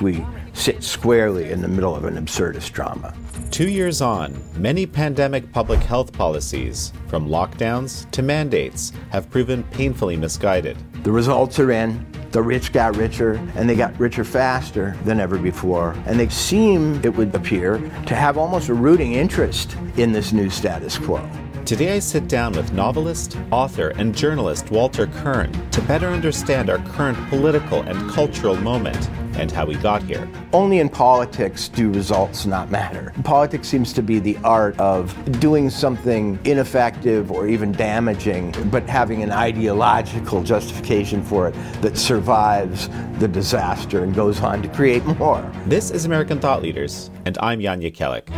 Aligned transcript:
We 0.00 0.24
sit 0.52 0.82
squarely 0.82 1.50
in 1.50 1.60
the 1.60 1.68
middle 1.68 1.94
of 1.94 2.04
an 2.04 2.14
absurdist 2.16 2.72
drama. 2.72 3.14
Two 3.50 3.68
years 3.68 4.00
on, 4.00 4.36
many 4.56 4.86
pandemic 4.86 5.50
public 5.52 5.80
health 5.80 6.12
policies, 6.12 6.92
from 7.08 7.28
lockdowns 7.28 8.08
to 8.12 8.22
mandates, 8.22 8.92
have 9.10 9.30
proven 9.30 9.64
painfully 9.64 10.16
misguided. 10.16 10.76
The 11.02 11.10
results 11.10 11.58
are 11.58 11.72
in. 11.72 12.06
The 12.30 12.42
rich 12.42 12.72
got 12.72 12.96
richer, 12.96 13.34
and 13.56 13.68
they 13.68 13.74
got 13.74 13.98
richer 13.98 14.22
faster 14.22 14.96
than 15.04 15.18
ever 15.18 15.38
before. 15.38 15.96
And 16.06 16.20
they 16.20 16.28
seem, 16.28 17.00
it 17.02 17.16
would 17.16 17.34
appear, 17.34 17.78
to 18.06 18.14
have 18.14 18.36
almost 18.36 18.68
a 18.68 18.74
rooting 18.74 19.14
interest 19.14 19.76
in 19.96 20.12
this 20.12 20.32
new 20.32 20.50
status 20.50 20.98
quo. 20.98 21.26
Today 21.64 21.96
I 21.96 21.98
sit 21.98 22.28
down 22.28 22.52
with 22.52 22.72
novelist, 22.72 23.36
author, 23.50 23.88
and 23.96 24.14
journalist 24.14 24.70
Walter 24.70 25.06
Kirn 25.06 25.52
to 25.70 25.82
better 25.82 26.08
understand 26.08 26.70
our 26.70 26.78
current 26.78 27.18
political 27.28 27.82
and 27.82 28.10
cultural 28.10 28.56
moment 28.56 29.08
and 29.38 29.50
how 29.50 29.64
we 29.64 29.76
got 29.76 30.02
here. 30.02 30.28
Only 30.52 30.80
in 30.80 30.88
politics 30.88 31.68
do 31.68 31.90
results 31.92 32.44
not 32.44 32.70
matter. 32.70 33.14
Politics 33.24 33.68
seems 33.68 33.92
to 33.94 34.02
be 34.02 34.18
the 34.18 34.36
art 34.44 34.78
of 34.78 35.14
doing 35.40 35.70
something 35.70 36.38
ineffective 36.44 37.30
or 37.30 37.46
even 37.46 37.72
damaging, 37.72 38.54
but 38.70 38.88
having 38.88 39.22
an 39.22 39.30
ideological 39.30 40.42
justification 40.42 41.22
for 41.22 41.48
it 41.48 41.54
that 41.80 41.96
survives 41.96 42.88
the 43.18 43.28
disaster 43.28 44.02
and 44.02 44.14
goes 44.14 44.40
on 44.40 44.60
to 44.62 44.68
create 44.68 45.04
more. 45.04 45.40
This 45.66 45.90
is 45.90 46.04
American 46.04 46.40
Thought 46.40 46.62
Leaders, 46.62 47.10
and 47.24 47.38
I'm 47.38 47.60
Jan 47.60 47.80
Jekielek. 47.80 48.28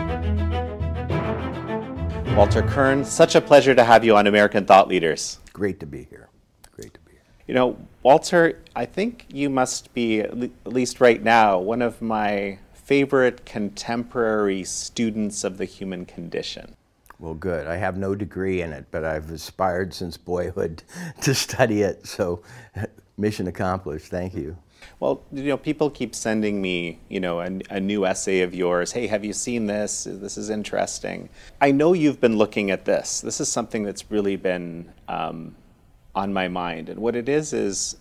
Walter 2.37 2.63
Kirn, 2.63 3.05
such 3.05 3.35
a 3.35 3.41
pleasure 3.41 3.75
to 3.75 3.85
have 3.85 4.05
you 4.05 4.17
on 4.17 4.27
American 4.27 4.65
Thought 4.65 4.89
Leaders. 4.89 5.39
Great 5.53 5.81
to 5.81 5.87
be 5.87 6.05
here. 6.05 6.29
Great 6.73 6.95
to 6.95 7.01
be 7.01 7.13
here. 7.13 7.23
You 7.49 7.55
know, 7.55 7.77
Walter, 8.03 8.63
I 8.75 8.87
think 8.87 9.27
you 9.31 9.51
must 9.51 9.93
be, 9.93 10.21
at 10.21 10.67
least 10.67 11.01
right 11.01 11.23
now, 11.23 11.59
one 11.59 11.83
of 11.83 12.01
my 12.01 12.59
favorite 12.73 13.45
contemporary 13.45 14.65
students 14.65 15.45
of 15.45 15.59
the 15.59 15.67
human 15.67 16.07
condition. 16.07 16.77
Well, 17.19 17.35
good. 17.35 17.67
I 17.67 17.77
have 17.77 17.99
no 17.99 18.15
degree 18.15 18.63
in 18.63 18.73
it, 18.73 18.87
but 18.91 19.05
I've 19.05 19.31
aspired 19.31 19.93
since 19.93 20.17
boyhood 20.17 20.83
to 21.21 21.35
study 21.35 21.83
it, 21.83 22.07
so 22.07 22.43
mission 23.19 23.47
accomplished. 23.47 24.07
Thank 24.07 24.35
you. 24.35 24.57
Well, 24.99 25.23
you 25.31 25.45
know, 25.45 25.59
people 25.59 25.91
keep 25.91 26.15
sending 26.15 26.63
me, 26.63 27.01
you 27.11 27.21
know, 27.21 27.41
a, 27.41 27.61
a, 27.69 27.81
new 27.81 28.07
essay 28.07 28.41
of 28.41 28.55
yours. 28.55 28.93
Hey, 28.93 29.07
have 29.09 29.27
you 29.27 29.35
seen 29.35 29.67
this? 29.67 30.05
This 30.05 30.39
is 30.39 30.49
interesting. 30.49 31.29
I 31.61 31.71
know 31.71 31.93
you've 31.93 32.19
been 32.19 32.39
looking 32.39 32.71
at 32.71 32.87
this. 32.87 33.21
This 33.21 33.41
is 33.41 33.53
something 33.53 33.83
that's 33.83 34.11
really 34.11 34.37
been 34.37 34.91
um, 35.07 35.55
on 36.15 36.33
my 36.33 36.49
mind. 36.49 36.89
And 36.89 37.01
what 37.01 37.17
it 37.17 37.29
is 37.29 37.53
is, 37.53 37.97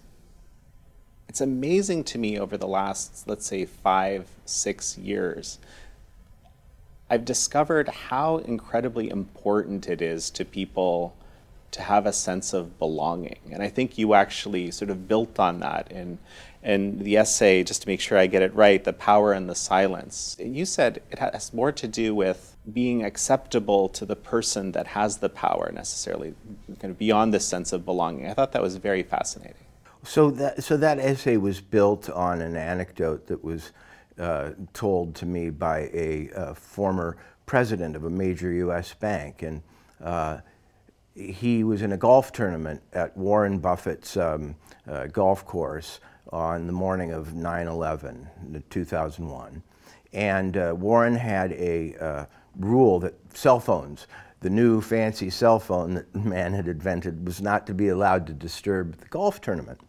it's 1.27 1.41
amazing 1.41 2.03
to 2.05 2.17
me 2.17 2.39
over 2.39 2.57
the 2.57 2.67
last, 2.67 3.27
let's 3.27 3.45
say, 3.45 3.65
five, 3.65 4.27
six 4.45 4.97
years. 4.97 5.59
I've 7.09 7.25
discovered 7.25 7.89
how 7.89 8.37
incredibly 8.37 9.09
important 9.09 9.87
it 9.87 10.01
is 10.01 10.29
to 10.31 10.45
people 10.45 11.15
to 11.71 11.81
have 11.83 12.05
a 12.05 12.13
sense 12.13 12.53
of 12.53 12.79
belonging. 12.79 13.39
And 13.51 13.61
I 13.61 13.69
think 13.69 13.97
you 13.97 14.15
actually 14.15 14.71
sort 14.71 14.89
of 14.89 15.07
built 15.07 15.39
on 15.39 15.59
that 15.59 15.91
in, 15.91 16.17
in 16.63 17.03
the 17.03 17.17
essay, 17.17 17.63
just 17.63 17.83
to 17.83 17.87
make 17.87 18.01
sure 18.01 18.17
I 18.17 18.25
get 18.25 18.41
it 18.41 18.53
right, 18.55 18.83
The 18.83 18.93
Power 18.93 19.33
and 19.33 19.47
the 19.47 19.55
Silence. 19.55 20.35
You 20.39 20.65
said 20.65 21.01
it 21.11 21.19
has 21.19 21.53
more 21.53 21.71
to 21.71 21.87
do 21.87 22.15
with 22.15 22.55
being 22.73 23.03
acceptable 23.03 23.89
to 23.89 24.05
the 24.05 24.15
person 24.15 24.71
that 24.73 24.87
has 24.87 25.17
the 25.17 25.29
power 25.29 25.71
necessarily, 25.73 26.35
kind 26.79 26.91
of 26.91 26.97
beyond 26.97 27.33
this 27.33 27.45
sense 27.45 27.73
of 27.73 27.85
belonging. 27.85 28.27
I 28.27 28.33
thought 28.33 28.51
that 28.53 28.61
was 28.61 28.75
very 28.77 29.03
fascinating. 29.03 29.65
So 30.03 30.31
that, 30.31 30.63
so 30.63 30.77
that 30.77 30.99
essay 30.99 31.37
was 31.37 31.59
built 31.59 32.09
on 32.09 32.41
an 32.41 32.55
anecdote 32.55 33.27
that 33.27 33.43
was 33.43 33.71
uh, 34.17 34.51
told 34.73 35.15
to 35.15 35.25
me 35.25 35.49
by 35.49 35.89
a 35.93 36.29
uh, 36.35 36.53
former 36.53 37.17
president 37.45 37.95
of 37.95 38.03
a 38.03 38.09
major 38.09 38.51
U.S. 38.51 38.93
bank. 38.93 39.41
And 39.41 39.61
uh, 40.01 40.39
he 41.15 41.63
was 41.63 41.81
in 41.81 41.91
a 41.91 41.97
golf 41.97 42.31
tournament 42.31 42.81
at 42.93 43.15
Warren 43.17 43.59
Buffett's 43.59 44.15
um, 44.17 44.55
uh, 44.87 45.07
golf 45.07 45.45
course 45.45 45.99
on 46.31 46.67
the 46.67 46.73
morning 46.73 47.11
of 47.11 47.33
9 47.33 47.67
11, 47.67 48.27
2001. 48.69 49.63
And 50.13 50.57
uh, 50.57 50.75
Warren 50.77 51.15
had 51.15 51.51
a 51.53 51.95
uh, 51.95 52.25
rule 52.57 52.99
that 52.99 53.15
cell 53.33 53.59
phones, 53.59 54.07
the 54.41 54.49
new 54.49 54.81
fancy 54.81 55.29
cell 55.29 55.59
phone 55.59 55.95
that 55.95 56.15
man 56.25 56.53
had 56.53 56.67
invented, 56.67 57.25
was 57.25 57.41
not 57.41 57.67
to 57.67 57.73
be 57.73 57.89
allowed 57.89 58.27
to 58.27 58.33
disturb 58.33 58.97
the 58.97 59.07
golf 59.07 59.41
tournament. 59.41 59.79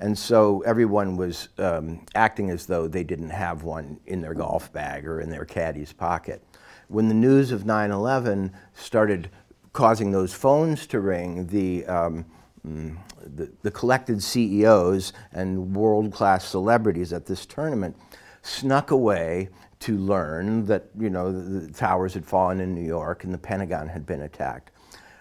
And 0.00 0.18
so 0.18 0.62
everyone 0.62 1.16
was 1.16 1.50
um, 1.58 2.06
acting 2.14 2.50
as 2.50 2.64
though 2.66 2.88
they 2.88 3.04
didn't 3.04 3.30
have 3.30 3.64
one 3.64 4.00
in 4.06 4.22
their 4.22 4.32
golf 4.32 4.72
bag 4.72 5.06
or 5.06 5.20
in 5.20 5.28
their 5.28 5.44
caddy's 5.44 5.92
pocket. 5.92 6.42
When 6.88 7.08
the 7.08 7.14
news 7.14 7.52
of 7.52 7.66
9 7.66 7.90
11 7.90 8.52
started 8.74 9.30
causing 9.74 10.10
those 10.10 10.32
phones 10.32 10.86
to 10.88 11.00
ring, 11.00 11.46
the, 11.48 11.84
um, 11.86 12.24
mm, 12.66 12.96
the, 13.22 13.52
the, 13.62 13.70
collected 13.70 14.22
CEOs 14.22 15.12
and 15.32 15.76
world 15.76 16.12
class 16.12 16.48
celebrities 16.48 17.12
at 17.12 17.26
this 17.26 17.44
tournament 17.44 17.94
snuck 18.42 18.90
away 18.90 19.50
to 19.80 19.96
learn 19.96 20.66
that 20.66 20.90
you 20.98 21.10
know 21.10 21.32
the, 21.32 21.72
towers 21.72 22.14
had 22.14 22.24
fallen 22.24 22.60
in 22.60 22.74
New 22.74 22.86
York 22.86 23.24
and 23.24 23.32
the 23.32 23.38
Pentagon 23.38 23.88
had 23.88 24.06
been 24.06 24.22
attacked. 24.22 24.70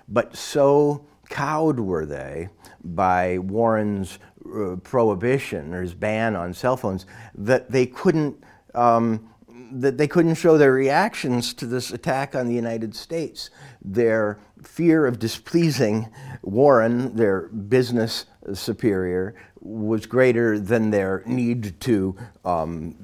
But 0.07 0.35
so 0.35 1.05
cowed 1.29 1.79
were 1.79 2.05
they 2.05 2.49
by 2.83 3.37
Warren's 3.37 4.19
uh, 4.45 4.77
prohibition 4.77 5.73
or 5.73 5.81
his 5.81 5.93
ban 5.93 6.35
on 6.35 6.53
cell 6.53 6.75
phones 6.75 7.05
that 7.35 7.71
they 7.71 7.85
couldn't 7.85 8.43
um, 8.75 9.29
that 9.71 9.97
they 9.97 10.07
couldn't 10.07 10.35
show 10.35 10.57
their 10.57 10.73
reactions 10.73 11.53
to 11.53 11.65
this 11.65 11.91
attack 11.91 12.35
on 12.35 12.47
the 12.47 12.55
United 12.55 12.95
States. 12.95 13.49
Their 13.81 14.39
fear 14.63 15.05
of 15.05 15.19
displeasing 15.19 16.09
Warren, 16.41 17.15
their 17.15 17.47
business 17.49 18.25
superior, 18.53 19.35
was 19.59 20.05
greater 20.05 20.59
than 20.59 20.89
their 20.89 21.23
need 21.25 21.79
to, 21.81 22.15
um, 22.45 22.95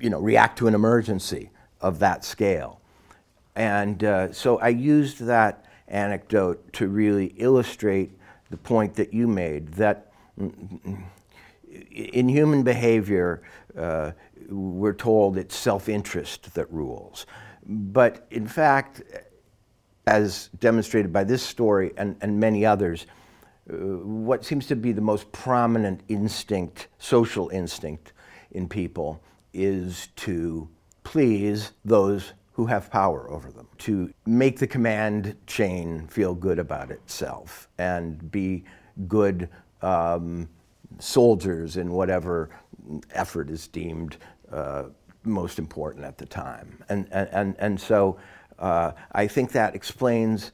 you 0.00 0.10
know, 0.10 0.20
react 0.20 0.58
to 0.58 0.66
an 0.66 0.74
emergency 0.74 1.50
of 1.80 1.98
that 1.98 2.24
scale. 2.24 2.80
And 3.54 4.04
uh, 4.04 4.32
so 4.32 4.58
I 4.58 4.68
used 4.68 5.20
that 5.20 5.64
anecdote 5.88 6.72
to 6.74 6.88
really 6.88 7.34
illustrate 7.38 8.12
the 8.50 8.56
point 8.56 8.94
that 8.94 9.12
you 9.12 9.26
made 9.26 9.68
that 9.74 10.12
in 11.90 12.28
human 12.28 12.62
behavior, 12.62 13.42
uh, 13.76 14.12
we're 14.48 14.94
told 14.94 15.36
it's 15.36 15.56
self 15.56 15.88
interest 15.88 16.54
that 16.54 16.70
rules. 16.72 17.26
But 17.66 18.26
in 18.30 18.46
fact, 18.46 19.02
as 20.06 20.48
demonstrated 20.58 21.12
by 21.12 21.24
this 21.24 21.42
story 21.42 21.92
and, 21.96 22.16
and 22.22 22.40
many 22.40 22.64
others, 22.64 23.06
uh, 23.70 23.74
what 23.74 24.44
seems 24.44 24.66
to 24.68 24.76
be 24.76 24.92
the 24.92 25.02
most 25.02 25.30
prominent 25.32 26.00
instinct, 26.08 26.88
social 26.98 27.50
instinct 27.50 28.12
in 28.52 28.68
people, 28.68 29.20
is 29.52 30.08
to 30.16 30.68
please 31.04 31.72
those 31.84 32.32
who 32.52 32.66
have 32.66 32.90
power 32.90 33.30
over 33.30 33.50
them, 33.50 33.68
to 33.78 34.12
make 34.26 34.58
the 34.58 34.66
command 34.66 35.36
chain 35.46 36.06
feel 36.08 36.34
good 36.34 36.58
about 36.58 36.90
itself 36.90 37.68
and 37.78 38.30
be 38.32 38.64
good 39.06 39.48
um, 39.80 40.48
soldiers 40.98 41.76
in 41.76 41.92
whatever 41.92 42.50
effort 43.12 43.48
is 43.48 43.68
deemed 43.68 44.16
uh, 44.52 44.84
most 45.24 45.58
important 45.58 46.04
at 46.04 46.18
the 46.18 46.26
time. 46.26 46.82
And, 46.88 47.06
and, 47.12 47.54
and 47.58 47.80
so 47.80 48.18
uh, 48.58 48.92
I 49.12 49.26
think 49.28 49.52
that 49.52 49.74
explains 49.74 50.52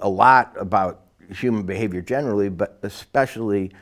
a 0.00 0.08
lot 0.08 0.54
about 0.58 1.00
human 1.30 1.64
behavior 1.64 2.00
generally, 2.00 2.48
but 2.48 2.78
especially 2.82 3.72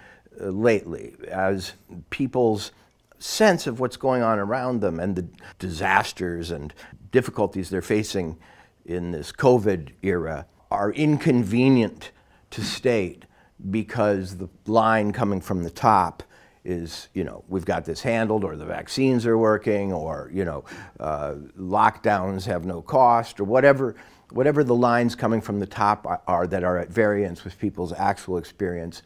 uh, 0.40 0.46
lately, 0.46 1.14
as 1.28 1.72
people's 2.10 2.72
sense 3.22 3.66
of 3.66 3.80
what's 3.80 3.96
going 3.96 4.22
on 4.22 4.38
around 4.38 4.80
them 4.80 4.98
and 4.98 5.16
the 5.16 5.26
disasters 5.58 6.50
and 6.50 6.74
difficulties 7.10 7.70
they're 7.70 7.82
facing 7.82 8.36
in 8.84 9.12
this 9.12 9.30
COVID 9.32 9.92
era 10.02 10.46
are 10.70 10.90
inconvenient 10.92 12.10
to 12.50 12.62
state 12.62 13.24
because 13.70 14.38
the 14.38 14.48
line 14.66 15.12
coming 15.12 15.40
from 15.40 15.62
the 15.62 15.70
top 15.70 16.22
is, 16.64 17.08
you 17.12 17.24
know, 17.24 17.44
we've 17.48 17.64
got 17.64 17.84
this 17.84 18.02
handled, 18.02 18.44
or 18.44 18.56
the 18.56 18.64
vaccines 18.64 19.26
are 19.26 19.38
working, 19.38 19.92
or, 19.92 20.30
you 20.32 20.44
know, 20.44 20.64
uh, 21.00 21.34
lockdowns 21.58 22.44
have 22.46 22.64
no 22.64 22.80
cost, 22.80 23.40
or 23.40 23.44
whatever, 23.44 23.96
whatever 24.30 24.62
the 24.62 24.74
lines 24.74 25.14
coming 25.14 25.40
from 25.40 25.58
the 25.58 25.66
top 25.66 26.06
are, 26.06 26.22
are 26.26 26.46
that 26.46 26.62
are 26.62 26.78
at 26.78 26.88
variance 26.88 27.44
with 27.44 27.58
people's 27.58 27.92
actual 27.92 28.38
experience, 28.38 29.02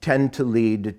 tend 0.00 0.32
to 0.32 0.44
lead 0.44 0.96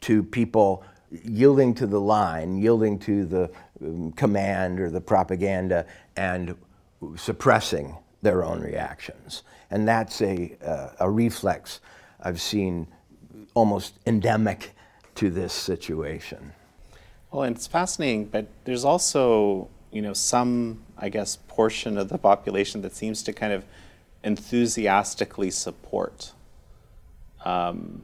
to 0.00 0.22
people 0.22 0.84
yielding 1.22 1.74
to 1.74 1.86
the 1.86 2.00
line, 2.00 2.56
yielding 2.56 2.98
to 3.00 3.24
the 3.24 3.50
um, 3.82 4.12
command 4.12 4.80
or 4.80 4.90
the 4.90 5.00
propaganda, 5.00 5.86
and 6.16 6.56
suppressing 7.16 7.96
their 8.22 8.42
own 8.42 8.60
reactions. 8.60 9.42
And 9.70 9.86
that's 9.86 10.20
a, 10.22 10.56
uh, 10.64 10.88
a 11.00 11.10
reflex 11.10 11.80
I've 12.20 12.40
seen 12.40 12.86
almost 13.54 13.98
endemic 14.06 14.72
to 15.16 15.30
this 15.30 15.52
situation. 15.52 16.52
Well, 17.30 17.42
and 17.42 17.56
it's 17.56 17.66
fascinating, 17.66 18.26
but 18.26 18.46
there's 18.64 18.84
also, 18.84 19.68
you 19.90 20.02
know, 20.02 20.12
some, 20.12 20.82
I 20.96 21.08
guess, 21.08 21.36
portion 21.48 21.98
of 21.98 22.08
the 22.08 22.18
population 22.18 22.82
that 22.82 22.94
seems 22.94 23.22
to 23.24 23.32
kind 23.32 23.52
of 23.52 23.64
enthusiastically 24.22 25.50
support 25.50 26.32
um, 27.44 28.02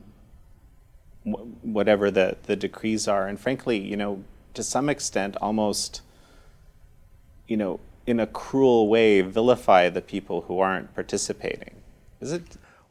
whatever 1.25 2.11
the, 2.11 2.37
the 2.45 2.57
decrees 2.57 3.07
are. 3.07 3.27
And 3.27 3.39
frankly, 3.39 3.79
you 3.79 3.97
know, 3.97 4.25
to 4.55 4.63
some 4.63 4.89
extent, 4.89 5.37
almost, 5.41 6.03
you 7.47 7.57
know, 7.57 7.81
in 8.07 8.21
a 8.21 8.27
cruel 8.27 8.89
way, 8.89 9.21
vilify 9.21 9.89
the 9.89 10.01
people 10.01 10.43
who 10.43 10.59
aren't 10.59 10.95
participating. 10.95 11.75
Is 12.21 12.33
it? 12.33 12.43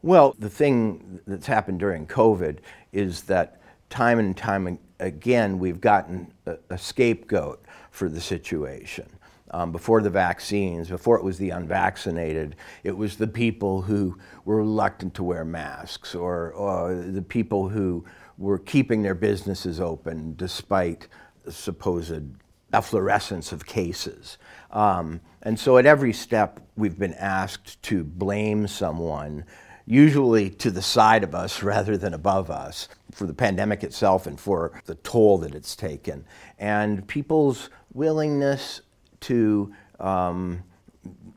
Well, 0.02 0.34
the 0.38 0.48
thing 0.48 1.20
that's 1.26 1.46
happened 1.46 1.80
during 1.80 2.06
COVID 2.06 2.58
is 2.92 3.22
that 3.22 3.60
time 3.90 4.18
and 4.18 4.36
time 4.36 4.78
again, 5.00 5.58
we've 5.58 5.80
gotten 5.80 6.32
a, 6.46 6.56
a 6.70 6.78
scapegoat 6.78 7.64
for 7.90 8.08
the 8.08 8.20
situation. 8.20 9.08
Um, 9.52 9.72
before 9.72 10.00
the 10.00 10.10
vaccines, 10.10 10.88
before 10.88 11.16
it 11.16 11.24
was 11.24 11.36
the 11.36 11.50
unvaccinated, 11.50 12.54
it 12.84 12.96
was 12.96 13.16
the 13.16 13.26
people 13.26 13.82
who 13.82 14.16
were 14.44 14.58
reluctant 14.58 15.14
to 15.14 15.24
wear 15.24 15.44
masks 15.44 16.14
or, 16.14 16.52
or 16.52 16.94
the 16.94 17.22
people 17.22 17.68
who 17.68 18.04
were 18.40 18.58
keeping 18.58 19.02
their 19.02 19.14
businesses 19.14 19.80
open 19.80 20.34
despite 20.34 21.06
supposed 21.48 22.24
efflorescence 22.72 23.52
of 23.52 23.66
cases. 23.66 24.38
Um, 24.70 25.20
and 25.42 25.58
so 25.58 25.76
at 25.76 25.86
every 25.86 26.12
step, 26.12 26.58
we've 26.76 26.98
been 26.98 27.14
asked 27.14 27.82
to 27.84 28.02
blame 28.02 28.66
someone, 28.66 29.44
usually 29.86 30.48
to 30.50 30.70
the 30.70 30.82
side 30.82 31.22
of 31.22 31.34
us 31.34 31.62
rather 31.74 31.96
than 31.96 32.14
above 32.14 32.50
us, 32.50 32.88
for 33.12 33.26
the 33.26 33.34
pandemic 33.34 33.84
itself 33.84 34.26
and 34.26 34.40
for 34.40 34.80
the 34.86 34.94
toll 34.96 35.38
that 35.38 35.54
it's 35.54 35.76
taken. 35.76 36.24
And 36.58 37.06
people's 37.06 37.68
willingness 37.92 38.80
to 39.20 39.74
um, 39.98 40.62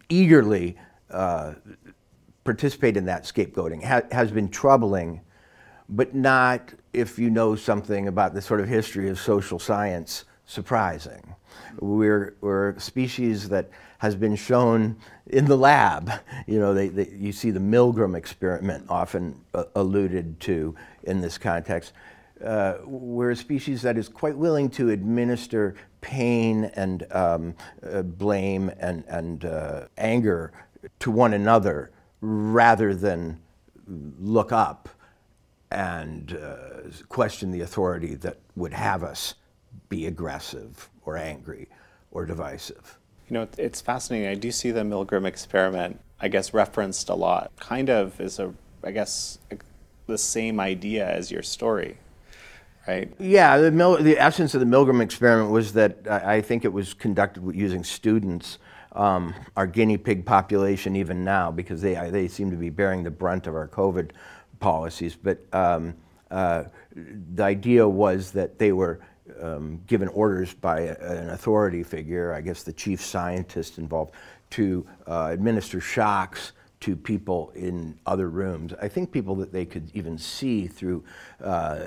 eagerly 0.07 0.77
uh, 1.09 1.53
participate 2.43 2.95
in 2.95 3.05
that 3.05 3.23
scapegoating 3.23 3.83
ha- 3.83 4.07
has 4.11 4.31
been 4.31 4.49
troubling, 4.49 5.21
but 5.95 6.15
not, 6.15 6.73
if 6.91 7.19
you 7.19 7.29
know 7.29 7.55
something 7.55 8.07
about 8.07 8.33
the 8.33 8.41
sort 8.41 8.59
of 8.59 8.67
history 8.67 9.09
of 9.09 9.19
social 9.19 9.59
science, 9.59 10.25
surprising. 10.45 11.35
We're, 11.79 12.35
we're 12.41 12.71
a 12.71 12.79
species 12.79 13.47
that 13.49 13.69
has 13.99 14.15
been 14.15 14.35
shown 14.35 14.97
in 15.27 15.45
the 15.45 15.55
lab. 15.55 16.11
You 16.47 16.59
know, 16.59 16.73
they, 16.73 16.87
they, 16.87 17.09
you 17.09 17.31
see 17.31 17.51
the 17.51 17.59
Milgram 17.59 18.17
experiment 18.17 18.85
often 18.89 19.39
uh, 19.53 19.65
alluded 19.75 20.39
to 20.41 20.75
in 21.03 21.21
this 21.21 21.37
context. 21.37 21.93
Uh, 22.43 22.77
we're 22.85 23.31
a 23.31 23.35
species 23.35 23.83
that 23.83 23.95
is 23.95 24.09
quite 24.09 24.35
willing 24.35 24.69
to 24.71 24.89
administer 24.89 25.75
pain 26.01 26.65
and 26.75 27.05
um, 27.13 27.55
uh, 27.87 28.01
blame 28.01 28.71
and, 28.79 29.03
and 29.07 29.45
uh, 29.45 29.85
anger 29.99 30.51
to 30.99 31.11
one 31.11 31.33
another 31.33 31.91
rather 32.19 32.95
than 32.95 33.39
look 33.87 34.51
up 34.51 34.89
and 35.73 36.37
uh, 36.37 36.55
question 37.09 37.51
the 37.51 37.61
authority 37.61 38.15
that 38.15 38.37
would 38.55 38.73
have 38.73 39.03
us 39.03 39.33
be 39.89 40.05
aggressive 40.05 40.89
or 41.05 41.17
angry 41.17 41.67
or 42.11 42.25
divisive. 42.25 42.99
You 43.29 43.35
know, 43.35 43.47
it's 43.57 43.81
fascinating. 43.81 44.27
I 44.27 44.35
do 44.35 44.51
see 44.51 44.71
the 44.71 44.81
Milgram 44.81 45.25
experiment, 45.25 45.99
I 46.19 46.27
guess, 46.27 46.53
referenced 46.53 47.09
a 47.09 47.15
lot. 47.15 47.51
Kind 47.59 47.89
of 47.89 48.19
is 48.21 48.39
a, 48.39 48.53
I 48.83 48.91
guess, 48.91 49.39
the 50.05 50.17
same 50.17 50.59
idea 50.59 51.09
as 51.09 51.31
your 51.31 51.41
story, 51.41 51.97
right? 52.87 53.11
Yeah, 53.19 53.57
the, 53.57 53.71
Mil- 53.71 54.03
the 54.03 54.19
essence 54.19 54.53
of 54.53 54.59
the 54.59 54.67
Milgram 54.67 55.01
experiment 55.01 55.51
was 55.51 55.73
that 55.73 55.97
I, 56.09 56.35
I 56.35 56.41
think 56.41 56.65
it 56.65 56.73
was 56.73 56.93
conducted 56.93 57.43
using 57.55 57.83
students. 57.83 58.59
Um, 58.91 59.33
our 59.57 59.65
guinea 59.65 59.97
pig 59.97 60.23
population, 60.23 60.95
even 60.95 61.23
now, 61.23 61.49
because 61.49 61.81
they, 61.81 61.95
they 62.11 62.27
seem 62.27 62.51
to 62.51 62.57
be 62.57 62.69
bearing 62.69 63.01
the 63.01 63.09
brunt 63.09 63.47
of 63.47 63.55
our 63.55 63.67
COVID 63.67 64.11
policies. 64.59 65.15
But 65.15 65.39
um, 65.53 65.95
uh, 66.31 66.65
the 67.35 67.43
idea 67.43 67.87
was 67.87 68.31
that 68.31 68.59
they 68.59 68.71
were 68.71 68.99
um, 69.41 69.81
given 69.87 70.07
orders 70.09 70.53
by 70.53 70.81
a, 70.81 70.95
an 70.99 71.29
authority 71.29 71.83
figure, 71.83 72.33
I 72.33 72.41
guess 72.41 72.63
the 72.63 72.73
chief 72.73 73.01
scientist 73.01 73.77
involved, 73.77 74.13
to 74.51 74.85
uh, 75.07 75.29
administer 75.31 75.79
shocks 75.79 76.51
to 76.81 76.95
people 76.95 77.51
in 77.55 77.97
other 78.05 78.29
rooms. 78.29 78.73
I 78.81 78.89
think 78.89 79.11
people 79.11 79.35
that 79.37 79.53
they 79.53 79.65
could 79.65 79.89
even 79.93 80.17
see 80.17 80.67
through 80.67 81.03
uh, 81.41 81.85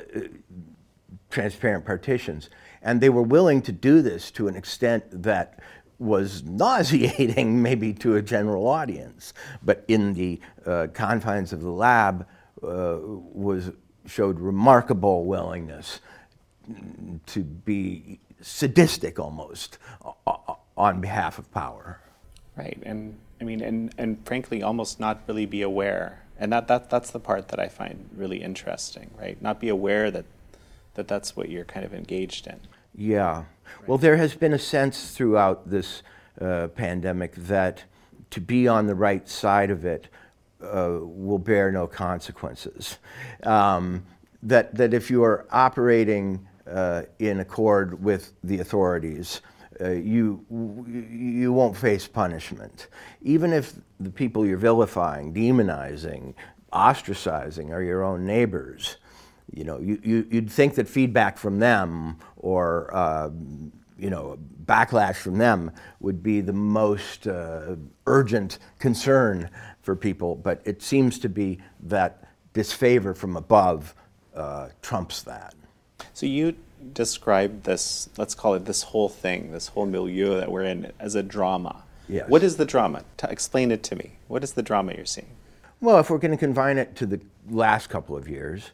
transparent 1.30 1.84
partitions. 1.84 2.48
And 2.82 3.00
they 3.00 3.10
were 3.10 3.22
willing 3.22 3.62
to 3.62 3.72
do 3.72 4.00
this 4.00 4.30
to 4.32 4.48
an 4.48 4.56
extent 4.56 5.04
that 5.22 5.60
was 5.98 6.44
nauseating, 6.44 7.62
maybe 7.68 7.92
to 7.94 8.16
a 8.16 8.22
general 8.22 8.66
audience, 8.66 9.34
but 9.62 9.84
in 9.88 10.14
the 10.14 10.40
uh, 10.64 10.86
confines 10.92 11.52
of 11.52 11.60
the 11.60 11.70
lab 11.70 12.26
Uh, 12.62 12.96
was 13.02 13.70
showed 14.06 14.40
remarkable 14.40 15.24
willingness 15.26 16.00
to 17.26 17.42
be 17.42 18.18
sadistic 18.40 19.18
almost 19.18 19.78
uh, 20.04 20.12
uh, 20.26 20.54
on 20.76 21.00
behalf 21.00 21.38
of 21.38 21.50
power. 21.52 22.00
Right, 22.56 22.78
and 22.84 23.18
I 23.40 23.44
mean, 23.44 23.60
and, 23.60 23.94
and 23.98 24.24
frankly, 24.24 24.62
almost 24.62 24.98
not 24.98 25.20
really 25.26 25.46
be 25.46 25.62
aware. 25.62 26.22
And 26.38 26.52
that, 26.52 26.68
that, 26.68 26.90
that's 26.90 27.10
the 27.10 27.20
part 27.20 27.48
that 27.48 27.60
I 27.60 27.68
find 27.68 28.08
really 28.16 28.42
interesting, 28.42 29.10
right? 29.18 29.40
Not 29.40 29.60
be 29.60 29.68
aware 29.68 30.10
that, 30.10 30.24
that 30.94 31.08
that's 31.08 31.36
what 31.36 31.48
you're 31.48 31.64
kind 31.64 31.84
of 31.84 31.94
engaged 31.94 32.46
in. 32.46 32.60
Yeah. 32.94 33.36
Right. 33.36 33.44
Well, 33.86 33.98
there 33.98 34.16
has 34.16 34.34
been 34.34 34.52
a 34.52 34.58
sense 34.58 35.12
throughout 35.12 35.68
this 35.68 36.02
uh, 36.40 36.68
pandemic 36.68 37.34
that 37.34 37.84
to 38.30 38.40
be 38.40 38.68
on 38.68 38.86
the 38.86 38.94
right 38.94 39.28
side 39.28 39.70
of 39.70 39.84
it 39.84 40.08
uh, 40.62 40.98
will 41.00 41.38
bear 41.38 41.70
no 41.70 41.86
consequences. 41.86 42.98
Um, 43.42 44.04
that, 44.42 44.74
that 44.74 44.94
if 44.94 45.10
you 45.10 45.24
are 45.24 45.46
operating 45.50 46.46
uh, 46.70 47.02
in 47.18 47.40
accord 47.40 48.02
with 48.02 48.32
the 48.44 48.60
authorities, 48.60 49.40
uh, 49.80 49.90
you, 49.90 50.44
you 51.10 51.52
won't 51.52 51.76
face 51.76 52.06
punishment. 52.06 52.88
Even 53.22 53.52
if 53.52 53.74
the 54.00 54.10
people 54.10 54.46
you're 54.46 54.56
vilifying, 54.56 55.34
demonizing, 55.34 56.34
ostracizing 56.72 57.70
are 57.70 57.82
your 57.82 58.02
own 58.02 58.24
neighbors, 58.26 58.96
you 59.52 59.64
know, 59.64 59.78
you, 59.78 60.00
you, 60.02 60.26
would 60.32 60.50
think 60.50 60.74
that 60.74 60.88
feedback 60.88 61.38
from 61.38 61.58
them 61.58 62.18
or, 62.36 62.94
uh, 62.94 63.30
you 63.98 64.10
know, 64.10 64.38
backlash 64.64 65.16
from 65.16 65.38
them 65.38 65.70
would 66.00 66.22
be 66.22 66.40
the 66.40 66.52
most 66.52 67.26
uh, 67.26 67.76
urgent 68.06 68.58
concern 68.78 69.48
for 69.86 69.94
people, 69.94 70.34
but 70.34 70.60
it 70.64 70.82
seems 70.82 71.16
to 71.20 71.28
be 71.28 71.58
that 71.80 72.28
disfavor 72.52 73.14
from 73.14 73.36
above 73.36 73.94
uh, 74.34 74.68
trumps 74.82 75.22
that. 75.22 75.54
So 76.12 76.26
you 76.26 76.56
describe 76.92 77.62
this, 77.62 78.10
let's 78.18 78.34
call 78.34 78.54
it 78.54 78.64
this 78.64 78.82
whole 78.82 79.08
thing, 79.08 79.52
this 79.52 79.68
whole 79.68 79.86
milieu 79.86 80.40
that 80.40 80.50
we're 80.50 80.64
in, 80.64 80.92
as 80.98 81.14
a 81.14 81.22
drama. 81.22 81.84
Yes. 82.08 82.28
What 82.28 82.42
is 82.42 82.56
the 82.56 82.64
drama? 82.64 83.04
T- 83.16 83.28
explain 83.30 83.70
it 83.70 83.84
to 83.84 83.94
me. 83.94 84.16
What 84.26 84.42
is 84.42 84.54
the 84.54 84.62
drama 84.62 84.92
you're 84.96 85.06
seeing? 85.06 85.30
Well, 85.80 86.00
if 86.00 86.10
we're 86.10 86.18
going 86.18 86.32
to 86.32 86.36
confine 86.36 86.78
it 86.78 86.96
to 86.96 87.06
the 87.06 87.20
last 87.48 87.88
couple 87.88 88.16
of 88.16 88.28
years, 88.28 88.72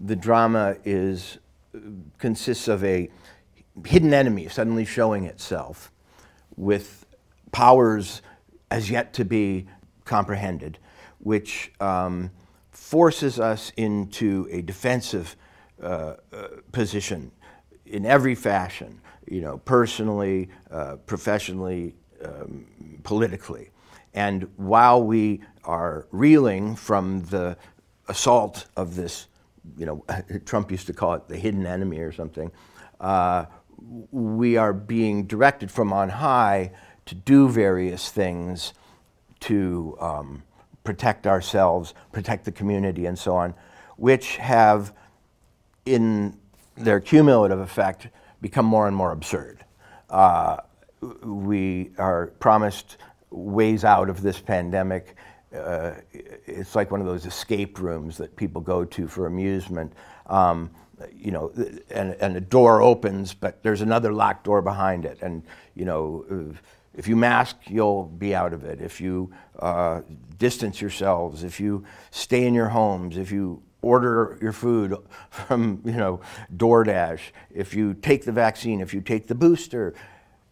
the 0.00 0.14
drama 0.14 0.76
is 0.84 1.38
consists 2.18 2.68
of 2.68 2.84
a 2.84 3.10
hidden 3.84 4.14
enemy 4.14 4.48
suddenly 4.48 4.84
showing 4.84 5.24
itself 5.24 5.90
with 6.56 7.04
powers 7.50 8.22
as 8.70 8.90
yet 8.90 9.12
to 9.14 9.24
be 9.24 9.66
comprehended, 10.04 10.78
which 11.18 11.72
um, 11.80 12.30
forces 12.70 13.40
us 13.40 13.72
into 13.76 14.48
a 14.50 14.62
defensive 14.62 15.36
uh, 15.82 16.14
uh, 16.32 16.48
position 16.72 17.30
in 17.86 18.06
every 18.06 18.34
fashion, 18.34 19.00
you 19.28 19.40
know, 19.40 19.58
personally, 19.58 20.48
uh, 20.70 20.96
professionally, 21.06 21.94
um, 22.24 22.66
politically. 23.02 23.70
And 24.14 24.48
while 24.56 25.02
we 25.02 25.42
are 25.64 26.06
reeling 26.10 26.76
from 26.76 27.22
the 27.24 27.56
assault 28.08 28.66
of 28.76 28.94
this, 28.94 29.26
you 29.76 29.86
know, 29.86 30.04
Trump 30.44 30.70
used 30.70 30.86
to 30.86 30.92
call 30.92 31.14
it 31.14 31.28
the 31.28 31.36
hidden 31.36 31.66
enemy 31.66 31.98
or 31.98 32.12
something, 32.12 32.50
uh, 33.00 33.46
we 34.10 34.56
are 34.56 34.72
being 34.72 35.26
directed 35.26 35.70
from 35.70 35.92
on 35.92 36.08
high 36.08 36.72
to 37.06 37.14
do 37.14 37.48
various 37.48 38.10
things 38.10 38.72
to 39.46 39.96
um, 40.00 40.42
protect 40.84 41.26
ourselves, 41.26 41.94
protect 42.12 42.44
the 42.44 42.52
community, 42.52 43.06
and 43.06 43.18
so 43.18 43.34
on, 43.34 43.54
which 43.96 44.36
have 44.36 44.92
in 45.86 46.38
their 46.76 47.00
cumulative 47.00 47.60
effect, 47.60 48.08
become 48.40 48.66
more 48.66 48.86
and 48.86 48.96
more 48.96 49.12
absurd. 49.12 49.64
Uh, 50.10 50.56
we 51.22 51.90
are 51.98 52.28
promised 52.38 52.96
ways 53.30 53.84
out 53.84 54.08
of 54.08 54.22
this 54.22 54.40
pandemic. 54.40 55.16
Uh, 55.54 55.92
it's 56.12 56.74
like 56.74 56.90
one 56.90 57.00
of 57.00 57.06
those 57.06 57.26
escape 57.26 57.78
rooms 57.78 58.16
that 58.16 58.34
people 58.36 58.60
go 58.60 58.84
to 58.84 59.06
for 59.06 59.26
amusement. 59.26 59.92
Um, 60.26 60.70
you 61.16 61.30
know, 61.30 61.52
and, 61.90 62.14
and 62.14 62.36
a 62.36 62.40
door 62.40 62.82
opens, 62.82 63.34
but 63.34 63.62
there's 63.62 63.80
another 63.80 64.12
locked 64.12 64.44
door 64.44 64.62
behind 64.62 65.04
it. 65.04 65.18
And, 65.22 65.42
you 65.74 65.84
know, 65.84 66.54
if 66.96 67.08
you 67.08 67.16
mask, 67.16 67.56
you'll 67.66 68.04
be 68.04 68.34
out 68.34 68.52
of 68.52 68.64
it. 68.64 68.80
If 68.80 69.00
you 69.00 69.32
uh, 69.58 70.02
distance 70.38 70.80
yourselves, 70.80 71.44
if 71.44 71.58
you 71.60 71.84
stay 72.10 72.46
in 72.46 72.54
your 72.54 72.68
homes, 72.68 73.16
if 73.16 73.32
you 73.32 73.62
order 73.82 74.38
your 74.40 74.52
food 74.52 74.96
from, 75.30 75.82
you 75.84 75.92
know, 75.92 76.20
DoorDash, 76.56 77.20
if 77.54 77.74
you 77.74 77.94
take 77.94 78.24
the 78.24 78.32
vaccine, 78.32 78.80
if 78.80 78.94
you 78.94 79.00
take 79.00 79.26
the 79.26 79.34
booster, 79.34 79.94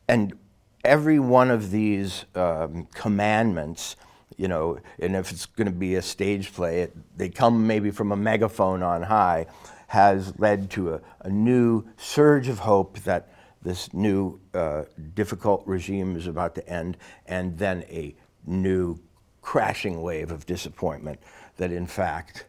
and 0.08 0.36
every 0.84 1.18
one 1.18 1.50
of 1.50 1.70
these 1.70 2.24
um, 2.34 2.86
commandments, 2.94 3.96
you 4.36 4.48
know, 4.48 4.78
and 4.98 5.14
if 5.14 5.30
it's 5.30 5.46
going 5.46 5.66
to 5.66 5.72
be 5.72 5.94
a 5.94 6.02
stage 6.02 6.52
play, 6.52 6.80
it, 6.82 6.96
they 7.16 7.28
come 7.28 7.66
maybe 7.66 7.90
from 7.90 8.12
a 8.12 8.16
megaphone 8.16 8.82
on 8.82 9.02
high, 9.02 9.46
has 9.92 10.32
led 10.38 10.70
to 10.70 10.94
a, 10.94 11.00
a 11.20 11.28
new 11.28 11.84
surge 11.98 12.48
of 12.48 12.60
hope 12.60 12.98
that 13.00 13.28
this 13.60 13.92
new 13.92 14.40
uh, 14.54 14.84
difficult 15.12 15.62
regime 15.66 16.16
is 16.16 16.26
about 16.26 16.54
to 16.54 16.66
end, 16.66 16.96
and 17.26 17.58
then 17.58 17.84
a 17.90 18.14
new 18.46 18.98
crashing 19.42 20.00
wave 20.00 20.32
of 20.32 20.46
disappointment 20.46 21.20
that 21.58 21.70
in 21.70 21.86
fact 21.86 22.46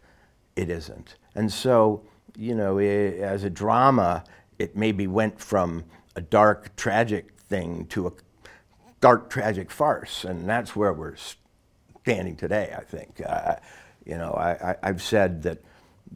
it 0.55 0.69
isn't. 0.69 1.15
And 1.35 1.51
so, 1.51 2.05
you 2.38 2.55
know, 2.55 2.77
it, 2.77 3.19
as 3.19 3.43
a 3.43 3.50
drama, 3.50 4.23
it 4.57 4.77
maybe 4.77 5.05
went 5.05 5.38
from 5.38 5.83
a 6.15 6.21
dark, 6.21 6.73
tragic 6.77 7.33
thing 7.50 7.88
to 7.88 8.07
a 8.07 8.12
dark, 9.01 9.29
tragic 9.29 9.69
farce, 9.69 10.23
and 10.23 10.47
that's 10.47 10.77
where 10.77 10.93
we're 10.93 11.17
standing 12.03 12.38
today, 12.38 12.73
I 12.73 12.85
think. 12.85 13.21
Uh, 13.25 13.57
you 14.05 14.17
know, 14.17 14.33
I, 14.33 14.77
have 14.81 15.01
said 15.01 15.43
that 15.43 15.62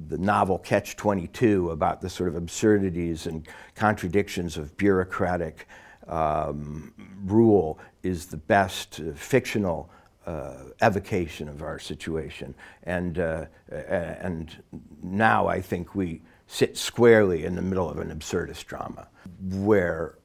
the 0.10 0.18
novel 0.18 0.60
Catch 0.60 0.96
22 0.96 1.72
about 1.72 2.02
the 2.02 2.10
sort 2.10 2.30
of 2.30 2.36
absurdities 2.36 3.28
and 3.28 3.48
contradictions 3.76 4.58
of 4.58 4.76
bureaucratic 4.78 5.68
um, 6.08 6.94
rule 7.26 7.80
is 8.04 8.28
the 8.28 8.38
best 8.38 9.00
uh, 9.00 9.14
fictional 9.14 9.90
uh, 10.26 10.56
evocation 10.82 11.48
of 11.48 11.62
our 11.62 11.80
situation. 11.80 12.54
And, 12.84 13.20
uh, 13.20 13.46
and 13.72 14.56
now 15.02 15.48
I 15.48 15.62
think 15.62 15.96
we 15.96 16.22
sit 16.48 16.78
squarely 16.78 17.46
in 17.46 17.56
the 17.56 17.62
middle 17.62 17.90
of 17.90 18.00
an 18.00 18.10
absurdist 18.10 18.66
drama 18.66 19.08
where 19.42 20.18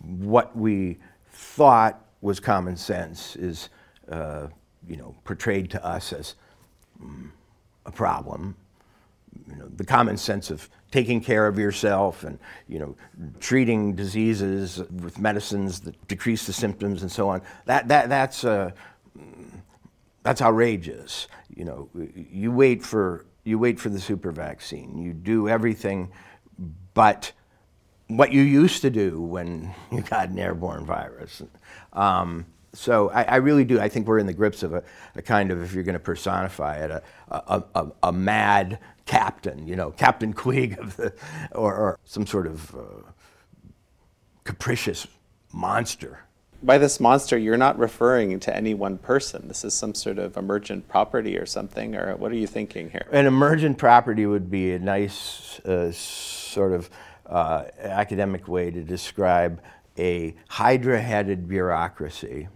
what 0.00 0.56
we 0.56 0.98
thought 1.32 2.04
was 2.20 2.38
common 2.38 2.76
sense 2.76 3.36
is 3.36 3.68
uh, 4.10 4.48
you 4.86 4.96
know, 4.96 5.14
portrayed 5.24 5.70
to 5.70 5.84
us 5.84 6.12
as 6.12 6.34
mm, 7.02 7.30
a 7.84 7.90
problem 7.90 8.56
you 9.48 9.56
know, 9.56 9.68
the 9.76 9.84
common 9.84 10.16
sense 10.16 10.50
of 10.50 10.68
taking 10.90 11.20
care 11.20 11.46
of 11.46 11.58
yourself 11.58 12.24
and 12.24 12.38
you 12.68 12.78
know, 12.78 12.96
treating 13.40 13.94
diseases 13.94 14.78
with 14.78 15.18
medicines 15.18 15.80
that 15.80 16.08
decrease 16.08 16.46
the 16.46 16.52
symptoms 16.52 17.02
and 17.02 17.10
so 17.10 17.28
on. 17.28 17.42
That, 17.66 17.88
that, 17.88 18.08
that's, 18.08 18.44
uh, 18.44 18.70
that's 20.22 20.42
outrageous. 20.42 21.28
You 21.54 21.64
know, 21.64 21.90
you 22.14 22.50
wait 22.50 22.82
for 22.82 23.26
you 23.44 23.60
wait 23.60 23.78
for 23.78 23.88
the 23.88 24.00
super 24.00 24.32
vaccine. 24.32 24.98
You 24.98 25.12
do 25.12 25.48
everything, 25.48 26.10
but 26.94 27.32
what 28.08 28.32
you 28.32 28.42
used 28.42 28.82
to 28.82 28.90
do 28.90 29.20
when 29.20 29.72
you 29.92 30.02
got 30.02 30.30
an 30.30 30.38
airborne 30.38 30.84
virus. 30.84 31.42
Um, 31.92 32.46
so 32.76 33.10
I, 33.10 33.22
I, 33.22 33.36
really 33.36 33.64
do. 33.64 33.80
I 33.80 33.88
think 33.88 34.06
we're 34.06 34.18
in 34.18 34.26
the 34.26 34.32
grips 34.32 34.62
of 34.62 34.74
a, 34.74 34.82
a 35.14 35.22
kind 35.22 35.50
of, 35.50 35.62
if 35.62 35.72
you're 35.72 35.84
going 35.84 35.94
to 35.94 35.98
personify 35.98 36.76
it, 36.84 36.90
a, 36.90 37.02
a, 37.30 37.64
a, 37.74 37.92
a 38.04 38.12
mad 38.12 38.78
captain, 39.06 39.66
you 39.66 39.76
know, 39.76 39.90
Captain 39.92 40.32
Queeg 40.32 40.78
of 40.78 40.96
the, 40.96 41.12
or, 41.52 41.74
or 41.74 41.98
some 42.04 42.26
sort 42.26 42.46
of 42.46 42.74
uh, 42.74 43.10
capricious 44.44 45.06
monster. 45.52 46.20
By 46.62 46.78
this 46.78 47.00
monster, 47.00 47.36
you're 47.36 47.56
not 47.56 47.78
referring 47.78 48.40
to 48.40 48.56
any 48.56 48.74
one 48.74 48.98
person. 48.98 49.48
This 49.48 49.64
is 49.64 49.74
some 49.74 49.94
sort 49.94 50.18
of 50.18 50.36
emergent 50.36 50.88
property 50.88 51.36
or 51.36 51.46
something, 51.46 51.94
or 51.94 52.16
what 52.16 52.32
are 52.32 52.36
you 52.36 52.46
thinking 52.46 52.90
here? 52.90 53.06
An 53.12 53.26
emergent 53.26 53.78
property 53.78 54.26
would 54.26 54.50
be 54.50 54.72
a 54.72 54.78
nice 54.78 55.60
uh, 55.60 55.92
sort 55.92 56.72
of 56.72 56.90
uh, 57.26 57.64
academic 57.78 58.48
way 58.48 58.70
to 58.70 58.82
describe 58.82 59.60
a 59.98 60.34
hydra 60.48 61.00
headed 61.00 61.48
bureaucracy, 61.48 62.48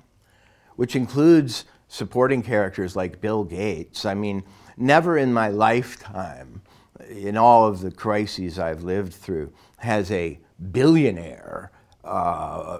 which 0.81 0.97
includes 0.97 1.67
supporting 1.89 2.43
characters 2.43 2.97
like 2.97 3.21
Bill 3.21 3.45
Gates. 3.45 4.07
I 4.07 4.15
mean, 4.15 4.43
never 4.79 5.19
in 5.19 5.31
my 5.31 5.49
lifetime, 5.51 6.63
in 7.07 7.37
all 7.37 7.67
of 7.67 7.83
the 7.83 7.91
crises 7.91 8.59
I've 8.59 8.83
lived 8.83 9.13
through, 9.13 9.53
has 9.77 10.11
a 10.11 10.41
billionaire 10.73 11.71
uh, 12.03 12.79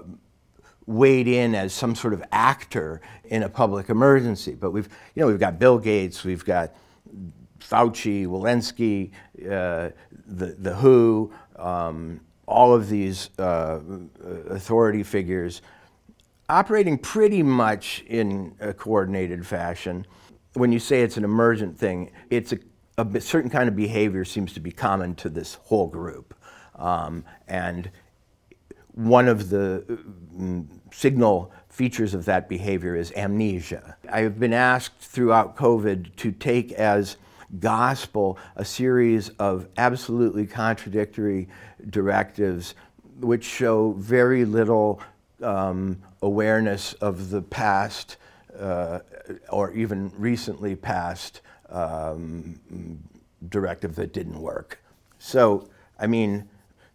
weighed 0.87 1.27
in 1.27 1.53
as 1.53 1.73
some 1.73 1.93
sort 1.93 2.15
of 2.15 2.23
actor 2.31 3.01
in 3.25 3.43
a 3.43 3.49
public 3.49 3.87
emergency. 3.89 4.55
But 4.55 4.71
we've, 4.71 4.89
you 5.13 5.21
know, 5.21 5.27
we've 5.27 5.39
got 5.39 5.59
Bill 5.59 5.77
Gates, 5.77 6.23
we've 6.23 6.43
got 6.43 6.73
Fauci, 7.59 8.25
Walensky, 8.25 9.11
uh, 9.45 9.91
the, 10.25 10.55
the 10.57 10.73
WHO, 10.73 11.31
um, 11.55 12.19
all 12.47 12.73
of 12.73 12.89
these 12.89 13.29
uh, 13.37 13.79
authority 14.49 15.03
figures 15.03 15.61
operating 16.49 16.97
pretty 16.97 17.43
much 17.43 18.03
in 18.07 18.55
a 18.59 18.73
coordinated 18.73 19.45
fashion 19.45 20.05
when 20.53 20.71
you 20.71 20.79
say 20.79 21.01
it's 21.01 21.17
an 21.17 21.23
emergent 21.23 21.77
thing, 21.77 22.11
it's 22.29 22.53
a, 22.53 22.59
a 22.97 23.21
certain 23.21 23.49
kind 23.49 23.69
of 23.69 23.75
behavior 23.75 24.25
seems 24.25 24.53
to 24.53 24.59
be 24.59 24.71
common 24.71 25.15
to 25.15 25.29
this 25.29 25.55
whole 25.55 25.87
group. 25.87 26.33
Um, 26.75 27.23
and 27.47 27.89
one 28.93 29.27
of 29.27 29.49
the 29.49 29.85
mm, 30.35 30.67
signal 30.91 31.51
features 31.69 32.13
of 32.13 32.25
that 32.25 32.49
behavior 32.49 32.95
is 32.95 33.13
amnesia. 33.15 33.95
I 34.11 34.21
have 34.21 34.39
been 34.39 34.53
asked 34.53 34.99
throughout 34.99 35.55
COVID 35.55 36.15
to 36.17 36.31
take 36.31 36.73
as 36.73 37.15
gospel 37.59 38.37
a 38.55 38.65
series 38.65 39.29
of 39.39 39.67
absolutely 39.77 40.45
contradictory 40.45 41.47
directives 41.89 42.75
which 43.19 43.43
show 43.43 43.91
very 43.93 44.45
little 44.45 45.01
um, 45.41 46.01
awareness 46.21 46.93
of 46.93 47.29
the 47.29 47.41
past 47.41 48.17
uh, 48.59 48.99
or 49.49 49.71
even 49.73 50.11
recently 50.17 50.75
passed 50.75 51.41
um, 51.69 52.59
directive 53.49 53.95
that 53.95 54.13
didn't 54.13 54.39
work. 54.39 54.83
So, 55.19 55.69
I 55.99 56.07
mean, 56.07 56.47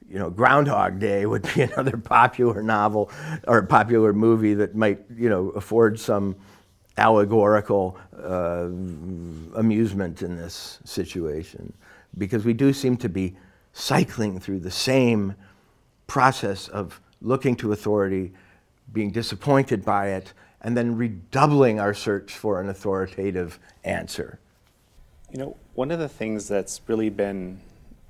you 0.08 0.18
know, 0.18 0.30
Groundhog 0.30 0.98
Day 0.98 1.26
would 1.26 1.48
be 1.54 1.62
another 1.62 1.96
popular 1.96 2.62
novel 2.62 3.10
or 3.46 3.62
popular 3.62 4.12
movie 4.12 4.54
that 4.54 4.74
might, 4.74 5.00
you 5.16 5.28
know, 5.28 5.50
afford 5.50 5.98
some 5.98 6.36
allegorical 6.98 7.98
uh, 8.22 8.68
amusement 9.58 10.22
in 10.22 10.36
this 10.36 10.78
situation. 10.84 11.72
Because 12.16 12.44
we 12.44 12.54
do 12.54 12.72
seem 12.72 12.96
to 12.98 13.08
be 13.08 13.36
cycling 13.72 14.40
through 14.40 14.60
the 14.60 14.70
same 14.70 15.34
process 16.06 16.68
of 16.68 17.00
looking 17.20 17.56
to 17.56 17.72
authority, 17.72 18.32
being 18.92 19.10
disappointed 19.10 19.84
by 19.84 20.08
it, 20.08 20.32
and 20.60 20.76
then 20.76 20.96
redoubling 20.96 21.78
our 21.80 21.94
search 21.94 22.32
for 22.32 22.60
an 22.60 22.68
authoritative 22.68 23.58
answer. 23.84 24.38
You 25.30 25.38
know, 25.38 25.56
one 25.74 25.90
of 25.90 25.98
the 25.98 26.08
things 26.08 26.48
that's 26.48 26.80
really 26.86 27.10
been, 27.10 27.60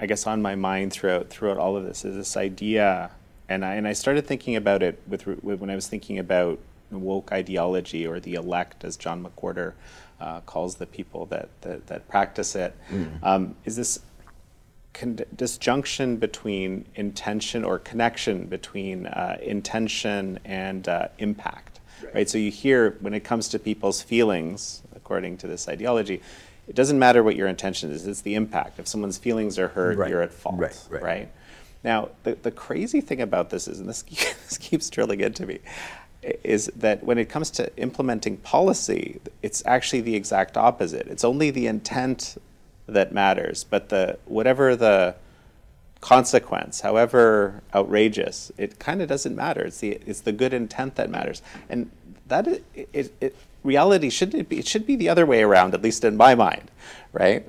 I 0.00 0.06
guess, 0.06 0.26
on 0.26 0.42
my 0.42 0.54
mind 0.54 0.92
throughout 0.92 1.28
throughout 1.28 1.58
all 1.58 1.76
of 1.76 1.84
this 1.84 2.04
is 2.04 2.14
this 2.14 2.36
idea, 2.36 3.10
and 3.48 3.64
I 3.64 3.74
and 3.74 3.88
I 3.88 3.92
started 3.92 4.26
thinking 4.26 4.56
about 4.56 4.82
it 4.82 5.00
with, 5.08 5.26
with 5.26 5.60
when 5.60 5.70
I 5.70 5.74
was 5.74 5.88
thinking 5.88 6.18
about 6.18 6.58
woke 6.90 7.32
ideology 7.32 8.06
or 8.06 8.20
the 8.20 8.34
elect, 8.34 8.84
as 8.84 8.96
John 8.96 9.24
McWhorter 9.24 9.72
uh, 10.20 10.40
calls 10.42 10.76
the 10.76 10.86
people 10.86 11.26
that 11.26 11.48
that, 11.62 11.86
that 11.88 12.08
practice 12.08 12.54
it. 12.54 12.74
Mm. 12.90 13.18
Um, 13.22 13.56
is 13.64 13.76
this 13.76 14.00
con- 14.96 15.20
disjunction 15.34 16.16
between 16.16 16.86
intention 16.94 17.64
or 17.64 17.78
connection 17.78 18.46
between 18.46 19.06
uh, 19.06 19.36
intention 19.42 20.38
and 20.44 20.88
uh, 20.88 21.08
impact? 21.18 21.76
right? 22.14 22.28
So 22.28 22.38
you 22.38 22.50
hear 22.50 22.96
when 23.00 23.14
it 23.14 23.24
comes 23.24 23.48
to 23.48 23.58
people's 23.58 24.02
feelings, 24.02 24.82
according 24.94 25.38
to 25.38 25.46
this 25.46 25.68
ideology, 25.68 26.20
it 26.68 26.74
doesn't 26.74 26.98
matter 26.98 27.22
what 27.22 27.36
your 27.36 27.46
intention 27.46 27.90
is; 27.90 28.06
it's 28.06 28.22
the 28.22 28.34
impact. 28.34 28.78
If 28.78 28.88
someone's 28.88 29.18
feelings 29.18 29.58
are 29.58 29.68
hurt, 29.68 29.98
right. 29.98 30.10
you're 30.10 30.22
at 30.22 30.32
fault, 30.32 30.58
right, 30.58 30.78
right. 30.90 31.02
right? 31.02 31.32
Now, 31.84 32.08
the, 32.24 32.34
the 32.34 32.50
crazy 32.50 33.00
thing 33.00 33.20
about 33.20 33.50
this 33.50 33.68
is, 33.68 33.78
and 33.78 33.88
this, 33.88 34.02
this 34.48 34.58
keeps 34.58 34.90
drilling 34.90 35.20
into 35.20 35.46
me, 35.46 35.60
is 36.42 36.66
that 36.74 37.04
when 37.04 37.18
it 37.18 37.28
comes 37.28 37.50
to 37.52 37.74
implementing 37.76 38.38
policy, 38.38 39.20
it's 39.42 39.62
actually 39.66 40.00
the 40.00 40.16
exact 40.16 40.56
opposite. 40.56 41.06
It's 41.06 41.22
only 41.22 41.50
the 41.50 41.68
intent 41.68 42.36
that 42.86 43.12
matters, 43.12 43.64
but 43.64 43.88
the 43.88 44.18
whatever 44.26 44.76
the 44.76 45.16
consequence, 46.00 46.80
however 46.80 47.62
outrageous, 47.74 48.52
it 48.56 48.78
kind 48.78 49.02
of 49.02 49.08
doesn't 49.08 49.34
matter. 49.34 49.62
It's 49.62 49.78
the 49.78 50.00
it's 50.06 50.20
the 50.20 50.32
good 50.32 50.54
intent 50.54 50.96
that 50.96 51.10
matters, 51.10 51.42
and 51.68 51.90
that 52.28 52.46
it, 52.46 52.64
it, 52.92 53.12
it 53.20 53.36
reality 53.62 54.10
shouldn't 54.10 54.40
it 54.40 54.48
be 54.48 54.58
it 54.58 54.66
should 54.66 54.86
be 54.86 54.96
the 54.96 55.08
other 55.08 55.26
way 55.26 55.42
around, 55.42 55.74
at 55.74 55.82
least 55.82 56.04
in 56.04 56.16
my 56.16 56.34
mind, 56.34 56.70
right? 57.12 57.46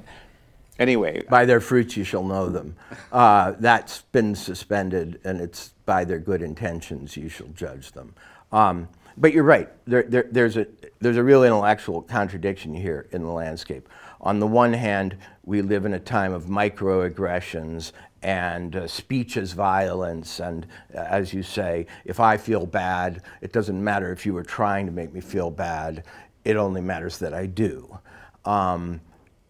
Anyway, 0.79 1.24
By 1.27 1.46
their 1.46 1.60
fruits 1.60 1.98
you 1.98 2.03
shall 2.03 2.24
know 2.24 2.50
them. 2.50 2.75
Uh, 3.12 3.53
that's 3.60 4.03
been 4.12 4.36
suspended, 4.36 5.20
and 5.24 5.41
it's 5.41 5.72
by 5.86 6.03
their 6.03 6.20
good 6.20 6.44
intentions 6.44 7.17
you 7.17 7.29
shall 7.29 7.48
judge 7.48 7.94
them. 7.94 8.13
Um, 8.51 8.88
but 9.17 9.34
you're 9.34 9.44
right. 9.44 9.70
There, 9.86 10.03
there, 10.03 10.27
there's, 10.32 10.56
a, 10.56 10.67
there's 11.00 11.17
a 11.17 11.24
real 11.24 11.44
intellectual 11.44 12.03
contradiction 12.03 12.75
here 12.75 13.08
in 13.12 13.24
the 13.24 13.32
landscape. 13.32 13.89
On 14.21 14.39
the 14.39 14.47
one 14.47 14.74
hand, 14.74 15.17
we 15.45 15.62
live 15.62 15.86
in 15.86 15.93
a 15.93 16.00
time 16.00 16.33
of 16.33 16.45
microaggressions 16.45 17.91
and 18.21 18.75
uh, 18.75 18.88
speech 18.88 19.38
as 19.38 19.53
violence. 19.53 20.39
And 20.39 20.67
uh, 20.93 21.00
as 21.00 21.33
you 21.33 21.43
say, 21.43 21.86
if 22.03 22.19
I 22.19 22.38
feel 22.38 22.65
bad, 22.65 23.21
it 23.41 23.53
doesn't 23.53 23.81
matter 23.81 24.12
if 24.12 24.25
you 24.25 24.33
were 24.33 24.43
trying 24.43 24.86
to 24.88 24.91
make 24.91 25.13
me 25.13 25.21
feel 25.21 25.51
bad, 25.51 26.03
it 26.43 26.55
only 26.55 26.81
matters 26.81 27.19
that 27.19 27.33
I 27.33 27.45
do. 27.45 28.00
Um, 28.45 29.01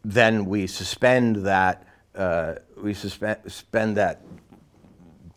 then 0.04 0.46
we 0.46 0.68
suspend 0.68 1.38
that 1.46 1.86
uh, 2.16 2.56
we 2.82 2.94
suspend, 2.94 3.38
suspend 3.44 3.96
that 3.98 4.22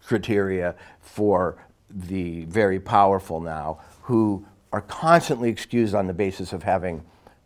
criteria 0.03 0.75
for 1.01 1.63
the 1.91 2.45
very 2.47 2.81
powerful 2.81 3.41
now 3.41 3.81
who 4.03 4.47
are 4.73 4.81
constantly 4.81 5.49
excused 5.49 5.95
on 5.95 6.07
the 6.07 6.15
basis 6.15 6.53
of 6.53 6.63
having 6.63 7.05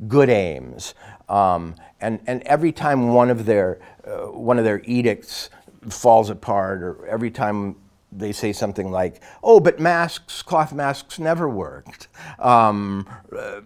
good 0.08 0.28
aims. 0.28 0.94
Um, 1.28 1.74
and, 2.00 2.20
and 2.26 2.42
every 2.42 2.72
time 2.72 3.08
one 3.08 3.30
of 3.30 3.46
their 3.46 3.80
uh, 4.06 4.26
one 4.26 4.58
of 4.58 4.64
their 4.64 4.82
edicts 4.84 5.48
falls 5.88 6.28
apart, 6.28 6.82
or 6.82 7.06
every 7.06 7.30
time 7.30 7.76
they 8.12 8.32
say 8.32 8.52
something 8.52 8.90
like, 8.90 9.22
"Oh, 9.42 9.60
but 9.60 9.80
masks, 9.80 10.42
cloth 10.42 10.72
masks, 10.74 11.18
never 11.18 11.48
worked," 11.48 12.08
um, 12.38 13.08
uh, 13.34 13.62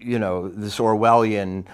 you 0.00 0.18
know, 0.18 0.48
this 0.48 0.78
Orwellian 0.78 1.64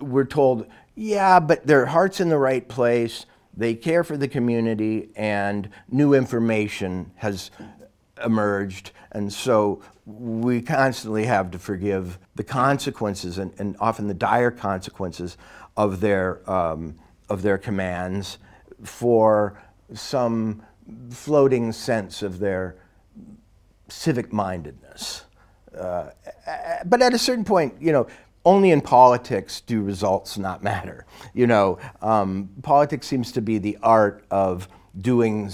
we're 0.00 0.24
told, 0.24 0.66
yeah, 0.94 1.40
but 1.40 1.66
their 1.66 1.86
heart's 1.86 2.20
in 2.20 2.28
the 2.28 2.38
right 2.38 2.66
place, 2.68 3.26
they 3.56 3.74
care 3.74 4.04
for 4.04 4.16
the 4.16 4.28
community, 4.28 5.10
and 5.16 5.68
new 5.90 6.14
information 6.14 7.12
has 7.16 7.50
emerged. 8.24 8.92
And 9.14 9.32
so 9.32 9.80
we 10.04 10.60
constantly 10.60 11.24
have 11.24 11.50
to 11.52 11.58
forgive 11.58 12.18
the 12.34 12.44
consequences 12.44 13.38
and, 13.38 13.52
and 13.58 13.76
often 13.80 14.08
the 14.08 14.14
dire 14.14 14.50
consequences 14.50 15.36
of 15.76 16.00
their, 16.00 16.48
um, 16.50 16.96
of 17.28 17.42
their 17.42 17.56
commands 17.56 18.38
for 18.82 19.62
some 19.92 20.62
floating 21.10 21.72
sense 21.72 22.22
of 22.22 22.40
their 22.40 22.76
civic 23.88 24.32
mindedness. 24.32 25.24
Uh, 25.78 26.10
but 26.84 27.00
at 27.00 27.14
a 27.14 27.18
certain 27.18 27.44
point, 27.44 27.74
you 27.80 27.92
know, 27.92 28.06
only 28.44 28.70
in 28.70 28.80
politics 28.80 29.60
do 29.62 29.80
results 29.82 30.36
not 30.36 30.62
matter. 30.62 31.06
You 31.32 31.46
know, 31.46 31.78
um, 32.02 32.50
politics 32.62 33.06
seems 33.06 33.32
to 33.32 33.40
be 33.40 33.58
the 33.58 33.78
art 33.82 34.24
of 34.30 34.68
doing 35.00 35.50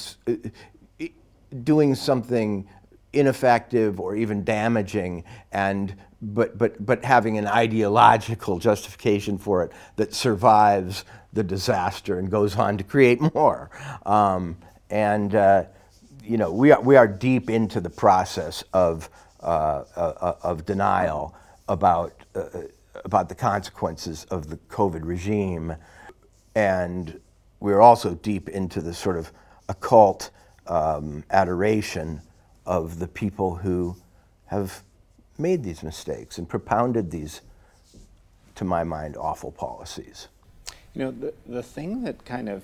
doing 1.64 1.94
something 1.94 2.68
ineffective 3.12 4.00
or 4.00 4.14
even 4.14 4.44
damaging, 4.44 5.24
and 5.52 5.94
but 6.22 6.56
but 6.58 6.84
but 6.84 7.04
having 7.04 7.38
an 7.38 7.46
ideological 7.46 8.58
justification 8.58 9.38
for 9.38 9.64
it 9.64 9.72
that 9.96 10.14
survives 10.14 11.04
the 11.32 11.42
disaster 11.42 12.18
and 12.18 12.30
goes 12.30 12.56
on 12.56 12.78
to 12.78 12.84
create 12.84 13.20
more. 13.34 13.70
Um, 14.04 14.56
and 14.90 15.34
uh, 15.34 15.64
you 16.22 16.36
know, 16.36 16.52
we 16.52 16.72
are 16.72 16.80
we 16.80 16.96
are 16.96 17.08
deep 17.08 17.50
into 17.50 17.80
the 17.80 17.90
process 17.90 18.62
of 18.72 19.08
uh, 19.40 19.84
uh, 19.96 20.34
of 20.42 20.64
denial 20.66 21.34
about 21.68 22.12
uh, 22.34 22.44
about 23.04 23.28
the 23.28 23.34
consequences 23.34 24.24
of 24.24 24.48
the 24.48 24.56
COVID 24.68 25.00
regime. 25.04 25.74
And 26.54 27.20
we're 27.60 27.80
also 27.80 28.14
deep 28.14 28.48
into 28.48 28.80
the 28.80 28.92
sort 28.92 29.16
of 29.16 29.32
occult 29.68 30.30
um, 30.66 31.24
adoration 31.30 32.20
of 32.70 33.00
the 33.00 33.08
people 33.08 33.56
who 33.56 33.96
have 34.46 34.84
made 35.36 35.64
these 35.64 35.82
mistakes 35.82 36.38
and 36.38 36.48
propounded 36.48 37.10
these, 37.10 37.40
to 38.54 38.64
my 38.64 38.84
mind, 38.84 39.16
awful 39.16 39.50
policies. 39.50 40.28
You 40.94 41.02
know, 41.02 41.10
the, 41.10 41.34
the 41.48 41.62
thing 41.64 42.04
that 42.04 42.24
kind 42.24 42.48
of 42.48 42.62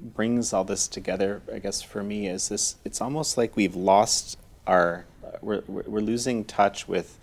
brings 0.00 0.52
all 0.52 0.64
this 0.64 0.88
together, 0.88 1.42
I 1.54 1.60
guess, 1.60 1.80
for 1.80 2.02
me 2.02 2.26
is 2.26 2.48
this 2.48 2.74
it's 2.84 3.00
almost 3.00 3.38
like 3.38 3.54
we've 3.54 3.76
lost 3.76 4.36
our, 4.66 5.04
we're, 5.40 5.62
we're 5.68 6.00
losing 6.00 6.44
touch 6.44 6.88
with 6.88 7.16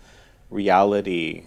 reality 0.48 1.44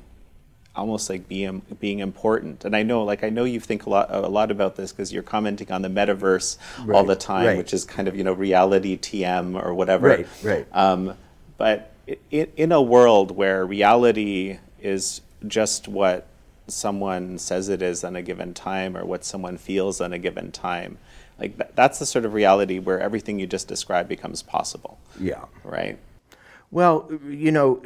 almost 0.76 1.10
like 1.10 1.28
being 1.28 1.62
being 1.80 2.00
important. 2.00 2.66
And 2.66 2.76
I 2.76 2.84
know, 2.84 3.04
like 3.04 3.24
I 3.24 3.30
know 3.30 3.44
you 3.44 3.60
think 3.60 3.86
a 3.86 3.90
lot 3.90 4.08
a 4.10 4.28
lot 4.28 4.52
about 4.52 4.76
this 4.76 4.92
because 4.92 5.12
you're 5.12 5.24
commenting 5.24 5.72
on 5.72 5.82
the 5.82 5.90
metaverse 5.90 6.58
right, 6.86 6.96
all 6.96 7.04
the 7.04 7.16
time, 7.16 7.46
right. 7.46 7.58
which 7.58 7.74
is 7.74 7.86
kind 7.86 8.08
of 8.08 8.16
you 8.16 8.24
know 8.24 8.34
reality 8.34 8.98
TM 8.98 9.62
or 9.62 9.74
whatever. 9.74 10.08
Right, 10.08 10.28
right. 10.44 10.68
Um, 10.72 11.16
but 11.58 11.92
in, 12.30 12.52
in 12.56 12.72
a 12.72 12.82
world 12.82 13.32
where 13.32 13.66
reality 13.66 14.58
is 14.80 15.22
just 15.48 15.88
what 15.88 16.28
someone 16.68 17.38
says 17.38 17.70
it 17.70 17.82
is 17.82 18.04
on 18.04 18.16
a 18.16 18.22
given 18.22 18.54
time 18.54 18.96
or 18.96 19.06
what 19.06 19.26
someone 19.26 19.58
feels 19.58 20.00
on 20.00 20.14
a 20.14 20.18
given 20.18 20.52
time 20.52 20.98
like 21.38 21.58
th- 21.58 21.70
that's 21.76 22.00
the 22.00 22.06
sort 22.06 22.24
of 22.24 22.34
reality 22.34 22.80
where 22.80 23.00
everything 23.00 23.40
you 23.40 23.48
just 23.48 23.68
described 23.68 24.08
becomes 24.08 24.42
possible 24.42 24.98
yeah 25.20 25.44
right 25.64 25.98
well 26.70 27.12
you 27.28 27.52
know 27.52 27.82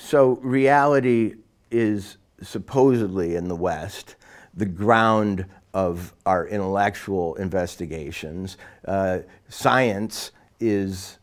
so 0.00 0.38
reality 0.42 1.34
is 1.70 2.16
supposedly 2.42 3.36
in 3.36 3.48
the 3.48 3.54
West 3.54 4.16
the 4.54 4.66
ground 4.66 5.44
of 5.74 6.14
our 6.26 6.46
intellectual 6.46 7.34
investigations. 7.36 8.56
Uh, 8.86 9.18
science 9.48 10.32
is, 10.58 11.18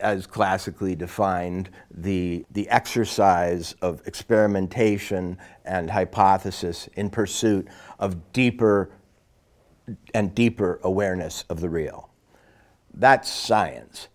as 0.00 0.26
classically 0.26 0.94
defined, 0.94 1.70
the, 1.90 2.44
the 2.52 2.68
exercise 2.68 3.74
of 3.82 4.06
experimentation 4.06 5.36
and 5.64 5.90
hypothesis 5.90 6.88
in 6.94 7.10
pursuit 7.10 7.66
of 7.98 8.32
deeper 8.32 8.90
and 10.14 10.34
deeper 10.34 10.78
awareness 10.82 11.44
of 11.48 11.60
the 11.60 11.68
real. 11.68 12.10
That's 12.92 13.30
science. 13.30 14.08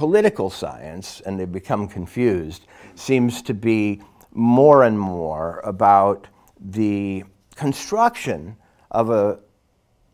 Political 0.00 0.48
science, 0.48 1.20
and 1.26 1.38
they 1.38 1.44
become 1.44 1.86
confused, 1.86 2.64
seems 2.94 3.42
to 3.42 3.52
be 3.52 4.00
more 4.32 4.82
and 4.82 4.98
more 4.98 5.60
about 5.62 6.26
the 6.58 7.22
construction 7.54 8.56
of 8.90 9.10
a 9.10 9.40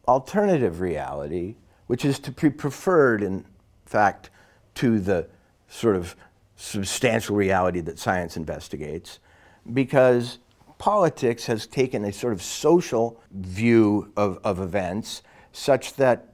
alternative 0.09 0.81
reality, 0.81 1.55
which 1.87 2.05
is 2.05 2.19
to 2.19 2.33
be 2.33 2.51
preferred, 2.51 3.23
in 3.23 3.45
fact, 3.85 4.31
to 4.75 4.99
the 4.99 5.29
sort 5.69 5.95
of 5.95 6.17
substantial 6.57 7.37
reality 7.37 7.79
that 7.79 7.97
science 7.97 8.37
investigates, 8.37 9.21
because 9.73 10.41
politics 10.79 11.47
has 11.47 11.65
taken 11.65 12.05
a 12.05 12.13
sort 12.13 12.33
of 12.33 12.43
social 12.43 13.21
view 13.31 14.13
of, 14.17 14.41
of 14.43 14.59
events 14.59 15.23
such 15.53 15.95
that 15.95 16.33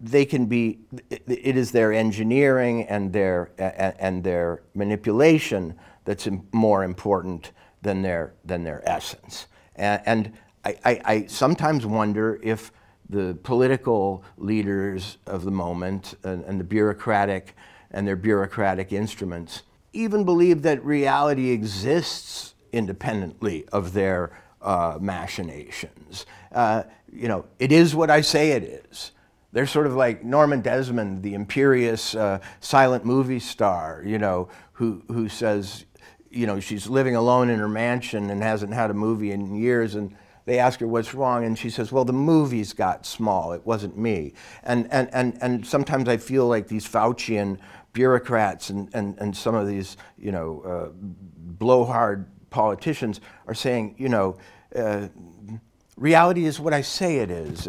they 0.00 0.24
can 0.24 0.46
be, 0.46 0.78
it 1.10 1.56
is 1.56 1.72
their 1.72 1.92
engineering 1.92 2.84
and 2.84 3.12
their, 3.12 3.50
and 3.58 4.22
their 4.22 4.62
manipulation 4.74 5.74
that's 6.04 6.28
more 6.52 6.84
important 6.84 7.52
than 7.82 8.02
their, 8.02 8.34
than 8.44 8.64
their 8.64 8.88
essence. 8.88 9.46
And, 9.76 10.32
I, 10.64 10.76
I, 10.84 11.00
I 11.04 11.26
sometimes 11.26 11.86
wonder 11.86 12.40
if 12.42 12.72
the 13.08 13.38
political 13.42 14.24
leaders 14.36 15.18
of 15.26 15.44
the 15.44 15.50
moment 15.50 16.14
and, 16.24 16.44
and, 16.44 16.60
the 16.60 16.64
bureaucratic 16.64 17.54
and 17.90 18.06
their 18.06 18.16
bureaucratic 18.16 18.92
instruments 18.92 19.62
even 19.92 20.24
believe 20.24 20.62
that 20.62 20.84
reality 20.84 21.50
exists 21.50 22.54
independently 22.72 23.66
of 23.68 23.92
their 23.92 24.30
uh, 24.60 24.98
machinations. 25.00 26.26
Uh, 26.52 26.82
you 27.12 27.28
know, 27.28 27.44
it 27.58 27.72
is 27.72 27.94
what 27.94 28.10
I 28.10 28.20
say 28.20 28.50
it 28.50 28.84
is. 28.90 29.12
They're 29.52 29.66
sort 29.66 29.86
of 29.86 29.94
like 29.94 30.24
Norman 30.24 30.60
Desmond, 30.60 31.22
the 31.22 31.34
imperious 31.34 32.14
uh, 32.14 32.40
silent 32.60 33.04
movie 33.04 33.40
star, 33.40 34.02
you 34.04 34.18
know, 34.18 34.48
who, 34.72 35.02
who 35.08 35.28
says, 35.28 35.86
you 36.30 36.46
know, 36.46 36.60
she's 36.60 36.86
living 36.86 37.16
alone 37.16 37.48
in 37.48 37.58
her 37.58 37.68
mansion 37.68 38.30
and 38.30 38.42
hasn't 38.42 38.74
had 38.74 38.90
a 38.90 38.94
movie 38.94 39.32
in 39.32 39.54
years. 39.54 39.94
And 39.94 40.14
they 40.44 40.58
ask 40.58 40.80
her 40.80 40.86
what's 40.86 41.14
wrong, 41.14 41.44
and 41.44 41.58
she 41.58 41.68
says, 41.68 41.92
well, 41.92 42.04
the 42.04 42.12
movies 42.12 42.72
got 42.72 43.04
small. 43.04 43.52
It 43.52 43.66
wasn't 43.66 43.98
me. 43.98 44.34
And, 44.62 44.86
and, 44.90 45.08
and, 45.12 45.38
and 45.42 45.66
sometimes 45.66 46.08
I 46.08 46.16
feel 46.16 46.46
like 46.46 46.68
these 46.68 46.86
Faucian 46.86 47.58
bureaucrats 47.92 48.70
and, 48.70 48.88
and, 48.94 49.18
and 49.18 49.36
some 49.36 49.54
of 49.54 49.66
these, 49.66 49.96
you 50.18 50.32
know, 50.32 50.60
uh, 50.60 50.88
blowhard 50.94 52.26
politicians 52.50 53.20
are 53.46 53.54
saying, 53.54 53.94
you 53.98 54.08
know, 54.08 54.38
uh, 54.76 55.08
reality 55.98 56.44
is 56.46 56.60
what 56.60 56.72
I 56.72 56.80
say 56.80 57.18
it 57.18 57.30
is. 57.30 57.66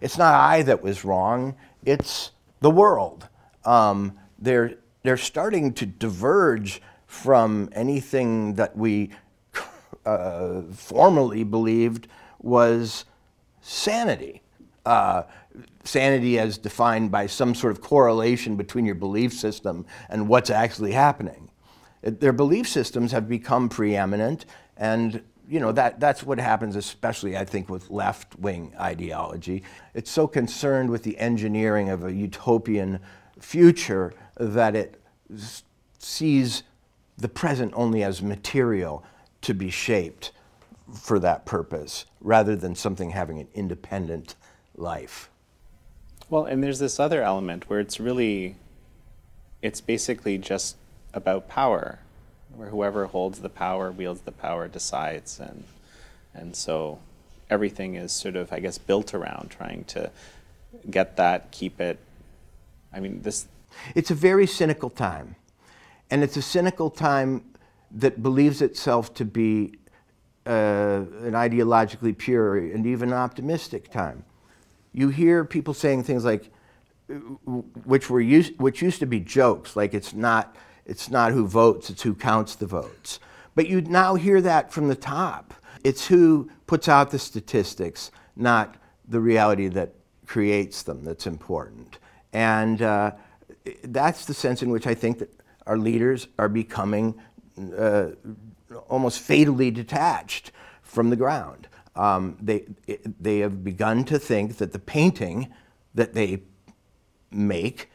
It's 0.00 0.18
not 0.18 0.34
I 0.34 0.62
that 0.62 0.82
was 0.82 1.04
wrong, 1.04 1.54
it's 1.84 2.32
the 2.60 2.70
world. 2.70 3.28
Um, 3.64 4.18
they're, 4.38 4.74
they're 5.02 5.16
starting 5.16 5.72
to 5.74 5.86
diverge 5.86 6.80
from 7.06 7.68
anything 7.72 8.54
that 8.54 8.76
we 8.76 9.10
uh, 10.04 10.62
formerly 10.72 11.44
believed 11.44 12.08
was 12.40 13.04
sanity. 13.60 14.42
Uh, 14.84 15.24
sanity 15.84 16.38
as 16.38 16.58
defined 16.58 17.10
by 17.10 17.26
some 17.26 17.54
sort 17.54 17.72
of 17.72 17.80
correlation 17.80 18.56
between 18.56 18.84
your 18.84 18.94
belief 18.94 19.32
system 19.32 19.84
and 20.08 20.28
what's 20.28 20.50
actually 20.50 20.92
happening. 20.92 21.50
Their 22.02 22.32
belief 22.32 22.68
systems 22.68 23.10
have 23.12 23.28
become 23.28 23.68
preeminent, 23.68 24.46
and 24.76 25.22
you 25.48 25.60
know 25.60 25.72
that, 25.72 26.00
that's 26.00 26.22
what 26.22 26.38
happens, 26.38 26.76
especially 26.76 27.36
I 27.36 27.44
think 27.44 27.68
with 27.68 27.90
left-wing 27.90 28.72
ideology. 28.78 29.62
It's 29.94 30.10
so 30.10 30.26
concerned 30.26 30.90
with 30.90 31.02
the 31.02 31.16
engineering 31.18 31.88
of 31.88 32.04
a 32.04 32.12
utopian 32.12 33.00
future 33.38 34.12
that 34.38 34.74
it 34.74 35.00
sees 35.98 36.62
the 37.18 37.28
present 37.28 37.72
only 37.74 38.02
as 38.02 38.22
material 38.22 39.04
to 39.42 39.54
be 39.54 39.70
shaped 39.70 40.32
for 40.92 41.18
that 41.18 41.44
purpose, 41.44 42.06
rather 42.20 42.54
than 42.54 42.74
something 42.74 43.10
having 43.10 43.40
an 43.40 43.48
independent 43.54 44.34
life. 44.76 45.30
Well, 46.28 46.44
and 46.44 46.62
there's 46.62 46.78
this 46.78 47.00
other 47.00 47.22
element 47.22 47.68
where 47.68 47.80
it's 47.80 47.98
really, 47.98 48.56
it's 49.62 49.80
basically 49.80 50.38
just 50.38 50.76
about 51.14 51.48
power, 51.48 52.00
where 52.56 52.68
whoever 52.68 53.06
holds 53.06 53.40
the 53.40 53.48
power, 53.48 53.90
wields 53.90 54.22
the 54.22 54.32
power, 54.32 54.68
decides, 54.68 55.40
and 55.40 55.64
and 56.34 56.54
so 56.54 56.98
everything 57.48 57.94
is 57.94 58.12
sort 58.12 58.36
of, 58.36 58.52
I 58.52 58.60
guess, 58.60 58.78
built 58.78 59.14
around 59.14 59.50
trying 59.50 59.84
to 59.84 60.10
get 60.90 61.16
that, 61.16 61.50
keep 61.50 61.80
it. 61.80 61.98
I 62.92 63.00
mean, 63.00 63.22
this. 63.22 63.46
It's 63.94 64.10
a 64.10 64.14
very 64.14 64.46
cynical 64.46 64.90
time, 64.90 65.36
and 66.10 66.22
it's 66.22 66.36
a 66.36 66.42
cynical 66.42 66.90
time 66.90 67.44
that 67.90 68.22
believes 68.22 68.62
itself 68.62 69.14
to 69.14 69.24
be 69.24 69.78
uh, 70.46 71.04
an 71.22 71.32
ideologically 71.32 72.16
pure 72.16 72.56
and 72.56 72.86
even 72.86 73.12
optimistic 73.12 73.90
time 73.90 74.24
you 74.96 75.10
hear 75.10 75.44
people 75.44 75.74
saying 75.74 76.02
things 76.04 76.24
like, 76.24 76.50
which 77.84 78.08
were 78.08 78.20
used, 78.20 78.58
which 78.58 78.80
used 78.80 78.98
to 79.00 79.06
be 79.06 79.20
jokes, 79.20 79.76
like 79.76 79.92
it's 79.92 80.14
not, 80.14 80.56
it's 80.86 81.10
not 81.10 81.32
who 81.32 81.46
votes, 81.46 81.90
it's 81.90 82.02
who 82.02 82.14
counts 82.14 82.54
the 82.54 82.66
votes. 82.66 83.20
But 83.54 83.68
you 83.68 83.80
now 83.80 84.14
hear 84.14 84.40
that 84.40 84.72
from 84.72 84.88
the 84.88 84.94
top. 84.94 85.54
It's 85.84 86.06
who 86.06 86.50
puts 86.66 86.88
out 86.88 87.10
the 87.10 87.18
statistics, 87.18 88.10
not 88.34 88.76
the 89.08 89.20
reality 89.20 89.68
that 89.68 89.92
creates 90.26 90.82
them, 90.82 91.04
that's 91.04 91.26
important. 91.26 91.98
And 92.32 92.82
uh, 92.82 93.12
that's 93.84 94.26
the 94.26 94.34
sense 94.34 94.62
in 94.62 94.70
which 94.70 94.86
I 94.86 94.94
think 94.94 95.18
that 95.18 95.30
our 95.66 95.78
leaders 95.78 96.28
are 96.38 96.48
becoming 96.48 97.14
uh, 97.78 98.08
almost 98.88 99.20
fatally 99.20 99.70
detached 99.70 100.52
from 100.82 101.10
the 101.10 101.16
ground 101.16 101.68
um, 101.96 102.36
they, 102.40 102.64
they 103.20 103.38
have 103.38 103.64
begun 103.64 104.04
to 104.04 104.18
think 104.18 104.58
that 104.58 104.72
the 104.72 104.78
painting 104.78 105.52
that 105.94 106.14
they 106.14 106.42
make 107.30 107.90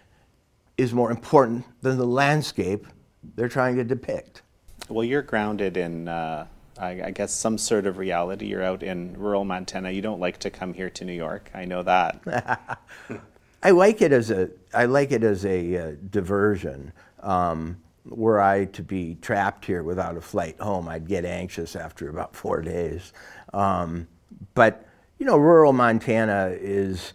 is 0.82 0.94
more 0.94 1.12
important 1.12 1.64
than 1.84 1.98
the 2.00 2.08
landscape 2.08 2.88
they're 3.36 3.48
trying 3.48 3.76
to 3.76 3.84
depict. 3.84 4.42
Well, 4.90 5.04
you're 5.04 5.22
grounded 5.22 5.78
in, 5.78 6.08
uh, 6.08 6.48
I, 6.80 7.04
I, 7.04 7.12
guess, 7.12 7.32
some 7.32 7.60
sort 7.60 7.86
of 7.86 8.00
reality. 8.00 8.48
You're 8.48 8.64
out 8.64 8.82
in 8.82 9.14
rural 9.16 9.46
Montana. 9.46 9.92
You 9.92 10.02
don't 10.02 10.20
like 10.20 10.40
to 10.40 10.50
come 10.50 10.74
here 10.74 10.90
to 10.90 11.06
New 11.06 11.14
York. 11.14 11.52
I 11.54 11.66
know 11.66 11.84
that. 11.84 12.80
I 13.64 13.70
like 13.70 14.02
it 14.02 14.12
as 14.12 14.32
a, 14.32 14.50
I 14.74 14.86
like 14.86 15.12
it 15.12 15.24
as 15.24 15.46
a 15.46 15.78
uh, 15.78 15.92
diversion. 16.10 16.94
Um, 17.20 17.78
were 18.06 18.42
I 18.42 18.66
to 18.66 18.82
be 18.82 19.20
trapped 19.22 19.66
here 19.66 19.84
without 19.84 20.18
a 20.18 20.22
flight 20.22 20.60
home, 20.60 20.90
I'd 20.90 21.08
get 21.08 21.26
anxious 21.26 21.76
after 21.76 22.10
about 22.10 22.36
four 22.36 22.64
days. 22.64 23.14
Um, 23.54 24.08
but, 24.56 24.88
you 25.20 25.28
know, 25.28 25.38
rural 25.38 25.74
Montana 25.74 26.56
is 26.60 27.14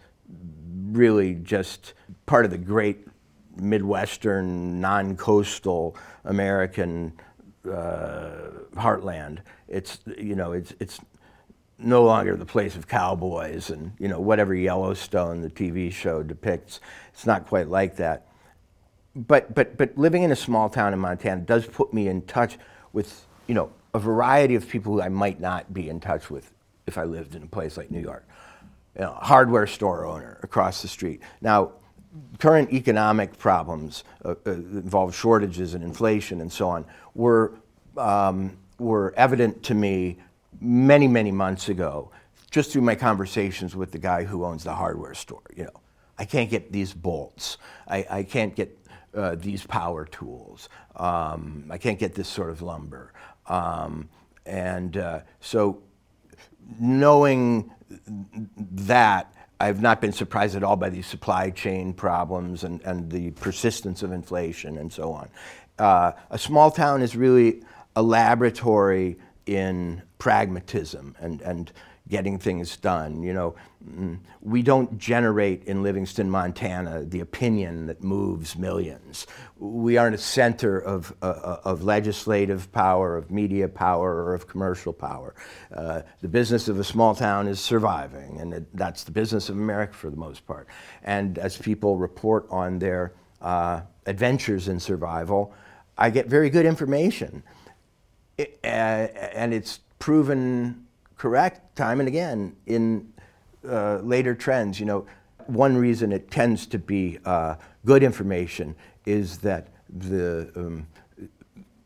really 0.92 1.34
just 1.34 1.94
part 2.26 2.44
of 2.44 2.52
the 2.52 2.58
great 2.58 3.05
Midwestern, 3.56 4.80
non 4.80 5.16
coastal 5.16 5.96
American 6.24 7.12
uh, 7.66 8.50
heartland. 8.74 9.38
It's, 9.68 10.00
you 10.18 10.34
know, 10.34 10.52
it's, 10.52 10.74
it's 10.80 11.00
no 11.78 12.04
longer 12.04 12.36
the 12.36 12.46
place 12.46 12.76
of 12.76 12.88
cowboys 12.88 13.70
and, 13.70 13.92
you 13.98 14.08
know, 14.08 14.20
whatever 14.20 14.54
Yellowstone, 14.54 15.40
the 15.40 15.50
TV 15.50 15.92
show, 15.92 16.22
depicts. 16.22 16.80
It's 17.12 17.26
not 17.26 17.46
quite 17.46 17.68
like 17.68 17.96
that. 17.96 18.26
But, 19.14 19.54
but, 19.54 19.76
but 19.76 19.96
living 19.96 20.22
in 20.22 20.30
a 20.30 20.36
small 20.36 20.68
town 20.68 20.92
in 20.92 20.98
Montana 20.98 21.40
does 21.40 21.66
put 21.66 21.92
me 21.92 22.08
in 22.08 22.22
touch 22.22 22.58
with, 22.92 23.26
you 23.46 23.54
know, 23.54 23.72
a 23.94 23.98
variety 23.98 24.54
of 24.54 24.68
people 24.68 24.92
who 24.92 25.00
I 25.00 25.08
might 25.08 25.40
not 25.40 25.72
be 25.72 25.88
in 25.88 26.00
touch 26.00 26.30
with 26.30 26.52
if 26.86 26.98
I 26.98 27.04
lived 27.04 27.34
in 27.34 27.42
a 27.42 27.46
place 27.46 27.76
like 27.76 27.90
New 27.90 28.00
York. 28.00 28.26
You 28.94 29.02
know, 29.02 29.18
hardware 29.20 29.66
store 29.66 30.06
owner 30.06 30.38
across 30.42 30.82
the 30.82 30.88
street. 30.88 31.20
Now, 31.40 31.72
current 32.38 32.72
economic 32.72 33.38
problems 33.38 34.04
uh, 34.24 34.34
uh, 34.46 34.52
involve 34.52 35.14
shortages 35.14 35.74
and 35.74 35.82
inflation 35.82 36.40
and 36.40 36.52
so 36.52 36.68
on 36.68 36.84
were, 37.14 37.54
um, 37.96 38.56
were 38.78 39.14
evident 39.16 39.62
to 39.64 39.74
me 39.74 40.18
many, 40.60 41.08
many 41.08 41.30
months 41.30 41.68
ago 41.68 42.10
just 42.50 42.72
through 42.72 42.82
my 42.82 42.94
conversations 42.94 43.76
with 43.76 43.92
the 43.92 43.98
guy 43.98 44.24
who 44.24 44.44
owns 44.44 44.64
the 44.64 44.74
hardware 44.74 45.14
store. 45.14 45.42
You 45.54 45.64
know, 45.64 45.80
I 46.18 46.24
can't 46.24 46.48
get 46.48 46.72
these 46.72 46.92
bolts. 46.92 47.58
I, 47.86 48.06
I 48.08 48.22
can't 48.22 48.54
get 48.54 48.78
uh, 49.14 49.34
these 49.34 49.66
power 49.66 50.04
tools. 50.04 50.68
Um, 50.96 51.66
I 51.70 51.78
can't 51.78 51.98
get 51.98 52.14
this 52.14 52.28
sort 52.28 52.50
of 52.50 52.62
lumber. 52.62 53.12
Um, 53.46 54.08
and 54.44 54.96
uh, 54.96 55.20
so, 55.40 55.82
knowing 56.78 57.70
that, 58.58 59.32
I've 59.58 59.80
not 59.80 60.00
been 60.00 60.12
surprised 60.12 60.54
at 60.54 60.62
all 60.62 60.76
by 60.76 60.90
these 60.90 61.06
supply 61.06 61.50
chain 61.50 61.94
problems 61.94 62.64
and, 62.64 62.80
and 62.82 63.10
the 63.10 63.30
persistence 63.32 64.02
of 64.02 64.12
inflation 64.12 64.76
and 64.76 64.92
so 64.92 65.12
on. 65.12 65.28
Uh, 65.78 66.12
a 66.30 66.38
small 66.38 66.70
town 66.70 67.02
is 67.02 67.16
really 67.16 67.62
a 67.94 68.02
laboratory 68.02 69.18
in 69.46 70.02
pragmatism 70.18 71.16
and, 71.20 71.40
and 71.40 71.72
getting 72.08 72.38
things 72.38 72.76
done. 72.76 73.22
You 73.22 73.32
know, 73.32 73.54
mm, 73.84 74.18
we 74.40 74.62
don't 74.62 74.96
generate 74.98 75.64
in 75.64 75.82
Livingston, 75.82 76.30
Montana, 76.30 77.04
the 77.04 77.20
opinion 77.20 77.86
that 77.86 78.02
moves 78.02 78.56
millions. 78.56 79.26
We 79.58 79.96
aren't 79.96 80.14
a 80.14 80.18
center 80.18 80.78
of, 80.78 81.12
uh, 81.20 81.26
uh, 81.26 81.60
of 81.64 81.82
legislative 81.82 82.70
power, 82.72 83.16
of 83.16 83.30
media 83.30 83.68
power, 83.68 84.24
or 84.24 84.34
of 84.34 84.46
commercial 84.46 84.92
power. 84.92 85.34
Uh, 85.74 86.02
the 86.20 86.28
business 86.28 86.68
of 86.68 86.78
a 86.78 86.84
small 86.84 87.14
town 87.14 87.48
is 87.48 87.58
surviving, 87.58 88.40
and 88.40 88.54
it, 88.54 88.76
that's 88.76 89.04
the 89.04 89.12
business 89.12 89.48
of 89.48 89.56
America 89.56 89.94
for 89.94 90.10
the 90.10 90.16
most 90.16 90.46
part. 90.46 90.68
And 91.02 91.38
as 91.38 91.56
people 91.56 91.96
report 91.96 92.46
on 92.50 92.78
their 92.78 93.14
uh, 93.40 93.80
adventures 94.06 94.68
in 94.68 94.78
survival, 94.78 95.52
I 95.98 96.10
get 96.10 96.26
very 96.26 96.50
good 96.50 96.66
information. 96.66 97.42
It, 98.38 98.60
uh, 98.62 98.66
and 98.66 99.52
it's 99.54 99.80
proven 99.98 100.85
correct 101.16 101.76
time 101.76 102.00
and 102.00 102.08
again 102.08 102.56
in 102.66 103.12
uh, 103.68 103.98
later 103.98 104.34
trends. 104.34 104.78
You 104.78 104.86
know, 104.86 105.06
one 105.46 105.76
reason 105.76 106.12
it 106.12 106.30
tends 106.30 106.66
to 106.66 106.78
be 106.78 107.18
uh, 107.24 107.56
good 107.84 108.02
information 108.02 108.74
is 109.04 109.38
that 109.38 109.68
the 109.88 110.50
um, 110.56 110.86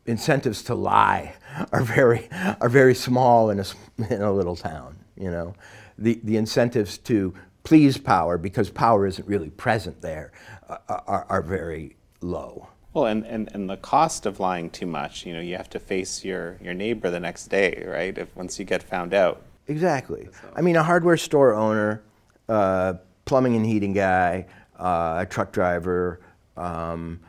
incentives 0.05 0.63
to 0.63 0.75
lie 0.75 1.33
are 1.71 1.83
very 1.83 2.29
are 2.59 2.69
very 2.69 2.95
small 2.95 3.49
in 3.49 3.59
a 3.59 3.65
in 4.09 4.21
a 4.21 4.31
little 4.31 4.55
town. 4.55 4.97
You 5.15 5.31
know, 5.31 5.55
the 5.97 6.19
the 6.23 6.37
incentives 6.37 6.97
to 6.99 7.33
please 7.63 7.97
power 7.97 8.37
because 8.37 8.69
power 8.69 9.05
isn't 9.05 9.27
really 9.27 9.51
present 9.51 10.01
there 10.01 10.31
uh, 10.67 10.77
are, 10.87 11.25
are 11.29 11.41
very 11.41 11.95
low. 12.21 12.67
Well, 12.93 13.05
and, 13.05 13.25
and, 13.25 13.49
and 13.53 13.69
the 13.69 13.77
cost 13.77 14.25
of 14.25 14.39
lying 14.39 14.69
too 14.69 14.85
much, 14.85 15.25
you 15.25 15.33
know, 15.33 15.39
you 15.39 15.55
have 15.55 15.69
to 15.69 15.79
face 15.79 16.25
your, 16.25 16.57
your 16.61 16.73
neighbor 16.73 17.09
the 17.09 17.19
next 17.19 17.47
day, 17.47 17.83
right? 17.87 18.17
If 18.17 18.35
once 18.35 18.59
you 18.59 18.65
get 18.65 18.83
found 18.83 19.13
out. 19.13 19.41
Exactly. 19.67 20.27
I 20.55 20.61
mean, 20.61 20.75
a 20.75 20.83
hardware 20.83 21.15
store 21.15 21.53
owner, 21.53 22.03
uh, 22.49 22.95
plumbing 23.23 23.55
and 23.55 23.65
heating 23.65 23.93
guy, 23.93 24.45
uh, 24.77 25.19
a 25.19 25.25
truck 25.25 25.53
driver, 25.53 26.19
um, 26.57 27.21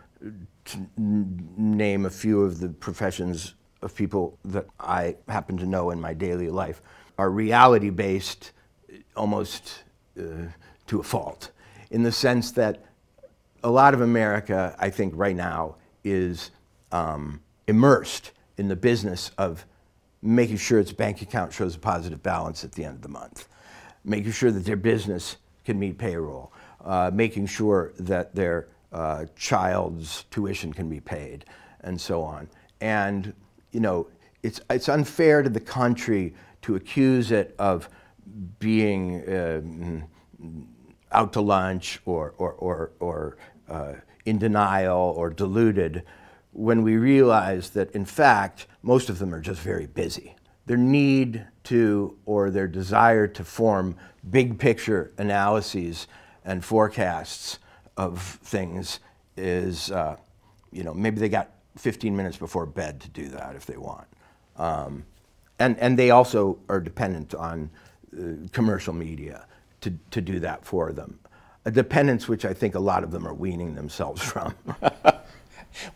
name 0.96 2.06
a 2.06 2.10
few 2.10 2.42
of 2.42 2.58
the 2.58 2.68
professions 2.68 3.54
of 3.82 3.94
people 3.94 4.38
that 4.44 4.66
I 4.80 5.16
happen 5.28 5.56
to 5.58 5.66
know 5.66 5.90
in 5.90 6.00
my 6.00 6.14
daily 6.14 6.48
life, 6.48 6.82
are 7.18 7.30
reality 7.30 7.90
based 7.90 8.52
almost 9.16 9.84
uh, 10.18 10.48
to 10.86 11.00
a 11.00 11.02
fault, 11.02 11.50
in 11.90 12.02
the 12.02 12.12
sense 12.12 12.50
that 12.52 12.84
a 13.62 13.70
lot 13.70 13.94
of 13.94 14.00
America, 14.00 14.74
I 14.78 14.90
think, 14.90 15.14
right 15.16 15.36
now 15.36 15.76
is 16.04 16.50
um, 16.90 17.40
immersed 17.66 18.32
in 18.58 18.68
the 18.68 18.76
business 18.76 19.30
of 19.38 19.64
making 20.20 20.56
sure 20.56 20.78
its 20.78 20.92
bank 20.92 21.22
account 21.22 21.52
shows 21.52 21.74
a 21.74 21.78
positive 21.78 22.22
balance 22.22 22.64
at 22.64 22.72
the 22.72 22.84
end 22.84 22.96
of 22.96 23.02
the 23.02 23.08
month, 23.08 23.48
making 24.04 24.32
sure 24.32 24.50
that 24.50 24.64
their 24.64 24.76
business 24.76 25.36
can 25.64 25.78
meet 25.78 25.98
payroll, 25.98 26.52
uh, 26.84 27.10
making 27.12 27.46
sure 27.46 27.92
that 27.98 28.34
their 28.34 28.68
uh, 28.92 29.24
child's 29.36 30.24
tuition 30.30 30.72
can 30.72 30.88
be 30.88 31.00
paid, 31.00 31.44
and 31.80 32.00
so 32.00 32.22
on. 32.22 32.48
And 32.80 33.32
you 33.70 33.80
know, 33.80 34.08
it's 34.42 34.60
it's 34.70 34.88
unfair 34.88 35.42
to 35.42 35.48
the 35.48 35.60
country 35.60 36.34
to 36.62 36.76
accuse 36.76 37.32
it 37.32 37.54
of 37.58 37.88
being 38.58 39.22
uh, 39.22 39.60
mm, 39.62 40.02
out 41.12 41.32
to 41.34 41.40
lunch 41.40 42.00
or, 42.04 42.34
or, 42.38 42.52
or, 42.54 42.92
or 43.00 43.36
uh, 43.72 43.94
in 44.24 44.38
denial 44.38 45.14
or 45.16 45.30
deluded 45.30 46.04
when 46.52 46.82
we 46.82 46.96
realize 46.96 47.70
that, 47.70 47.90
in 47.92 48.04
fact, 48.04 48.66
most 48.82 49.08
of 49.08 49.18
them 49.18 49.34
are 49.34 49.40
just 49.40 49.60
very 49.60 49.86
busy. 49.86 50.36
Their 50.66 50.76
need 50.76 51.46
to 51.64 52.16
or 52.26 52.50
their 52.50 52.68
desire 52.68 53.26
to 53.26 53.44
form 53.44 53.96
big 54.30 54.58
picture 54.58 55.12
analyses 55.18 56.06
and 56.44 56.64
forecasts 56.64 57.58
of 57.96 58.20
things 58.22 59.00
is, 59.36 59.90
uh, 59.90 60.16
you 60.70 60.84
know, 60.84 60.94
maybe 60.94 61.18
they 61.18 61.28
got 61.28 61.50
15 61.76 62.14
minutes 62.14 62.36
before 62.36 62.66
bed 62.66 63.00
to 63.00 63.08
do 63.08 63.28
that 63.28 63.56
if 63.56 63.66
they 63.66 63.76
want. 63.76 64.06
Um, 64.56 65.04
and, 65.58 65.78
and 65.78 65.98
they 65.98 66.10
also 66.10 66.58
are 66.68 66.80
dependent 66.80 67.34
on 67.34 67.70
uh, 68.16 68.48
commercial 68.52 68.92
media 68.92 69.46
to, 69.80 69.92
to 70.10 70.20
do 70.20 70.38
that 70.40 70.64
for 70.64 70.92
them. 70.92 71.18
A 71.64 71.70
dependence 71.70 72.28
which 72.28 72.44
I 72.44 72.54
think 72.54 72.74
a 72.74 72.80
lot 72.80 73.04
of 73.04 73.12
them 73.12 73.26
are 73.26 73.34
weaning 73.34 73.74
themselves 73.74 74.22
from. 74.22 74.54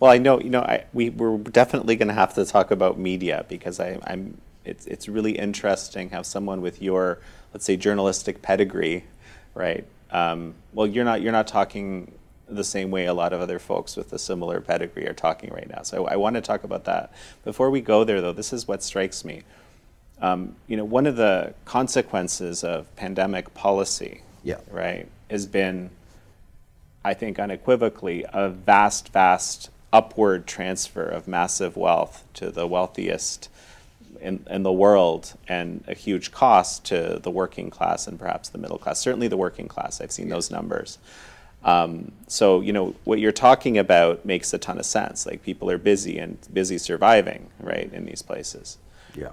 well, 0.00 0.10
I 0.10 0.18
know, 0.18 0.40
you 0.40 0.50
know, 0.50 0.62
I, 0.62 0.84
we, 0.92 1.10
we're 1.10 1.38
definitely 1.38 1.96
going 1.96 2.08
to 2.08 2.14
have 2.14 2.34
to 2.34 2.44
talk 2.44 2.70
about 2.70 2.98
media 2.98 3.44
because 3.48 3.80
I, 3.80 3.98
I'm, 4.06 4.40
it's, 4.64 4.86
it's 4.86 5.08
really 5.08 5.38
interesting 5.38 6.10
how 6.10 6.22
someone 6.22 6.60
with 6.60 6.80
your, 6.80 7.18
let's 7.52 7.64
say, 7.64 7.76
journalistic 7.76 8.42
pedigree, 8.42 9.04
right? 9.54 9.84
Um, 10.10 10.54
well, 10.72 10.86
you're 10.86 11.04
not, 11.04 11.20
you're 11.20 11.32
not 11.32 11.46
talking 11.46 12.12
the 12.48 12.64
same 12.64 12.90
way 12.90 13.06
a 13.06 13.14
lot 13.14 13.32
of 13.32 13.40
other 13.40 13.58
folks 13.58 13.96
with 13.96 14.12
a 14.12 14.18
similar 14.18 14.60
pedigree 14.60 15.06
are 15.06 15.12
talking 15.12 15.50
right 15.52 15.68
now. 15.68 15.82
So 15.82 16.06
I, 16.06 16.12
I 16.12 16.16
want 16.16 16.36
to 16.36 16.40
talk 16.40 16.64
about 16.64 16.84
that. 16.84 17.12
Before 17.44 17.70
we 17.70 17.80
go 17.80 18.04
there, 18.04 18.20
though, 18.20 18.32
this 18.32 18.52
is 18.52 18.68
what 18.68 18.82
strikes 18.82 19.24
me. 19.24 19.42
Um, 20.20 20.56
you 20.66 20.76
know, 20.76 20.84
one 20.84 21.06
of 21.06 21.16
the 21.16 21.54
consequences 21.64 22.64
of 22.64 22.94
pandemic 22.96 23.52
policy, 23.52 24.22
yeah. 24.42 24.60
right, 24.70 25.08
has 25.30 25.46
been, 25.46 25.90
I 27.04 27.14
think, 27.14 27.38
unequivocally, 27.38 28.24
a 28.32 28.48
vast, 28.48 29.10
vast 29.10 29.70
upward 29.92 30.46
transfer 30.46 31.04
of 31.04 31.26
massive 31.26 31.76
wealth 31.76 32.24
to 32.34 32.50
the 32.50 32.66
wealthiest 32.66 33.48
in, 34.20 34.44
in 34.50 34.62
the 34.62 34.72
world 34.72 35.34
and 35.48 35.84
a 35.86 35.94
huge 35.94 36.32
cost 36.32 36.84
to 36.86 37.20
the 37.22 37.30
working 37.30 37.70
class 37.70 38.06
and 38.06 38.18
perhaps 38.18 38.48
the 38.48 38.58
middle 38.58 38.78
class. 38.78 39.00
Certainly 39.00 39.28
the 39.28 39.36
working 39.36 39.68
class. 39.68 40.00
I've 40.00 40.12
seen 40.12 40.28
those 40.28 40.50
numbers. 40.50 40.98
Um, 41.64 42.12
so 42.28 42.60
you 42.60 42.72
know 42.72 42.94
what 43.04 43.18
you're 43.18 43.32
talking 43.32 43.76
about 43.76 44.24
makes 44.24 44.52
a 44.52 44.58
ton 44.58 44.78
of 44.78 44.86
sense. 44.86 45.26
Like 45.26 45.42
people 45.42 45.70
are 45.70 45.78
busy 45.78 46.18
and 46.18 46.38
busy 46.52 46.78
surviving, 46.78 47.50
right, 47.60 47.92
in 47.92 48.04
these 48.06 48.22
places. 48.22 48.78
Yeah. 49.14 49.30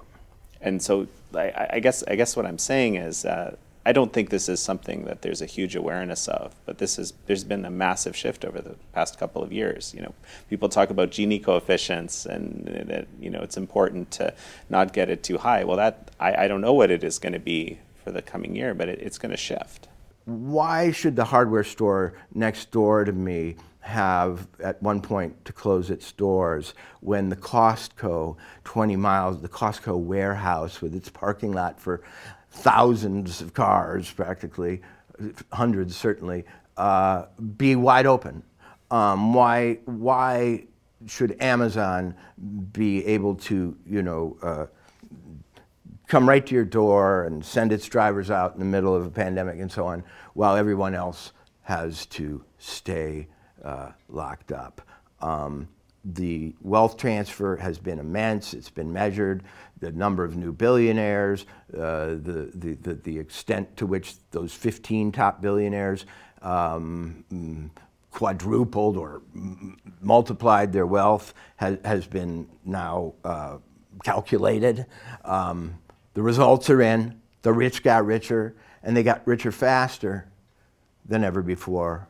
And 0.61 0.81
so 0.81 1.07
I, 1.35 1.67
I 1.73 1.79
guess 1.79 2.03
I 2.07 2.15
guess 2.15 2.35
what 2.35 2.45
I'm 2.45 2.57
saying 2.57 2.95
is 2.95 3.25
uh, 3.25 3.55
I 3.85 3.91
don't 3.91 4.13
think 4.13 4.29
this 4.29 4.47
is 4.47 4.61
something 4.61 5.05
that 5.05 5.21
there's 5.21 5.41
a 5.41 5.45
huge 5.45 5.75
awareness 5.75 6.27
of, 6.29 6.55
but 6.65 6.77
this 6.77 6.97
is 6.97 7.13
there's 7.25 7.43
been 7.43 7.65
a 7.65 7.69
massive 7.69 8.15
shift 8.15 8.45
over 8.45 8.61
the 8.61 8.75
past 8.93 9.19
couple 9.19 9.43
of 9.43 9.51
years. 9.51 9.93
You 9.93 10.03
know, 10.03 10.13
people 10.49 10.69
talk 10.69 10.89
about 10.89 11.11
Gini 11.11 11.43
coefficients 11.43 12.25
and 12.25 12.65
that 12.87 13.07
you 13.19 13.29
know 13.29 13.41
it's 13.41 13.57
important 13.57 14.11
to 14.11 14.33
not 14.69 14.93
get 14.93 15.09
it 15.09 15.21
too 15.23 15.37
high. 15.37 15.65
Well, 15.65 15.77
that 15.77 16.11
I, 16.19 16.45
I 16.45 16.47
don't 16.47 16.61
know 16.61 16.73
what 16.73 16.91
it 16.91 17.03
is 17.03 17.19
going 17.19 17.33
to 17.33 17.39
be 17.39 17.79
for 18.03 18.11
the 18.11 18.21
coming 18.21 18.55
year, 18.55 18.73
but 18.73 18.87
it, 18.87 18.99
it's 19.01 19.17
going 19.17 19.31
to 19.31 19.37
shift. 19.37 19.89
Why 20.25 20.91
should 20.91 21.17
the 21.17 21.25
hardware 21.25 21.65
store 21.65 22.13
next 22.33 22.71
door 22.71 23.03
to 23.03 23.11
me 23.11 23.57
have 23.81 24.47
at 24.63 24.81
one 24.81 25.01
point 25.01 25.43
to 25.43 25.51
close 25.51 25.89
its 25.89 26.13
doors 26.13 26.73
when 27.01 27.27
the 27.27 27.35
Costco 27.35 28.37
20 28.63 28.95
miles, 28.95 29.41
the 29.41 29.49
Costco 29.49 29.99
warehouse 29.99 30.81
with 30.81 30.95
its 30.95 31.09
parking 31.09 31.51
lot 31.51 31.81
for 31.81 32.01
thousands 32.53 33.41
of 33.41 33.53
cars, 33.53 34.11
practically, 34.11 34.81
hundreds 35.51 35.95
certainly, 35.95 36.45
uh, 36.77 37.25
be 37.57 37.75
wide 37.75 38.05
open. 38.05 38.43
Um, 38.91 39.33
why, 39.33 39.79
why 39.85 40.65
should 41.07 41.35
Amazon 41.41 42.15
be 42.71 43.05
able 43.05 43.35
to, 43.35 43.75
you 43.85 44.01
know, 44.01 44.37
uh, 44.41 44.65
come 46.07 46.29
right 46.29 46.45
to 46.45 46.53
your 46.53 46.65
door 46.65 47.25
and 47.25 47.43
send 47.43 47.73
its 47.73 47.87
drivers 47.87 48.29
out 48.29 48.53
in 48.53 48.59
the 48.59 48.65
middle 48.65 48.95
of 48.95 49.05
a 49.05 49.09
pandemic 49.09 49.59
and 49.59 49.71
so 49.71 49.87
on, 49.87 50.03
while 50.33 50.55
everyone 50.55 50.93
else 50.93 51.33
has 51.61 52.05
to 52.05 52.43
stay 52.59 53.27
uh, 53.63 53.89
locked 54.09 54.51
up? 54.51 54.81
Um, 55.21 55.67
the 56.05 56.53
wealth 56.61 56.97
transfer 56.97 57.55
has 57.55 57.79
been 57.79 57.97
immense. 57.97 58.53
It's 58.53 58.69
been 58.69 58.91
measured. 58.91 59.43
The 59.83 59.91
number 59.91 60.23
of 60.23 60.37
new 60.37 60.53
billionaires, 60.53 61.45
uh, 61.73 62.15
the, 62.15 62.49
the, 62.55 62.93
the, 62.93 63.19
extent 63.19 63.75
to 63.77 63.85
which 63.85 64.15
those 64.31 64.53
15 64.53 65.11
top 65.11 65.41
billionaires 65.41 66.05
um, 66.41 67.69
quadrupled 68.09 68.95
or 68.95 69.21
m- 69.35 69.77
multiplied 70.01 70.71
their 70.71 70.85
wealth 70.87 71.33
has, 71.57 71.79
has 71.83 72.07
been 72.07 72.47
now 72.63 73.13
uh, 73.25 73.57
calculated. 74.05 74.85
Um, 75.25 75.79
the 76.13 76.21
results 76.21 76.69
are 76.69 76.81
in. 76.81 77.19
The 77.41 77.51
rich 77.51 77.83
got 77.83 78.05
richer, 78.05 78.55
and 78.83 78.95
they 78.95 79.03
got 79.03 79.27
richer 79.27 79.51
faster 79.51 80.29
than 81.05 81.25
ever 81.25 81.41
before 81.41 82.07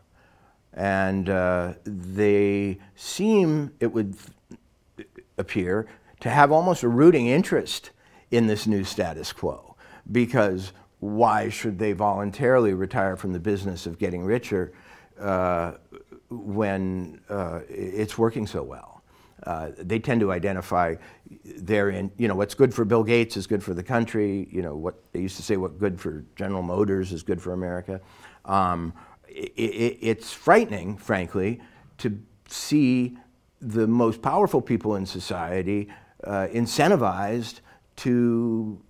and 0.73 1.29
uh, 1.29 1.73
they 1.85 2.79
seem, 2.95 3.71
it 3.79 3.87
would 3.87 4.15
appear, 5.37 5.87
to 6.23 6.29
have 6.29 6.53
almost 6.53 6.83
a 6.83 6.87
rooting 6.87 7.27
interest 7.27 7.91
in 8.31 8.47
this 8.47 8.65
new 8.65 8.85
status 8.85 9.33
quo. 9.33 9.75
Because 10.09 10.71
why 10.99 11.49
should 11.49 11.77
they 11.77 11.91
voluntarily 11.91 12.73
retire 12.73 13.17
from 13.17 13.33
the 13.33 13.39
business 13.39 13.85
of 13.85 13.99
getting 13.99 14.23
richer 14.23 14.71
uh, 15.19 15.73
when 16.29 17.19
uh, 17.29 17.59
it's 17.67 18.17
working 18.17 18.47
so 18.47 18.63
well? 18.63 19.03
Uh, 19.45 19.71
they 19.77 19.99
tend 19.99 20.21
to 20.21 20.31
identify 20.31 20.95
therein, 21.57 22.09
you 22.17 22.29
know, 22.29 22.35
what's 22.35 22.53
good 22.53 22.73
for 22.73 22.85
Bill 22.85 23.03
Gates 23.03 23.35
is 23.35 23.45
good 23.45 23.61
for 23.61 23.73
the 23.73 23.83
country. 23.83 24.47
You 24.49 24.61
know, 24.61 24.77
what 24.77 25.03
they 25.11 25.19
used 25.19 25.35
to 25.35 25.43
say, 25.43 25.57
what 25.57 25.77
good 25.77 25.99
for 25.99 26.23
General 26.37 26.63
Motors 26.63 27.11
is 27.11 27.21
good 27.21 27.41
for 27.41 27.51
America. 27.51 27.99
Um, 28.45 28.93
it, 29.27 29.97
it's 29.99 30.31
frightening, 30.31 30.95
frankly, 30.95 31.59
to 31.97 32.17
see 32.47 33.17
the 33.59 33.87
most 33.87 34.21
powerful 34.21 34.61
people 34.61 34.95
in 34.95 35.05
society 35.05 35.89
uh, 36.25 36.47
incentivized 36.47 37.59
to 37.97 38.81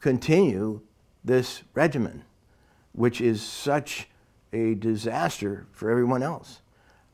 continue 0.00 0.80
this 1.24 1.62
regimen, 1.74 2.24
which 2.92 3.20
is 3.20 3.42
such 3.42 4.08
a 4.52 4.74
disaster 4.74 5.66
for 5.72 5.90
everyone 5.90 6.22
else. 6.22 6.62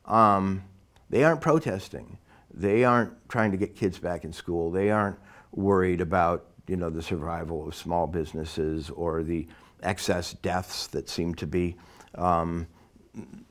Um, 0.05 0.63
they 1.09 1.23
aren't 1.23 1.41
protesting. 1.41 2.17
They 2.53 2.83
aren't 2.83 3.13
trying 3.29 3.51
to 3.51 3.57
get 3.57 3.75
kids 3.75 3.99
back 3.99 4.23
in 4.23 4.33
school. 4.33 4.71
They 4.71 4.89
aren't 4.89 5.17
worried 5.51 6.01
about 6.01 6.45
you 6.67 6.75
know 6.75 6.89
the 6.89 7.01
survival 7.01 7.67
of 7.67 7.75
small 7.75 8.07
businesses 8.07 8.89
or 8.89 9.23
the 9.23 9.47
excess 9.83 10.33
deaths 10.33 10.87
that 10.87 11.09
seem 11.09 11.33
to 11.35 11.47
be 11.47 11.75
um, 12.15 12.67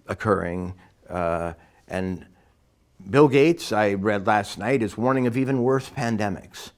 occurring. 0.08 0.74
Uh, 1.08 1.52
and 1.88 2.26
Bill 3.08 3.28
Gates, 3.28 3.70
I 3.70 3.94
read 3.94 4.26
last 4.26 4.58
night, 4.58 4.82
is 4.82 4.98
warning 4.98 5.28
of 5.28 5.36
even 5.36 5.62
worse 5.62 5.88
pandemics. 5.88 6.72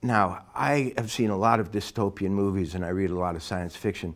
Now, 0.00 0.44
I 0.54 0.94
have 0.96 1.10
seen 1.10 1.30
a 1.30 1.36
lot 1.36 1.58
of 1.58 1.72
dystopian 1.72 2.30
movies 2.30 2.76
and 2.76 2.84
I 2.84 2.88
read 2.88 3.10
a 3.10 3.18
lot 3.18 3.34
of 3.34 3.42
science 3.42 3.74
fiction, 3.74 4.14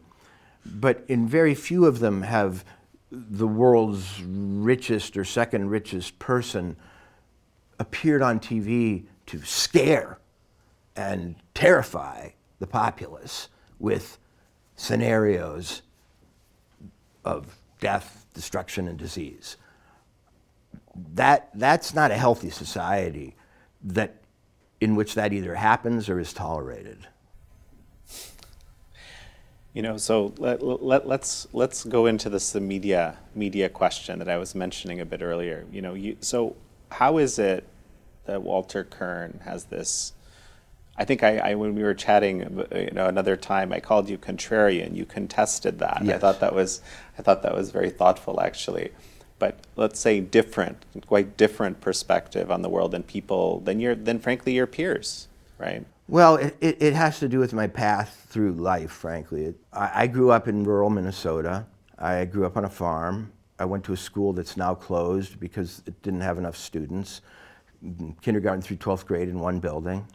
but 0.64 1.04
in 1.08 1.26
very 1.26 1.54
few 1.54 1.84
of 1.84 1.98
them 1.98 2.22
have 2.22 2.64
the 3.10 3.46
world's 3.46 4.22
richest 4.22 5.16
or 5.16 5.24
second 5.24 5.68
richest 5.68 6.18
person 6.20 6.76
appeared 7.80 8.22
on 8.22 8.38
TV 8.38 9.06
to 9.26 9.42
scare 9.42 10.18
and 10.94 11.34
terrify 11.54 12.30
the 12.60 12.66
populace 12.68 13.48
with 13.80 14.18
scenarios 14.76 15.82
of 17.24 17.56
death, 17.80 18.26
destruction, 18.32 18.86
and 18.86 18.98
disease. 18.98 19.56
That, 21.14 21.50
that's 21.54 21.94
not 21.94 22.10
a 22.10 22.16
healthy 22.16 22.50
society 22.50 23.34
that, 23.82 24.16
in 24.80 24.96
which 24.96 25.14
that 25.14 25.32
either 25.32 25.54
happens 25.54 26.08
or 26.08 26.18
is 26.18 26.32
tolerated. 26.32 27.06
You 29.72 29.82
know, 29.82 29.98
so 29.98 30.32
let, 30.38 30.62
let, 30.62 31.06
let's 31.06 31.48
let's 31.52 31.84
go 31.84 32.06
into 32.06 32.30
this 32.30 32.50
the 32.50 32.60
media 32.60 33.18
media 33.34 33.68
question 33.68 34.18
that 34.20 34.28
I 34.28 34.38
was 34.38 34.54
mentioning 34.54 35.00
a 35.00 35.04
bit 35.04 35.20
earlier. 35.20 35.66
You 35.70 35.82
know, 35.82 35.92
you, 35.92 36.16
so 36.20 36.56
how 36.90 37.18
is 37.18 37.38
it 37.38 37.68
that 38.24 38.40
Walter 38.40 38.84
Kirn 38.84 39.40
has 39.44 39.64
this 39.64 40.14
I 40.98 41.04
think 41.04 41.22
I, 41.22 41.38
I, 41.38 41.54
when 41.54 41.74
we 41.74 41.82
were 41.82 41.94
chatting, 41.94 42.42
uh, 42.58 42.78
you 42.78 42.90
know, 42.90 43.06
another 43.06 43.36
time, 43.36 43.72
I 43.72 43.80
called 43.80 44.08
you 44.08 44.16
contrarian. 44.16 44.96
You 44.96 45.04
contested 45.04 45.78
that. 45.80 46.00
Yes. 46.02 46.16
I 46.16 46.18
thought 46.18 46.40
that 46.40 46.54
was, 46.54 46.80
I 47.18 47.22
thought 47.22 47.42
that 47.42 47.54
was 47.54 47.70
very 47.70 47.90
thoughtful, 47.90 48.40
actually. 48.40 48.92
But 49.38 49.58
let's 49.76 50.00
say 50.00 50.20
different, 50.20 50.84
quite 51.06 51.36
different 51.36 51.80
perspective 51.80 52.50
on 52.50 52.62
the 52.62 52.68
world 52.68 52.92
than 52.92 53.02
people, 53.02 53.60
than 53.60 53.80
your, 53.80 53.94
than 53.94 54.18
frankly 54.18 54.54
your 54.54 54.66
peers, 54.66 55.28
right? 55.58 55.84
Well, 56.08 56.36
it, 56.36 56.56
it, 56.60 56.80
it 56.80 56.94
has 56.94 57.18
to 57.18 57.28
do 57.28 57.38
with 57.38 57.52
my 57.52 57.66
path 57.66 58.26
through 58.28 58.52
life, 58.52 58.92
frankly. 58.92 59.54
I, 59.72 59.90
I 60.02 60.06
grew 60.06 60.30
up 60.30 60.48
in 60.48 60.64
rural 60.64 60.88
Minnesota. 60.88 61.66
I 61.98 62.24
grew 62.24 62.46
up 62.46 62.56
on 62.56 62.64
a 62.64 62.70
farm. 62.70 63.32
I 63.58 63.64
went 63.64 63.84
to 63.84 63.92
a 63.92 63.96
school 63.96 64.32
that's 64.32 64.56
now 64.56 64.74
closed 64.74 65.40
because 65.40 65.82
it 65.86 66.00
didn't 66.02 66.20
have 66.20 66.38
enough 66.38 66.56
students, 66.56 67.22
kindergarten 68.22 68.62
through 68.62 68.76
12th 68.76 69.06
grade 69.06 69.28
in 69.28 69.38
one 69.38 69.60
building. 69.60 70.06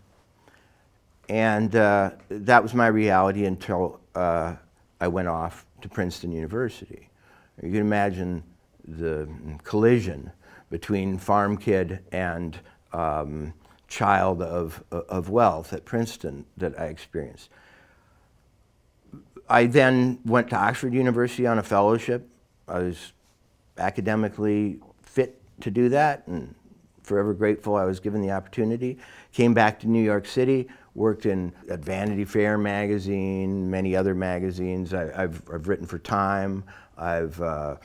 And 1.28 1.76
uh, 1.76 2.12
that 2.30 2.62
was 2.62 2.74
my 2.74 2.88
reality 2.88 3.46
until 3.46 4.00
uh, 4.16 4.56
I 5.00 5.08
went 5.08 5.28
off 5.28 5.66
to 5.82 5.90
Princeton 5.90 6.32
University. 6.32 7.10
You 7.62 7.72
can 7.72 7.82
imagine 7.82 8.44
the 8.88 9.28
collision 9.64 10.32
between 10.70 11.18
farm 11.18 11.58
kid 11.58 12.00
and 12.12 12.60
um, 12.94 13.54
child 13.88 14.42
of, 14.42 14.84
of 14.92 15.30
wealth 15.30 15.74
at 15.74 15.86
Princeton 15.86 16.46
that 16.58 16.80
I 16.80 16.86
experienced. 16.86 17.50
I 19.50 19.66
then 19.66 20.20
went 20.26 20.50
to 20.52 20.56
Oxford 20.56 20.94
University 20.94 21.46
on 21.46 21.60
a 21.60 21.64
fellowship. 21.64 22.28
I 22.68 22.80
was 22.80 23.12
academically 23.78 24.80
fit 25.02 25.42
to 25.60 25.70
do 25.70 25.90
that 25.90 26.26
and 26.28 26.56
forever 27.04 27.34
grateful 27.34 27.76
I 27.76 27.84
was 27.84 28.00
given 28.00 28.22
the 28.22 28.32
opportunity. 28.32 28.98
Came 29.34 29.54
back 29.54 29.80
to 29.82 29.88
New 29.88 30.02
York 30.02 30.26
City, 30.26 30.70
worked 30.96 31.26
in 31.26 31.52
at 31.70 31.80
Vanity 31.80 32.24
Fair 32.24 32.58
magazine, 32.58 33.70
many 33.70 33.96
other 33.96 34.16
magazines. 34.16 34.94
I, 34.94 35.22
have 35.22 35.42
I've 35.54 35.68
written 35.68 35.86
for 35.86 36.00
Time. 36.00 36.64
I've 36.98 37.42
uh, 37.42 37.76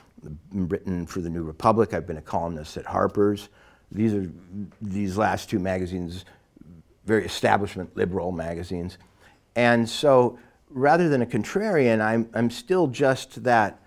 written 0.53 1.07
for 1.07 1.21
the 1.21 1.31
New 1.31 1.43
Republic. 1.43 1.95
I've 1.95 2.07
been 2.07 2.17
a 2.17 2.23
columnist 2.23 2.77
at 2.77 2.87
Harper's. 2.87 3.49
These 3.93 4.15
are 4.15 4.31
these 4.81 5.17
last 5.17 5.49
two 5.49 5.59
magazines, 5.59 6.25
very 7.05 7.25
establishment 7.25 7.97
liberal 7.97 8.33
magazines. 8.33 8.99
And 9.55 9.89
so 9.89 10.39
rather 10.71 11.09
than 11.09 11.23
a 11.23 11.27
contrarian, 11.27 12.01
I'm, 12.01 12.29
I'm 12.35 12.51
still 12.51 12.87
just 12.87 13.45
that 13.45 13.81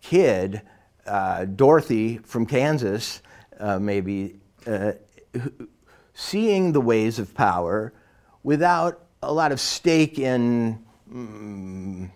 kid, 0.00 0.62
uh, 1.06 1.44
Dorothy 1.44 2.18
from 2.18 2.46
Kansas, 2.46 3.22
uh, 3.58 3.78
maybe, 3.78 4.36
uh, 4.66 4.92
seeing 6.14 6.72
the 6.72 6.80
ways 6.80 7.18
of 7.18 7.34
power 7.34 7.92
without 8.42 9.06
a 9.22 9.32
lot 9.32 9.52
of 9.52 9.60
stake 9.60 10.18
in, 10.18 10.84
mm, 11.12 12.10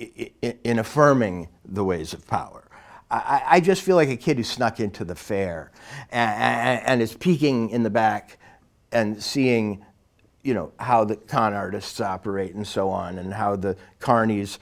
in, 0.00 0.58
in 0.64 0.78
affirming 0.78 1.48
the 1.64 1.84
ways 1.84 2.12
of 2.12 2.26
power. 2.26 2.64
I, 3.10 3.42
I, 3.46 3.60
just 3.60 3.82
feel 3.82 3.96
like 3.96 4.08
a 4.08 4.16
kid 4.16 4.36
who 4.36 4.44
snuck 4.44 4.78
into 4.78 5.04
the 5.04 5.16
fair 5.16 5.72
and, 6.10 6.30
and, 6.30 6.86
and, 6.86 7.02
is 7.02 7.12
peeking 7.12 7.70
in 7.70 7.82
the 7.82 7.90
back 7.90 8.38
and 8.92 9.20
seeing, 9.20 9.84
you 10.44 10.54
know, 10.54 10.72
how 10.78 11.04
the 11.04 11.16
con 11.16 11.52
artists 11.52 12.00
operate 12.00 12.54
and 12.54 12.64
so 12.66 12.88
on, 12.88 13.18
and 13.18 13.34
how 13.34 13.56
the 13.56 13.76
carnies 13.98 14.58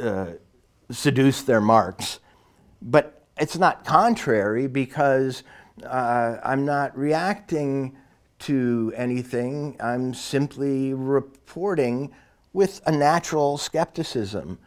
uh, 0.00 0.26
seduce 0.90 1.42
their 1.42 1.60
marks. 1.60 2.18
But 2.82 3.22
it's 3.38 3.56
not 3.56 3.84
contrary 3.84 4.66
because 4.66 5.44
uh, 5.84 6.38
I'm 6.42 6.64
not 6.64 6.98
reacting 6.98 7.96
to 8.40 8.92
anything. 8.96 9.76
I'm 9.78 10.14
simply 10.14 10.94
reporting 10.94 12.12
with 12.54 12.80
a 12.86 12.92
natural 12.92 13.58
skepticism 13.58 14.58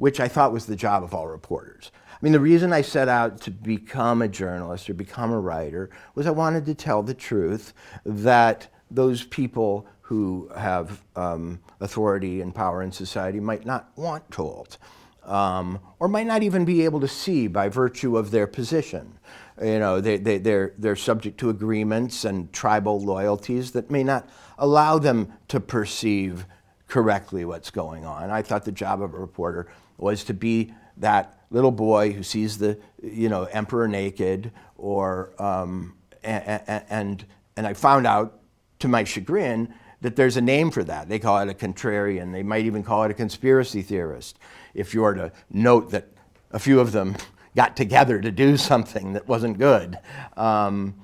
which 0.00 0.18
I 0.18 0.28
thought 0.28 0.52
was 0.52 0.64
the 0.64 0.76
job 0.76 1.02
of 1.04 1.12
all 1.12 1.28
reporters. 1.28 1.92
I 2.10 2.16
mean, 2.22 2.32
the 2.32 2.40
reason 2.40 2.72
I 2.72 2.80
set 2.80 3.06
out 3.06 3.40
to 3.42 3.50
become 3.50 4.22
a 4.22 4.28
journalist 4.28 4.88
or 4.88 4.94
become 4.94 5.30
a 5.30 5.38
writer 5.38 5.90
was 6.14 6.26
I 6.26 6.30
wanted 6.30 6.64
to 6.66 6.74
tell 6.74 7.02
the 7.02 7.14
truth 7.14 7.74
that 8.06 8.68
those 8.90 9.24
people 9.24 9.86
who 10.00 10.50
have 10.56 11.04
um, 11.16 11.60
authority 11.80 12.40
and 12.40 12.54
power 12.54 12.82
in 12.82 12.90
society 12.90 13.40
might 13.40 13.66
not 13.66 13.90
want 13.94 14.30
told. 14.30 14.78
Um, 15.22 15.78
or 15.98 16.08
might 16.08 16.26
not 16.26 16.42
even 16.42 16.64
be 16.64 16.84
able 16.86 17.00
to 17.00 17.08
see 17.08 17.46
by 17.46 17.68
virtue 17.68 18.16
of 18.16 18.30
their 18.30 18.46
position. 18.46 19.18
You 19.62 19.78
know, 19.78 20.00
they, 20.00 20.16
they, 20.16 20.38
they're, 20.38 20.72
they're 20.78 20.96
subject 20.96 21.38
to 21.40 21.50
agreements 21.50 22.24
and 22.24 22.50
tribal 22.54 22.98
loyalties 23.00 23.72
that 23.72 23.90
may 23.90 24.02
not 24.02 24.28
allow 24.58 24.98
them 24.98 25.30
to 25.48 25.60
perceive 25.60 26.46
correctly 26.90 27.44
what's 27.44 27.70
going 27.70 28.04
on. 28.04 28.30
I 28.30 28.42
thought 28.42 28.64
the 28.64 28.72
job 28.72 29.00
of 29.00 29.14
a 29.14 29.18
reporter 29.18 29.68
was 29.96 30.24
to 30.24 30.34
be 30.34 30.74
that 30.98 31.40
little 31.50 31.70
boy 31.70 32.12
who 32.12 32.22
sees 32.22 32.58
the 32.58 32.78
you 33.02 33.28
know 33.28 33.44
emperor 33.44 33.88
naked 33.88 34.52
or 34.76 35.32
um, 35.42 35.94
and, 36.22 37.24
and 37.56 37.66
I 37.66 37.74
found 37.74 38.06
out 38.06 38.40
to 38.80 38.88
my 38.88 39.04
chagrin 39.04 39.72
that 40.00 40.16
there's 40.16 40.36
a 40.36 40.40
name 40.40 40.70
for 40.70 40.82
that. 40.84 41.08
They 41.08 41.18
call 41.18 41.38
it 41.38 41.48
a 41.48 41.54
contrarian. 41.54 42.32
They 42.32 42.42
might 42.42 42.64
even 42.64 42.82
call 42.82 43.04
it 43.04 43.10
a 43.10 43.14
conspiracy 43.14 43.82
theorist. 43.82 44.38
If 44.74 44.94
you 44.94 45.02
were 45.02 45.14
to 45.14 45.32
note 45.50 45.90
that 45.90 46.08
a 46.50 46.58
few 46.58 46.80
of 46.80 46.92
them 46.92 47.16
got 47.56 47.76
together 47.76 48.20
to 48.20 48.30
do 48.30 48.56
something 48.56 49.12
that 49.12 49.28
wasn't 49.28 49.58
good, 49.58 49.98
um, 50.36 50.94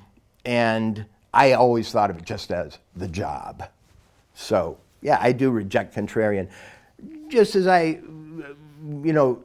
and 0.45 1.07
I 1.35 1.53
always 1.53 1.91
thought 1.91 2.11
of 2.11 2.19
it 2.19 2.25
just 2.25 2.51
as 2.51 2.79
the 2.95 3.09
job. 3.09 3.69
So 4.35 4.79
yeah, 5.03 5.19
I 5.21 5.33
do 5.33 5.51
reject 5.51 5.95
contrarian, 5.95 6.49
just 7.29 7.55
as 7.55 7.67
I 7.67 8.01
you 9.03 9.13
know, 9.13 9.43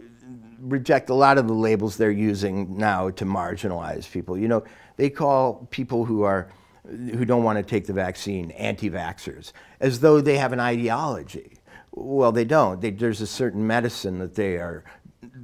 reject 0.60 1.10
a 1.10 1.14
lot 1.14 1.38
of 1.38 1.48
the 1.48 1.54
labels 1.54 1.98
they're 1.98 2.12
using 2.12 2.78
now 2.78 3.10
to 3.12 3.26
marginalize 3.26 4.10
people. 4.10 4.38
You 4.38 4.48
know, 4.48 4.64
they 4.98 5.10
call 5.10 5.68
people 5.72 6.06
who 6.06 6.24
are 6.24 6.50
who 6.86 7.26
don't 7.26 7.44
want 7.44 7.58
to 7.58 7.64
take 7.64 7.86
the 7.86 7.94
vaccine 7.94 8.52
anti-vaxxers 8.52 9.52
as 9.80 10.00
though 10.00 10.20
they 10.20 10.38
have 10.38 10.52
an 10.52 10.60
ideology. 10.60 11.54
Well, 11.92 12.32
they 12.32 12.44
don't. 12.44 12.82
They, 12.82 12.90
there's 12.90 13.22
a 13.22 13.28
certain 13.28 13.66
medicine 13.66 14.18
that 14.20 14.36
they 14.36 14.56
are 14.56 14.84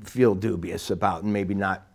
feel 0.04 0.34
dubious 0.34 0.90
about 0.90 1.24
and 1.24 1.32
maybe 1.32 1.54
not 1.54 1.88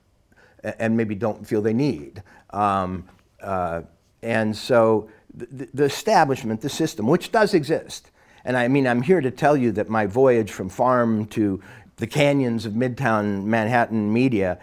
and 0.63 0.97
maybe 0.97 1.15
don't 1.15 1.47
feel 1.47 1.61
they 1.61 1.73
need. 1.73 2.23
Um, 2.51 3.09
uh, 3.43 3.83
and 4.23 4.57
so 4.57 5.09
the, 5.35 5.69
the 5.73 5.85
establishment, 5.85 6.61
the 6.61 6.69
system, 6.69 7.07
which 7.07 7.33
does 7.33 7.55
exist, 7.55 8.11
and 8.45 8.57
I 8.57 8.69
mean, 8.69 8.87
I'm 8.87 9.03
here 9.03 9.21
to 9.21 9.31
tell 9.31 9.57
you 9.57 9.73
that 9.73 9.89
my 9.89 10.07
voyage 10.07 10.51
from 10.51 10.69
farm 10.69 11.27
to 11.27 11.63
the 11.97 12.07
canyons 12.07 12.67
of 12.67 12.73
Midtown 12.73 13.45
Manhattan 13.45 14.13
media 14.13 14.59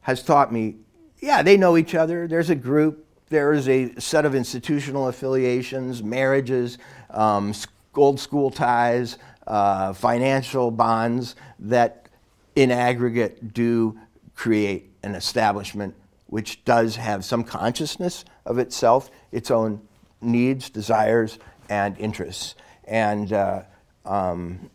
has 0.00 0.22
taught 0.22 0.52
me 0.52 0.76
yeah, 1.20 1.42
they 1.42 1.56
know 1.56 1.76
each 1.76 1.94
other. 1.94 2.28
There's 2.28 2.50
a 2.50 2.54
group, 2.54 3.06
there 3.28 3.52
is 3.52 3.68
a 3.68 3.94
set 4.00 4.24
of 4.24 4.34
institutional 4.34 5.08
affiliations, 5.08 6.02
marriages, 6.02 6.78
um, 7.10 7.52
old 7.96 8.20
school 8.20 8.50
ties, 8.50 9.18
uh, 9.46 9.92
financial 9.92 10.70
bonds 10.70 11.34
that 11.58 12.08
in 12.54 12.70
aggregate 12.70 13.52
do 13.52 13.98
create 14.34 14.90
an 15.02 15.14
establishment 15.14 15.94
which 16.26 16.64
does 16.64 16.96
have 16.96 17.24
some 17.24 17.42
consciousness 17.42 18.24
of 18.44 18.58
itself, 18.58 19.10
its 19.32 19.50
own 19.50 19.80
needs, 20.20 20.70
desires, 20.70 21.38
and 21.68 21.98
interests. 21.98 22.54
And, 22.84 23.32
uh, 23.32 23.62
um, 24.04 24.70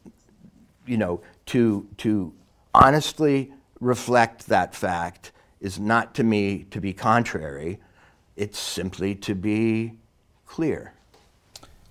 you 0.85 0.97
know, 0.97 1.21
to, 1.47 1.87
to 1.97 2.33
honestly 2.73 3.51
reflect 3.79 4.47
that 4.47 4.75
fact 4.75 5.31
is 5.59 5.79
not 5.79 6.15
to 6.15 6.23
me 6.23 6.65
to 6.71 6.81
be 6.81 6.93
contrary, 6.93 7.79
it's 8.35 8.59
simply 8.59 9.15
to 9.15 9.35
be 9.35 9.93
clear. 10.45 10.93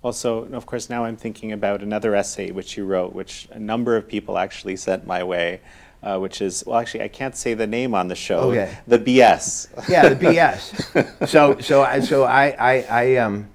Well, 0.01 0.13
so 0.13 0.39
of 0.51 0.65
course, 0.65 0.89
now 0.89 1.05
I'm 1.05 1.15
thinking 1.15 1.53
about 1.53 1.81
another 1.81 2.13
essay 2.13 2.51
which 2.51 2.75
you 2.75 2.85
wrote, 2.85 3.13
which 3.13 3.47
a 3.51 3.59
number 3.59 3.95
of 3.95 4.07
people 4.07 4.37
actually 4.37 4.75
sent 4.75 5.07
my 5.07 5.23
way. 5.23 5.61
Uh, 6.03 6.19
which 6.19 6.41
is 6.41 6.65
well, 6.67 6.77
actually, 6.77 7.01
I 7.01 7.07
can't 7.07 7.33
say 7.33 7.53
the 7.53 7.65
name 7.65 7.95
on 7.95 8.09
the 8.09 8.15
show. 8.15 8.51
Okay. 8.51 8.77
The 8.87 8.99
BS. 8.99 9.69
Yeah, 9.87 10.09
the 10.09 10.17
BS. 10.17 11.27
so, 11.29 11.57
so, 11.59 11.81
I, 11.81 12.01
so 12.01 12.25
I, 12.25 12.47
I, 12.59 12.85
I, 12.89 13.15
um, 13.15 13.47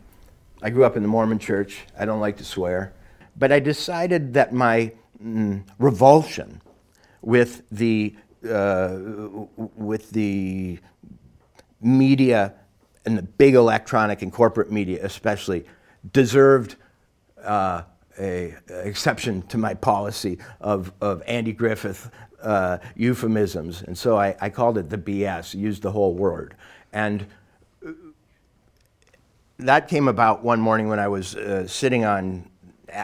I 0.62 0.70
grew 0.70 0.84
up 0.84 0.96
in 0.96 1.02
the 1.02 1.10
Mormon 1.10 1.38
Church. 1.38 1.80
I 1.98 2.06
don't 2.06 2.20
like 2.20 2.38
to 2.38 2.44
swear, 2.44 2.94
but 3.36 3.52
I 3.52 3.60
decided 3.60 4.32
that 4.32 4.54
my 4.54 4.92
mm, 5.22 5.62
revulsion 5.78 6.62
with 7.20 7.64
the 7.70 8.16
uh, 8.48 8.96
with 9.76 10.10
the 10.12 10.78
media 11.82 12.54
and 13.04 13.18
the 13.18 13.22
big 13.22 13.56
electronic 13.56 14.22
and 14.22 14.32
corporate 14.32 14.70
media, 14.70 15.04
especially, 15.04 15.64
deserved 16.12 16.76
uh, 17.42 17.82
a, 18.18 18.54
a, 18.68 18.80
exception 18.80 19.42
to 19.42 19.58
my 19.58 19.74
policy 19.74 20.38
of, 20.60 20.92
of 21.00 21.22
Andy 21.26 21.52
Griffith 21.52 22.10
uh, 22.42 22.78
euphemisms, 22.94 23.82
and 23.82 23.96
so 23.96 24.16
I, 24.16 24.36
I, 24.40 24.48
called 24.50 24.78
it 24.78 24.90
the 24.90 24.98
BS. 24.98 25.54
Used 25.54 25.82
the 25.82 25.90
whole 25.90 26.14
word, 26.14 26.54
and 26.92 27.26
that 29.58 29.88
came 29.88 30.08
about 30.08 30.42
one 30.42 30.60
morning 30.60 30.88
when 30.88 30.98
I 30.98 31.08
was 31.08 31.34
uh, 31.34 31.66
sitting 31.66 32.04
on 32.04 32.48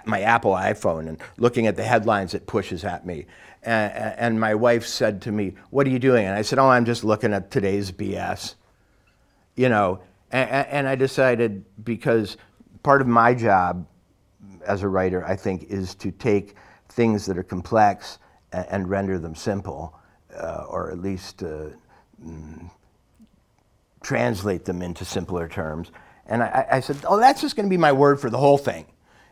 my 0.04 0.22
Apple 0.22 0.52
iPhone 0.52 1.08
and 1.08 1.20
looking 1.36 1.66
at 1.66 1.76
the 1.76 1.82
headlines 1.82 2.34
it 2.34 2.46
pushes 2.46 2.84
at 2.84 3.04
me. 3.04 3.26
And, 3.62 4.14
and, 4.18 4.40
my 4.40 4.54
wife 4.54 4.86
said 4.86 5.22
to 5.22 5.32
me, 5.32 5.54
What 5.70 5.86
are 5.86 5.90
you 5.90 5.98
doing? 5.98 6.26
And 6.26 6.36
I 6.36 6.42
said, 6.42 6.58
Oh, 6.58 6.68
I'm 6.68 6.84
just 6.84 7.02
looking 7.02 7.32
at 7.32 7.50
today's 7.50 7.90
BS. 7.90 8.54
You 9.56 9.68
know, 9.68 10.00
and, 10.30 10.50
and 10.50 10.88
I 10.88 10.96
decided 10.96 11.64
because 11.82 12.36
part 12.82 13.00
of 13.00 13.06
my 13.06 13.34
job 13.34 13.86
as 14.66 14.82
a 14.82 14.88
writer, 14.88 15.24
I 15.24 15.36
think, 15.36 15.64
is 15.64 15.94
to 15.96 16.10
take 16.10 16.56
things 16.88 17.26
that 17.26 17.38
are 17.38 17.42
complex 17.42 18.18
and, 18.70 18.88
render 18.88 19.18
them 19.18 19.34
simple, 19.34 19.98
uh, 20.36 20.66
or 20.68 20.90
at 20.90 20.98
least 20.98 21.42
uh, 21.42 21.68
mm, 22.24 22.70
translate 24.02 24.64
them 24.64 24.82
into 24.82 25.04
simpler 25.04 25.48
terms. 25.48 25.90
And 26.26 26.42
I, 26.42 26.66
I 26.72 26.80
said, 26.80 26.98
oh, 27.08 27.18
that's 27.18 27.40
just 27.40 27.56
going 27.56 27.66
to 27.66 27.70
be 27.70 27.76
my 27.76 27.92
word 27.92 28.20
for 28.20 28.30
the 28.30 28.38
whole 28.38 28.58
thing. 28.58 28.86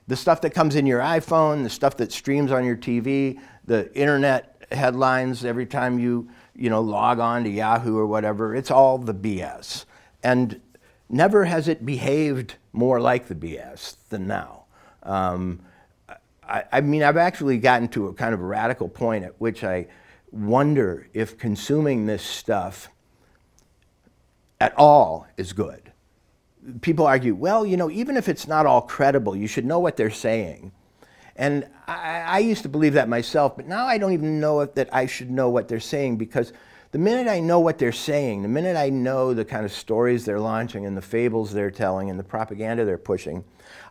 The 0.09 0.17
stuff 0.17 0.41
that 0.43 0.51
comes 0.51 0.75
in 0.75 0.87
your 0.87 1.01
iPhone, 1.01 1.63
the 1.63 1.71
stuff 1.71 1.97
that 1.99 2.13
streams 2.13 2.51
on 2.51 2.65
your 2.65 2.77
TV, 2.77 3.39
the 3.65 3.95
internet 3.95 4.67
headlines 4.73 5.45
every 5.45 5.67
time 5.67 5.99
you, 5.99 6.29
you 6.55 6.71
know, 6.71 6.81
log 6.81 7.19
on 7.19 7.45
to 7.45 7.51
Yahoo 7.51 7.97
or 7.97 8.07
whatever, 8.07 8.55
it's 8.55 8.71
all 8.71 8.99
the 8.99 9.15
BS. 9.15 9.85
And 10.23 10.61
never 11.09 11.45
has 11.45 11.69
it 11.69 11.87
behaved 11.87 12.57
more 12.73 13.01
like 13.01 13.29
the 13.29 13.35
BS 13.35 13.97
than 14.09 14.27
now. 14.27 14.65
Um, 15.03 15.61
I, 16.53 16.65
I, 16.71 16.81
mean, 16.83 17.03
I've 17.03 17.17
actually 17.17 17.57
gotten 17.57 17.89
to 17.89 18.09
a 18.09 18.15
kind 18.15 18.35
of 18.35 18.41
a 18.41 18.45
radical 18.45 18.89
point 18.89 19.25
at 19.25 19.41
which 19.41 19.65
I 19.65 19.87
wonder 20.31 21.09
if 21.15 21.39
consuming 21.39 22.05
this 22.05 22.23
stuff 22.23 22.91
at 24.61 24.75
all 24.77 25.27
is 25.39 25.55
good. 25.55 25.93
People 26.83 27.07
argue, 27.07 27.35
well, 27.35 27.65
you 27.65 27.77
know, 27.77 27.91
even 27.91 28.17
if 28.19 28.29
it's 28.29 28.47
not 28.47 28.67
all 28.67 28.83
credible, 28.83 29.35
you 29.35 29.47
should 29.47 29.65
know 29.65 29.79
what 29.79 29.97
they're 29.97 30.11
saying. 30.11 30.73
And 31.37 31.67
I, 31.89 32.21
I 32.21 32.39
used 32.41 32.63
to 32.65 32.69
believe 32.69 32.93
that 32.93 33.09
myself, 33.09 33.57
but 33.57 33.67
now 33.67 33.87
I 33.87 33.97
don't 33.97 34.13
even 34.13 34.39
know 34.39 34.65
that 34.65 34.95
I 34.95 35.07
should 35.07 35.31
know 35.31 35.49
what 35.49 35.69
they're 35.69 35.81
saying 35.81 36.19
because 36.19 36.53
the 36.93 36.99
minute 36.99 37.27
I 37.27 37.41
know 37.41 37.59
what 37.59 37.79
they're 37.79 37.91
saying, 37.91 38.43
the 38.43 38.49
minute 38.49 38.77
I 38.77 38.91
know 38.91 39.33
the 39.33 39.47
kind 39.47 39.65
of 39.65 39.73
stories 39.73 40.27
they're 40.27 40.39
launching 40.39 40.85
and 40.85 40.95
the 40.95 41.03
fables 41.03 41.51
they're 41.51 41.71
telling 41.71 42.11
and 42.11 42.19
the 42.19 42.25
propaganda 42.25 42.85
they're 42.85 42.99
pushing, 42.99 43.45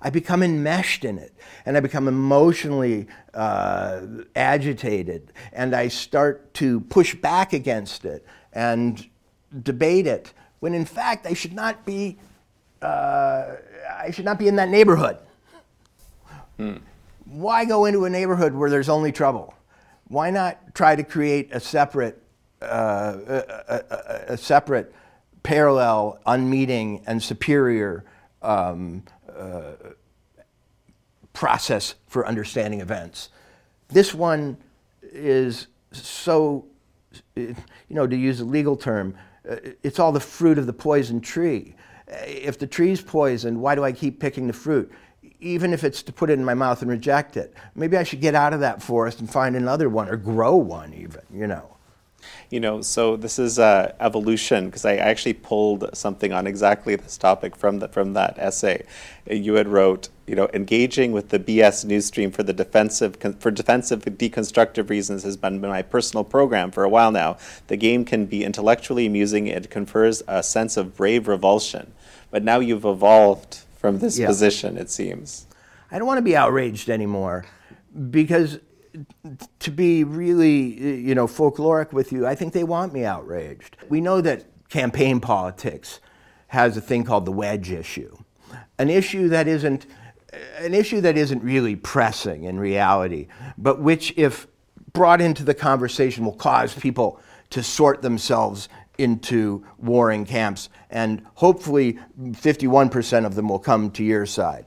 I 0.03 0.11
become 0.11 0.43
enmeshed 0.43 1.03
in 1.03 1.17
it 1.17 1.33
and 1.65 1.75
I 1.75 1.79
become 1.79 2.07
emotionally 2.07 3.07
uh, 3.33 4.01
agitated 4.35 5.33
and 5.51 5.75
I 5.75 5.87
start 5.87 6.53
to 6.55 6.81
push 6.81 7.15
back 7.15 7.53
against 7.53 8.05
it 8.05 8.23
and 8.53 9.03
debate 9.63 10.05
it 10.05 10.31
when 10.59 10.75
in 10.75 10.85
fact 10.85 11.25
I 11.25 11.33
should 11.33 11.53
not 11.53 11.83
be, 11.87 12.19
uh, 12.83 13.55
I 13.97 14.11
should 14.11 14.25
not 14.25 14.37
be 14.37 14.47
in 14.47 14.57
that 14.57 14.69
neighborhood. 14.69 15.17
Hmm. 16.57 16.77
Why 17.25 17.65
go 17.65 17.85
into 17.85 18.05
a 18.05 18.11
neighborhood 18.11 18.53
where 18.53 18.69
there's 18.69 18.89
only 18.89 19.11
trouble? 19.11 19.55
Why 20.07 20.29
not 20.29 20.75
try 20.75 20.95
to 20.95 21.03
create 21.03 21.49
a 21.51 21.59
separate 21.59 22.21
a, 22.61 23.83
a, 24.27 24.33
a, 24.33 24.37
separate, 24.37 24.93
parallel, 25.43 26.19
unmeeting, 26.25 27.03
and 27.07 27.21
superior 27.21 28.05
um, 28.41 29.03
uh, 29.35 29.73
process 31.33 31.95
for 32.07 32.27
understanding 32.27 32.81
events. 32.81 33.29
This 33.89 34.13
one 34.13 34.57
is 35.01 35.67
so, 35.91 36.65
you 37.35 37.55
know, 37.89 38.07
to 38.07 38.15
use 38.15 38.39
a 38.39 38.45
legal 38.45 38.75
term, 38.75 39.15
uh, 39.49 39.57
it's 39.83 39.99
all 39.99 40.11
the 40.11 40.19
fruit 40.19 40.57
of 40.57 40.65
the 40.65 40.73
poison 40.73 41.19
tree. 41.21 41.75
If 42.07 42.59
the 42.59 42.67
tree's 42.67 43.01
poisoned, 43.01 43.59
why 43.59 43.75
do 43.75 43.83
I 43.83 43.91
keep 43.91 44.19
picking 44.19 44.47
the 44.47 44.53
fruit? 44.53 44.91
Even 45.39 45.73
if 45.73 45.83
it's 45.83 46.03
to 46.03 46.13
put 46.13 46.29
it 46.29 46.33
in 46.33 46.45
my 46.45 46.53
mouth 46.53 46.81
and 46.81 46.91
reject 46.91 47.37
it. 47.37 47.53
Maybe 47.73 47.97
I 47.97 48.03
should 48.03 48.21
get 48.21 48.35
out 48.35 48.53
of 48.53 48.59
that 48.59 48.81
forest 48.81 49.19
and 49.19 49.29
find 49.29 49.55
another 49.55 49.89
one 49.89 50.07
or 50.07 50.17
grow 50.17 50.55
one, 50.55 50.93
even, 50.93 51.21
you 51.33 51.47
know. 51.47 51.77
You 52.51 52.59
know, 52.59 52.81
so 52.81 53.15
this 53.15 53.39
is 53.39 53.59
uh, 53.59 53.93
evolution 54.01 54.65
because 54.65 54.83
I 54.83 54.97
actually 54.97 55.31
pulled 55.31 55.89
something 55.95 56.33
on 56.33 56.45
exactly 56.45 56.97
this 56.97 57.17
topic 57.17 57.55
from 57.55 57.79
the, 57.79 57.87
from 57.87 58.11
that 58.11 58.37
essay. 58.37 58.83
You 59.25 59.53
had 59.53 59.69
wrote, 59.69 60.09
you 60.27 60.35
know, 60.35 60.49
engaging 60.53 61.13
with 61.13 61.29
the 61.29 61.39
BS 61.39 61.85
news 61.85 62.07
stream 62.07 62.29
for 62.29 62.43
the 62.43 62.51
defensive 62.51 63.15
for 63.39 63.51
defensive 63.51 64.01
deconstructive 64.01 64.89
reasons 64.89 65.23
has 65.23 65.37
been 65.37 65.61
my 65.61 65.81
personal 65.81 66.25
program 66.25 66.71
for 66.71 66.83
a 66.83 66.89
while 66.89 67.13
now. 67.13 67.37
The 67.67 67.77
game 67.77 68.03
can 68.03 68.25
be 68.25 68.43
intellectually 68.43 69.05
amusing; 69.05 69.47
it 69.47 69.69
confers 69.69 70.21
a 70.27 70.43
sense 70.43 70.75
of 70.75 70.97
brave 70.97 71.29
revulsion. 71.29 71.93
But 72.31 72.43
now 72.43 72.59
you've 72.59 72.83
evolved 72.83 73.59
from 73.77 73.99
this 73.99 74.19
yeah. 74.19 74.27
position, 74.27 74.77
it 74.77 74.89
seems. 74.89 75.47
I 75.89 75.97
don't 75.97 76.07
want 76.07 76.17
to 76.17 76.21
be 76.21 76.35
outraged 76.35 76.89
anymore 76.89 77.45
because 78.09 78.59
to 79.59 79.71
be 79.71 80.03
really, 80.03 80.99
you 80.99 81.15
know, 81.15 81.27
folkloric 81.27 81.93
with 81.93 82.11
you, 82.11 82.27
I 82.27 82.35
think 82.35 82.53
they 82.53 82.63
want 82.63 82.93
me 82.93 83.05
outraged. 83.05 83.77
We 83.89 84.01
know 84.01 84.21
that 84.21 84.45
campaign 84.69 85.19
politics 85.19 85.99
has 86.47 86.75
a 86.75 86.81
thing 86.81 87.03
called 87.03 87.25
the 87.25 87.31
wedge 87.31 87.71
issue, 87.71 88.15
an 88.77 88.89
issue 88.89 89.29
that 89.29 89.47
isn't 89.47 89.85
an 90.59 90.73
issue 90.73 91.01
that 91.01 91.17
isn't 91.17 91.43
really 91.43 91.75
pressing 91.75 92.45
in 92.45 92.59
reality, 92.59 93.27
but 93.57 93.81
which, 93.81 94.13
if 94.17 94.47
brought 94.93 95.21
into 95.21 95.43
the 95.43 95.53
conversation, 95.53 96.23
will 96.23 96.33
cause 96.33 96.73
people 96.73 97.19
to 97.49 97.61
sort 97.61 98.01
themselves 98.01 98.69
into 98.97 99.65
warring 99.77 100.25
camps, 100.25 100.69
and 100.89 101.25
hopefully 101.35 101.99
51% 102.19 103.25
of 103.25 103.35
them 103.35 103.49
will 103.49 103.59
come 103.59 103.91
to 103.91 104.03
your 104.03 104.25
side. 104.25 104.65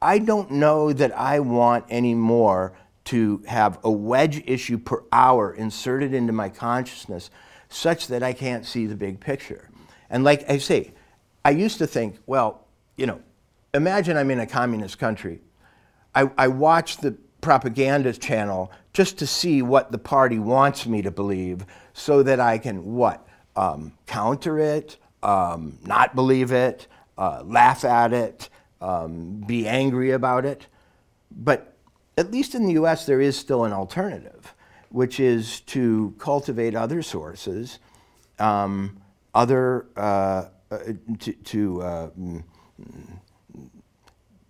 I 0.00 0.18
don't 0.18 0.52
know 0.52 0.92
that 0.92 1.16
I 1.18 1.40
want 1.40 1.84
any 1.88 2.14
more 2.14 2.72
to 3.08 3.42
have 3.46 3.78
a 3.84 3.90
wedge 3.90 4.42
issue 4.46 4.76
per 4.76 5.02
hour 5.12 5.54
inserted 5.54 6.12
into 6.12 6.30
my 6.30 6.50
consciousness 6.50 7.30
such 7.70 8.08
that 8.08 8.22
I 8.22 8.34
can't 8.34 8.66
see 8.66 8.84
the 8.84 8.96
big 8.96 9.18
picture. 9.18 9.70
And 10.10 10.24
like 10.24 10.48
I 10.50 10.58
say, 10.58 10.92
I 11.42 11.52
used 11.52 11.78
to 11.78 11.86
think, 11.86 12.18
well, 12.26 12.66
you 12.98 13.06
know, 13.06 13.22
imagine 13.72 14.18
I'm 14.18 14.30
in 14.30 14.40
a 14.40 14.46
communist 14.46 14.98
country. 14.98 15.40
I, 16.14 16.30
I 16.36 16.48
watch 16.48 16.98
the 16.98 17.16
propaganda 17.40 18.12
channel 18.12 18.70
just 18.92 19.16
to 19.20 19.26
see 19.26 19.62
what 19.62 19.90
the 19.90 19.98
party 19.98 20.38
wants 20.38 20.86
me 20.86 21.00
to 21.00 21.10
believe 21.10 21.64
so 21.94 22.22
that 22.22 22.40
I 22.40 22.58
can 22.58 22.94
what? 22.94 23.26
Um, 23.56 23.94
counter 24.06 24.58
it, 24.58 24.98
um, 25.22 25.78
not 25.86 26.14
believe 26.14 26.52
it, 26.52 26.86
uh, 27.16 27.42
laugh 27.42 27.86
at 27.86 28.12
it, 28.12 28.50
um, 28.82 29.42
be 29.46 29.66
angry 29.66 30.10
about 30.10 30.44
it. 30.44 30.66
But 31.30 31.74
at 32.18 32.32
least 32.32 32.56
in 32.56 32.66
the 32.66 32.72
US, 32.72 33.06
there 33.06 33.20
is 33.20 33.38
still 33.38 33.64
an 33.64 33.72
alternative, 33.72 34.52
which 34.90 35.20
is 35.20 35.60
to 35.60 36.14
cultivate 36.18 36.74
other 36.74 37.00
sources, 37.00 37.78
um, 38.40 39.00
other, 39.34 39.86
uh, 39.96 40.46
uh, 40.70 40.78
to, 41.20 41.32
to 41.32 41.82
uh, 41.82 42.10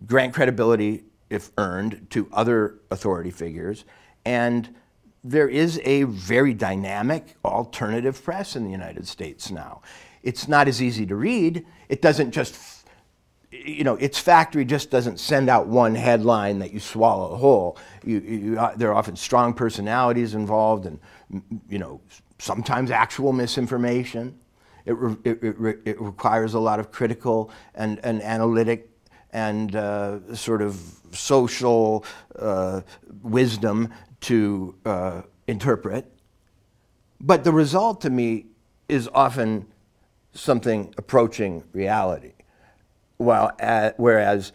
grant 0.06 0.32
credibility, 0.32 1.04
if 1.28 1.50
earned, 1.58 2.06
to 2.08 2.26
other 2.32 2.76
authority 2.90 3.30
figures. 3.30 3.84
And 4.24 4.74
there 5.22 5.48
is 5.48 5.78
a 5.84 6.04
very 6.04 6.54
dynamic 6.54 7.36
alternative 7.44 8.22
press 8.24 8.56
in 8.56 8.64
the 8.64 8.70
United 8.70 9.06
States 9.06 9.50
now. 9.50 9.82
It's 10.22 10.48
not 10.48 10.68
as 10.68 10.80
easy 10.80 11.04
to 11.06 11.16
read. 11.16 11.66
It 11.90 12.00
doesn't 12.00 12.30
just 12.30 12.54
you 13.50 13.82
know, 13.84 13.94
its 13.96 14.18
factory 14.18 14.64
just 14.64 14.90
doesn't 14.90 15.18
send 15.18 15.48
out 15.48 15.66
one 15.66 15.94
headline 15.94 16.58
that 16.58 16.72
you 16.72 16.80
swallow 16.80 17.36
whole. 17.36 17.78
You, 18.04 18.18
you, 18.20 18.58
uh, 18.58 18.74
there 18.76 18.90
are 18.90 18.94
often 18.94 19.16
strong 19.16 19.54
personalities 19.54 20.34
involved 20.34 20.86
and, 20.86 21.00
you 21.68 21.78
know, 21.78 22.00
sometimes 22.38 22.90
actual 22.90 23.32
misinformation. 23.32 24.38
It, 24.84 24.92
re, 24.92 25.16
it, 25.24 25.42
it, 25.42 25.78
it 25.84 26.00
requires 26.00 26.54
a 26.54 26.58
lot 26.58 26.78
of 26.78 26.90
critical 26.90 27.50
and, 27.74 28.00
and 28.04 28.22
analytic 28.22 28.90
and 29.32 29.74
uh, 29.74 30.34
sort 30.34 30.62
of 30.62 30.80
social 31.12 32.04
uh, 32.38 32.82
wisdom 33.22 33.92
to 34.20 34.74
uh, 34.84 35.22
interpret. 35.46 36.10
But 37.20 37.44
the 37.44 37.52
result 37.52 38.02
to 38.02 38.10
me 38.10 38.46
is 38.88 39.08
often 39.12 39.66
something 40.32 40.94
approaching 40.96 41.64
reality 41.72 42.32
while 43.18 43.52
whereas 43.96 44.52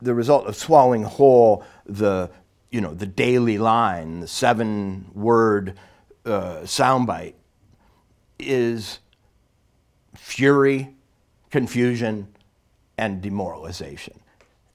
the 0.00 0.14
result 0.14 0.46
of 0.46 0.56
swallowing 0.56 1.02
whole 1.02 1.64
the 1.86 2.30
you 2.70 2.80
know 2.80 2.94
the 2.94 3.06
daily 3.06 3.58
line, 3.58 4.20
the 4.20 4.26
seven 4.26 5.10
word 5.14 5.78
uh, 6.24 6.60
soundbite, 6.62 7.34
is 8.38 8.98
fury, 10.16 10.94
confusion, 11.50 12.28
and 12.98 13.20
demoralization. 13.20 14.18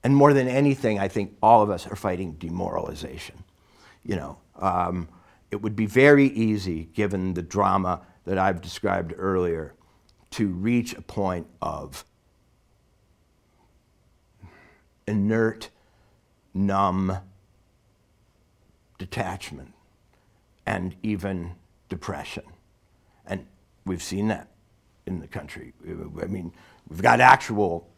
And 0.04 0.16
more 0.16 0.34
than 0.34 0.48
anything, 0.48 0.98
I 1.00 1.10
think 1.10 1.36
all 1.44 1.62
of 1.62 1.70
us 1.70 1.86
are 1.88 1.96
fighting 1.96 2.34
demoralization. 2.34 3.44
You 4.04 4.16
know, 4.16 4.38
um, 4.56 5.10
it 5.52 5.62
would 5.62 5.76
be 5.76 5.86
very 5.86 6.28
easy, 6.28 6.86
given 6.94 7.34
the 7.34 7.42
drama 7.42 8.02
that 8.26 8.38
I've 8.38 8.62
described 8.62 9.14
earlier, 9.18 9.74
to 10.32 10.48
reach 10.48 10.94
a 10.94 11.02
point 11.02 11.48
of 11.62 12.06
inert, 15.10 15.70
numb 16.54 17.18
detachment 18.98 19.74
and 20.66 20.96
even 21.04 21.54
depression. 21.90 22.44
And 23.26 23.46
we've 23.86 24.04
seen 24.04 24.28
that 24.28 24.50
in 25.06 25.20
the 25.20 25.28
country. 25.28 25.74
I 25.88 26.26
mean, 26.26 26.54
we've 26.88 27.02
got 27.02 27.20
actual 27.20 27.90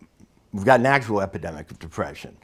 we've 0.53 0.66
got 0.66 0.80
an 0.80 0.86
actual 0.86 1.22
epidemic 1.22 1.72
of 1.72 1.80
depression. 1.80 2.38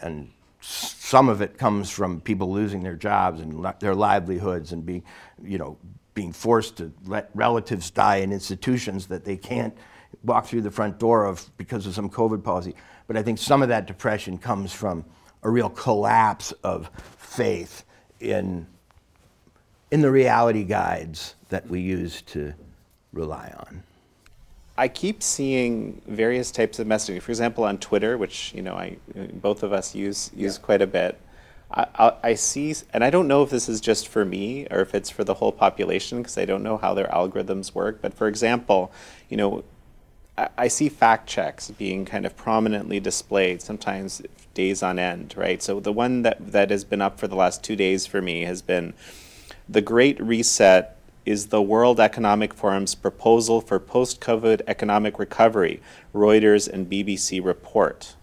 And 0.00 0.30
some 0.60 1.28
of 1.28 1.40
it 1.40 1.56
comes 1.56 1.90
from 1.90 2.20
people 2.20 2.50
losing 2.50 2.82
their 2.82 2.96
jobs 2.96 3.40
and 3.40 3.64
their 3.80 3.94
livelihoods 3.94 4.72
and 4.72 4.84
being, 4.84 5.04
you 5.42 5.58
know, 5.58 5.76
being 6.14 6.32
forced 6.32 6.76
to 6.78 6.92
let 7.06 7.30
relatives 7.34 7.90
die 7.90 8.16
in 8.16 8.32
institutions 8.32 9.06
that 9.06 9.24
they 9.24 9.36
can't 9.36 9.76
walk 10.24 10.46
through 10.46 10.62
the 10.62 10.70
front 10.70 10.98
door 10.98 11.26
of 11.26 11.48
because 11.56 11.86
of 11.86 11.94
some 11.94 12.10
COVID 12.10 12.42
policy. 12.42 12.74
But 13.08 13.16
I 13.16 13.22
think 13.22 13.38
some 13.38 13.62
of 13.62 13.68
that 13.70 13.86
depression 13.86 14.38
comes 14.38 14.72
from 14.72 15.04
a 15.42 15.50
real 15.50 15.70
collapse 15.70 16.52
of 16.62 16.90
faith 17.16 17.84
in, 18.20 18.66
in 19.90 20.02
the 20.02 20.10
reality 20.10 20.62
guides 20.62 21.34
that 21.48 21.68
we 21.68 21.80
use 21.80 22.22
to 22.22 22.54
rely 23.12 23.52
on. 23.58 23.82
I 24.76 24.86
keep 24.86 25.24
seeing 25.24 26.00
various 26.06 26.52
types 26.52 26.78
of 26.78 26.86
messaging. 26.86 27.20
For 27.20 27.32
example, 27.32 27.64
on 27.64 27.78
Twitter, 27.78 28.16
which 28.16 28.54
you 28.54 28.62
know, 28.62 28.74
I 28.74 28.98
both 29.32 29.64
of 29.64 29.72
us 29.72 29.92
use 29.92 30.30
use 30.36 30.56
yeah. 30.56 30.64
quite 30.64 30.82
a 30.82 30.86
bit. 30.86 31.18
I, 31.70 32.12
I, 32.22 32.34
see, 32.34 32.74
and 32.94 33.04
I 33.04 33.10
don't 33.10 33.28
know 33.28 33.42
if 33.42 33.50
this 33.50 33.68
is 33.68 33.82
just 33.82 34.08
for 34.08 34.24
me 34.24 34.66
or 34.70 34.80
if 34.80 34.94
it's 34.94 35.10
for 35.10 35.22
the 35.22 35.34
whole 35.34 35.52
population 35.52 36.18
because 36.18 36.38
I 36.38 36.46
don't 36.46 36.62
know 36.62 36.78
how 36.78 36.94
their 36.94 37.08
algorithms 37.08 37.74
work. 37.74 38.00
But 38.00 38.14
for 38.14 38.26
example, 38.26 38.90
you 39.28 39.36
know, 39.36 39.64
I, 40.38 40.48
I 40.56 40.68
see 40.68 40.88
fact 40.88 41.28
checks 41.28 41.70
being 41.70 42.04
kind 42.04 42.24
of 42.24 42.36
prominently 42.36 43.00
displayed, 43.00 43.60
sometimes 43.60 44.22
days 44.54 44.82
on 44.82 44.98
end, 44.98 45.34
right? 45.36 45.62
So 45.62 45.80
the 45.80 45.92
one 45.92 46.22
that 46.22 46.52
that 46.52 46.70
has 46.70 46.84
been 46.84 47.02
up 47.02 47.18
for 47.18 47.28
the 47.28 47.36
last 47.36 47.62
two 47.62 47.76
days 47.76 48.06
for 48.06 48.22
me 48.22 48.42
has 48.42 48.62
been 48.62 48.94
the 49.68 49.82
Great 49.82 50.20
Reset 50.22 50.96
is 51.26 51.48
the 51.48 51.60
World 51.60 52.00
Economic 52.00 52.54
Forum's 52.54 52.94
proposal 52.94 53.60
for 53.60 53.78
post 53.78 54.20
COVID 54.20 54.62
economic 54.66 55.18
recovery, 55.18 55.82
Reuters 56.14 56.66
and 56.66 56.90
BBC 56.90 57.44
report. 57.44 58.14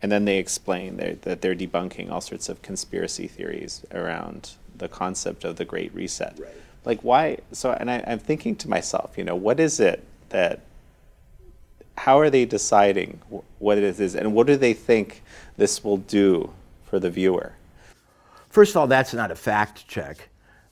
And 0.00 0.12
then 0.12 0.24
they 0.24 0.38
explain 0.38 0.98
that 0.98 1.40
they're 1.40 1.56
debunking 1.56 2.10
all 2.10 2.20
sorts 2.20 2.48
of 2.48 2.62
conspiracy 2.62 3.26
theories 3.26 3.84
around 3.92 4.52
the 4.76 4.88
concept 4.88 5.42
of 5.42 5.56
the 5.56 5.64
Great 5.64 5.92
Reset. 5.92 6.38
Right. 6.38 6.52
Like, 6.84 7.02
why? 7.02 7.38
So, 7.50 7.72
and 7.72 7.90
I, 7.90 8.04
I'm 8.06 8.20
thinking 8.20 8.54
to 8.56 8.68
myself, 8.68 9.18
you 9.18 9.24
know, 9.24 9.34
what 9.34 9.58
is 9.58 9.80
it 9.80 10.04
that, 10.28 10.60
how 11.98 12.18
are 12.18 12.30
they 12.30 12.44
deciding 12.44 13.20
what 13.58 13.78
it 13.78 13.84
is, 13.84 14.14
and 14.14 14.34
what 14.34 14.46
do 14.46 14.56
they 14.56 14.72
think 14.72 15.22
this 15.56 15.84
will 15.84 15.98
do 15.98 16.50
for 16.86 16.98
the 16.98 17.10
viewer? 17.10 17.52
First 18.48 18.72
of 18.72 18.78
all, 18.78 18.86
that's 18.86 19.12
not 19.12 19.30
a 19.30 19.36
fact 19.36 19.86
check 19.86 20.28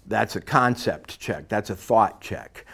that's 0.09 0.37
a 0.37 0.41
concept 0.41 1.19
check. 1.19 1.49
That's 1.49 1.71
a 1.71 1.77
thought 1.77 2.21
check. 2.21 2.65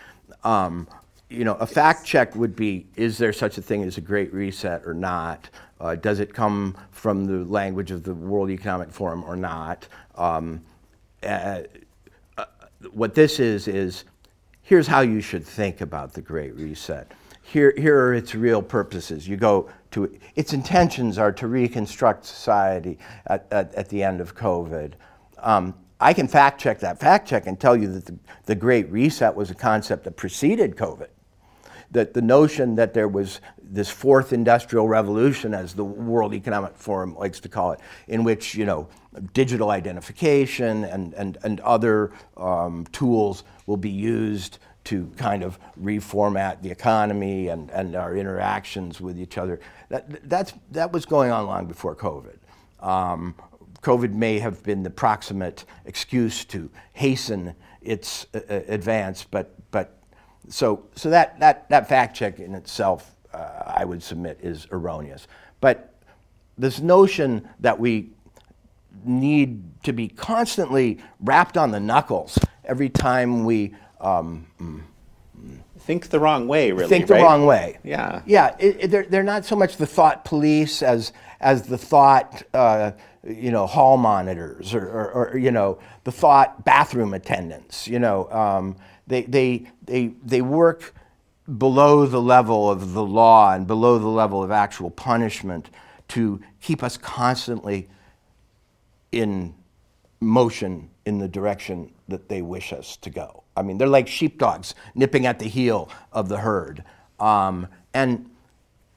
Um, 0.44 0.86
you 1.28 1.44
know, 1.44 1.54
a 1.54 1.66
fact 1.66 2.04
check 2.04 2.34
would 2.36 2.54
be: 2.54 2.86
Is 2.96 3.18
there 3.18 3.32
such 3.32 3.58
a 3.58 3.62
thing 3.62 3.82
as 3.82 3.96
a 3.96 4.00
Great 4.00 4.32
Reset 4.32 4.82
or 4.86 4.94
not? 4.94 5.48
Uh, 5.80 5.94
does 5.96 6.20
it 6.20 6.32
come 6.32 6.76
from 6.90 7.24
the 7.24 7.44
language 7.50 7.90
of 7.90 8.04
the 8.04 8.14
World 8.14 8.50
Economic 8.50 8.90
Forum 8.90 9.24
or 9.24 9.36
not? 9.36 9.88
Um, 10.14 10.62
uh, 11.22 11.62
uh, 12.36 12.44
what 12.92 13.14
this 13.14 13.40
is 13.40 13.66
is 13.66 14.04
here's 14.62 14.86
how 14.86 15.00
you 15.00 15.20
should 15.20 15.44
think 15.44 15.80
about 15.80 16.12
the 16.12 16.20
Great 16.20 16.54
Reset. 16.54 17.10
Here, 17.52 17.74
here 17.76 18.00
are 18.00 18.14
its 18.14 18.34
real 18.34 18.62
purposes. 18.62 19.28
You 19.28 19.36
go 19.36 19.68
to 19.90 20.18
its 20.36 20.54
intentions 20.54 21.18
are 21.18 21.32
to 21.32 21.46
reconstruct 21.46 22.24
society 22.24 22.98
at, 23.26 23.46
at, 23.50 23.74
at 23.74 23.90
the 23.90 24.02
end 24.02 24.22
of 24.22 24.34
COVID. 24.34 24.94
Um, 25.36 25.74
I 26.00 26.14
can 26.14 26.28
fact 26.28 26.62
check 26.62 26.78
that 26.80 26.98
fact 26.98 27.28
check 27.28 27.46
and 27.46 27.60
tell 27.60 27.76
you 27.76 27.92
that 27.92 28.06
the, 28.06 28.18
the 28.46 28.54
Great 28.54 28.90
Reset 28.90 29.34
was 29.34 29.50
a 29.50 29.54
concept 29.54 30.04
that 30.04 30.16
preceded 30.16 30.76
COVID. 30.76 31.08
That 31.90 32.14
the 32.14 32.22
notion 32.22 32.74
that 32.76 32.94
there 32.94 33.06
was 33.06 33.42
this 33.62 33.90
fourth 33.90 34.32
industrial 34.32 34.88
revolution, 34.88 35.52
as 35.52 35.74
the 35.74 35.84
World 35.84 36.32
Economic 36.32 36.74
Forum 36.74 37.14
likes 37.16 37.38
to 37.40 37.50
call 37.50 37.72
it, 37.72 37.80
in 38.08 38.24
which 38.24 38.54
you 38.54 38.64
know 38.64 38.88
digital 39.34 39.68
identification 39.68 40.84
and, 40.84 41.12
and, 41.12 41.36
and 41.44 41.60
other 41.60 42.12
um, 42.38 42.86
tools 42.92 43.44
will 43.66 43.76
be 43.76 43.90
used 43.90 44.58
to 44.84 45.06
kind 45.16 45.42
of 45.42 45.58
reformat 45.80 46.62
the 46.62 46.70
economy 46.70 47.48
and, 47.48 47.70
and 47.70 47.94
our 47.94 48.16
interactions 48.16 49.00
with 49.00 49.18
each 49.18 49.38
other. 49.38 49.60
That, 49.88 50.28
that's, 50.28 50.52
that 50.72 50.92
was 50.92 51.06
going 51.06 51.30
on 51.30 51.46
long 51.46 51.66
before 51.66 51.94
COVID. 51.94 52.36
Um, 52.80 53.34
COVID 53.82 54.12
may 54.12 54.38
have 54.38 54.62
been 54.62 54.82
the 54.82 54.90
proximate 54.90 55.64
excuse 55.84 56.44
to 56.46 56.70
hasten 56.92 57.54
its 57.80 58.26
uh, 58.34 58.38
uh, 58.48 58.60
advance, 58.68 59.24
but, 59.28 59.54
but 59.70 59.98
so, 60.48 60.84
so 60.94 61.10
that, 61.10 61.38
that, 61.40 61.68
that 61.68 61.88
fact 61.88 62.16
check 62.16 62.38
in 62.38 62.54
itself, 62.54 63.16
uh, 63.32 63.62
I 63.66 63.84
would 63.84 64.02
submit, 64.02 64.38
is 64.42 64.66
erroneous. 64.70 65.26
But 65.60 65.94
this 66.58 66.80
notion 66.80 67.48
that 67.60 67.78
we 67.78 68.10
need 69.04 69.82
to 69.84 69.92
be 69.92 70.08
constantly 70.08 70.98
rapped 71.20 71.56
on 71.56 71.70
the 71.70 71.80
knuckles 71.80 72.38
every 72.64 72.88
time 72.88 73.44
we 73.44 73.74
um, 74.02 74.46
think 75.78 76.08
the 76.10 76.20
wrong 76.20 76.48
way, 76.48 76.72
really. 76.72 76.88
Think 76.88 77.06
the 77.06 77.14
right? 77.14 77.22
wrong 77.22 77.46
way. 77.46 77.78
Yeah. 77.84 78.22
Yeah. 78.26 78.56
It, 78.58 78.76
it, 78.80 78.90
they're, 78.90 79.04
they're 79.04 79.22
not 79.22 79.44
so 79.44 79.56
much 79.56 79.76
the 79.76 79.86
thought 79.86 80.24
police 80.24 80.82
as 80.82 81.12
as 81.40 81.62
the 81.62 81.78
thought. 81.78 82.42
Uh, 82.52 82.92
you 83.24 83.52
know, 83.52 83.66
hall 83.68 83.96
monitors 83.96 84.74
or, 84.74 84.84
or, 84.84 85.12
or, 85.12 85.38
you 85.38 85.52
know, 85.52 85.78
the 86.02 86.10
thought 86.10 86.64
bathroom 86.64 87.14
attendants. 87.14 87.86
You 87.86 88.00
know, 88.00 88.28
um, 88.32 88.76
they, 89.06 89.22
they, 89.22 89.68
they, 89.84 90.08
they 90.24 90.42
work 90.42 90.92
below 91.58 92.06
the 92.06 92.20
level 92.20 92.68
of 92.68 92.94
the 92.94 93.04
law 93.04 93.52
and 93.52 93.66
below 93.66 93.98
the 93.98 94.08
level 94.08 94.42
of 94.42 94.50
actual 94.50 94.90
punishment 94.90 95.70
to 96.08 96.40
keep 96.60 96.82
us 96.82 96.96
constantly 96.96 97.88
in 99.12 99.54
motion 100.20 100.90
in 101.04 101.18
the 101.18 101.28
direction 101.28 101.92
that 102.08 102.28
they 102.28 102.42
wish 102.42 102.72
us 102.72 102.96
to 102.96 103.10
go. 103.10 103.41
I 103.56 103.62
mean, 103.62 103.78
they're 103.78 103.88
like 103.88 104.08
sheepdogs 104.08 104.74
nipping 104.94 105.26
at 105.26 105.38
the 105.38 105.48
heel 105.48 105.88
of 106.12 106.28
the 106.28 106.38
herd. 106.38 106.84
Um, 107.20 107.68
and 107.94 108.30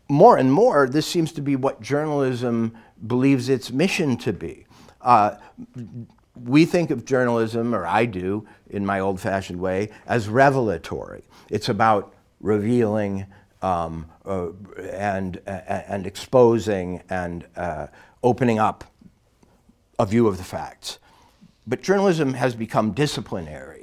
more 0.07 0.37
and 0.37 0.51
more, 0.51 0.87
this 0.87 1.05
seems 1.05 1.31
to 1.33 1.41
be 1.41 1.55
what 1.55 1.81
journalism 1.81 2.77
believes 3.07 3.49
its 3.49 3.71
mission 3.71 4.17
to 4.17 4.33
be. 4.33 4.65
Uh, 5.01 5.35
we 6.35 6.65
think 6.65 6.91
of 6.91 7.05
journalism, 7.05 7.73
or 7.73 7.85
I 7.85 8.05
do 8.05 8.47
in 8.69 8.85
my 8.85 8.99
old 8.99 9.19
fashioned 9.19 9.59
way, 9.59 9.91
as 10.05 10.27
revelatory. 10.27 11.23
It's 11.49 11.69
about 11.69 12.13
revealing 12.39 13.25
um, 13.61 14.07
uh, 14.25 14.49
and, 14.91 15.39
uh, 15.47 15.49
and 15.87 16.05
exposing 16.05 17.01
and 17.09 17.45
uh, 17.55 17.87
opening 18.23 18.59
up 18.59 18.83
a 19.97 20.05
view 20.05 20.27
of 20.27 20.37
the 20.37 20.43
facts. 20.43 20.99
But 21.65 21.81
journalism 21.81 22.33
has 22.33 22.53
become 22.53 22.91
disciplinary 22.91 23.74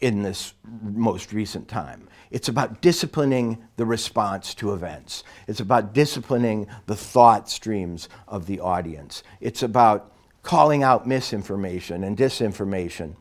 in 0.00 0.22
this 0.22 0.54
most 0.82 1.32
recent 1.32 1.68
time. 1.68 2.08
It's 2.30 2.48
about 2.48 2.80
disciplining 2.80 3.58
the 3.76 3.84
response 3.84 4.54
to 4.54 4.72
events. 4.72 5.24
It's 5.46 5.60
about 5.60 5.92
disciplining 5.92 6.68
the 6.86 6.96
thought 6.96 7.50
streams 7.50 8.08
of 8.28 8.46
the 8.46 8.60
audience. 8.60 9.22
It's 9.40 9.62
about 9.62 10.12
calling 10.42 10.82
out 10.82 11.06
misinformation 11.06 12.04
and 12.04 12.16
disinformation, 12.16 13.14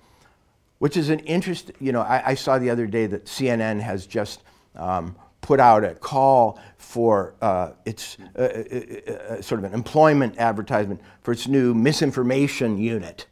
which 0.78 0.96
is 0.96 1.10
an 1.10 1.20
interest. 1.20 1.72
You 1.80 1.92
know, 1.92 2.02
I, 2.02 2.30
I 2.30 2.34
saw 2.36 2.60
the 2.60 2.70
other 2.70 2.88
day 2.88 3.08
that 3.08 3.26
CNN 3.26 3.82
has 3.82 4.06
just 4.06 4.44
um, 4.76 5.16
put 5.42 5.60
out 5.60 5.84
a 5.84 5.96
call 5.96 6.60
for 6.78 7.34
uh, 7.42 7.72
its 7.86 8.18
uh, 8.38 8.42
uh, 8.42 8.46
uh, 8.46 9.12
uh 9.12 9.42
sort 9.42 9.60
of 9.60 9.66
an 9.66 9.74
employment 9.74 10.38
advertisement 10.38 11.02
for 11.24 11.32
its 11.32 11.48
new 11.48 11.74
misinformation 11.74 12.78
unit. 12.78 13.26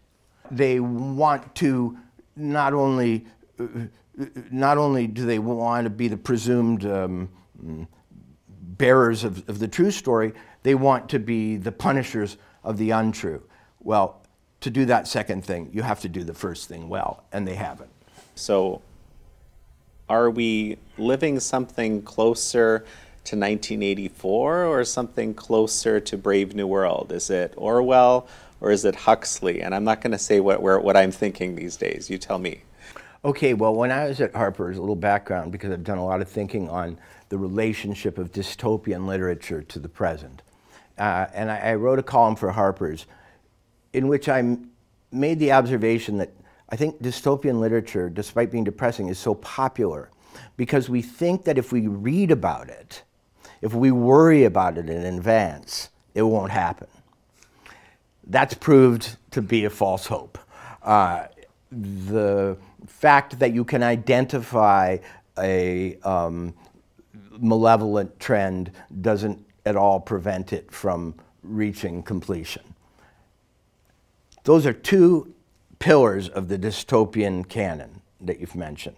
They 0.50 0.80
want 0.80 1.54
to 1.56 1.98
not 2.36 2.74
only 2.74 3.26
not 4.52 4.78
only 4.78 5.08
do 5.08 5.26
they 5.26 5.40
want 5.40 5.86
to 5.86 5.90
be 5.90 6.08
the 6.08 6.18
presumed 6.18 6.86
um, 6.86 7.30
bearers 8.78 9.24
of, 9.24 9.48
of 9.50 9.60
the 9.60 9.68
true 9.68 9.92
story, 9.92 10.34
they 10.64 10.76
want 10.76 11.10
to 11.10 11.20
be 11.20 11.58
the 11.58 11.72
punishers 11.72 12.38
of 12.64 12.78
the 12.78 12.92
untrue. 12.92 13.42
Well, 13.80 14.22
to 14.62 14.70
do 14.70 14.86
that 14.86 15.08
second 15.08 15.46
thing, 15.46 15.70
you 15.72 15.84
have 15.84 16.00
to 16.02 16.10
do 16.10 16.24
the 16.24 16.34
first 16.34 16.68
thing 16.68 16.90
well, 16.90 17.24
and 17.32 17.48
they 17.48 17.56
haven't. 17.56 17.92
So, 18.36 18.82
are 20.10 20.30
we 20.30 20.78
living 20.98 21.40
something 21.40 22.02
closer 22.02 22.80
to 23.26 23.36
1984 23.36 24.64
or 24.66 24.84
something 24.86 25.34
closer 25.34 26.00
to 26.00 26.18
Brave 26.18 26.56
New 26.56 26.66
World? 26.66 27.12
Is 27.12 27.30
it 27.30 27.54
Orwell 27.58 28.28
or 28.62 28.72
is 28.72 28.86
it 28.86 28.96
Huxley? 28.96 29.62
And 29.62 29.76
I'm 29.76 29.84
not 29.84 30.02
going 30.02 30.12
to 30.12 30.18
say 30.18 30.40
what, 30.40 30.62
what 30.62 30.96
I'm 30.96 31.12
thinking 31.12 31.56
these 31.56 31.76
days. 31.76 32.10
You 32.10 32.18
tell 32.18 32.40
me. 32.40 32.62
Okay, 33.26 33.54
well, 33.54 33.74
when 33.74 33.92
I 33.92 34.08
was 34.08 34.22
at 34.22 34.36
Harper's, 34.36 34.78
a 34.78 34.80
little 34.80 34.96
background 34.96 35.52
because 35.52 35.72
I've 35.72 35.84
done 35.84 35.98
a 35.98 36.06
lot 36.06 36.22
of 36.22 36.30
thinking 36.30 36.70
on 36.70 37.00
the 37.30 37.38
relationship 37.38 38.18
of 38.18 38.32
dystopian 38.32 39.08
literature 39.08 39.64
to 39.64 39.80
the 39.80 39.90
present. 39.90 40.44
Uh, 40.98 41.28
and 41.34 41.52
I, 41.52 41.58
I, 41.60 41.76
wrote 41.76 42.00
a 42.00 42.04
column 42.04 42.36
for 42.36 42.52
Harper's 42.52 43.06
in 43.94 44.08
which 44.08 44.30
I 44.30 44.58
made 45.12 45.40
the 45.40 45.52
observation 45.52 46.18
that 46.18 46.32
I 46.70 46.76
think 46.76 47.02
dystopian 47.02 47.60
literature, 47.60 48.10
despite 48.10 48.52
being 48.52 48.64
depressing, 48.64 49.08
is 49.08 49.20
so 49.20 49.36
popular 49.36 50.10
because 50.56 50.90
we 50.90 51.02
think 51.02 51.46
that 51.46 51.58
if 51.58 51.72
we 51.72 51.88
read 51.88 52.32
about 52.32 52.70
it, 52.70 53.04
if 53.62 53.74
we 53.74 53.92
worry 53.92 54.44
about 54.44 54.78
it 54.78 54.90
in 54.90 55.06
advance, 55.06 55.90
it 56.14 56.24
won't 56.24 56.52
happen. 56.52 56.88
That's 58.26 58.54
proved 58.54 59.18
to 59.32 59.42
be 59.42 59.66
a 59.66 59.70
false 59.70 60.08
hope. 60.08 60.38
Uh, 60.82 61.28
the 61.72 62.58
fact 62.86 63.40
that 63.40 63.54
you 63.54 63.64
can 63.64 63.84
identify 63.84 64.98
a 65.38 65.98
um, 66.04 66.54
malevolent 67.40 68.20
trend 68.20 68.72
doesn't 69.02 69.46
at 69.66 69.76
all 69.76 70.00
prevent 70.00 70.54
it 70.54 70.72
from 70.72 71.16
reaching 71.44 72.04
completion. 72.04 72.64
Those 74.44 74.66
are 74.66 74.74
two 74.74 75.34
pillars 75.80 76.30
of 76.30 76.48
the 76.48 76.58
dystopian 76.58 77.48
canon 77.48 78.02
that 78.22 78.40
you've 78.40 78.56
mentioned. 78.56 78.96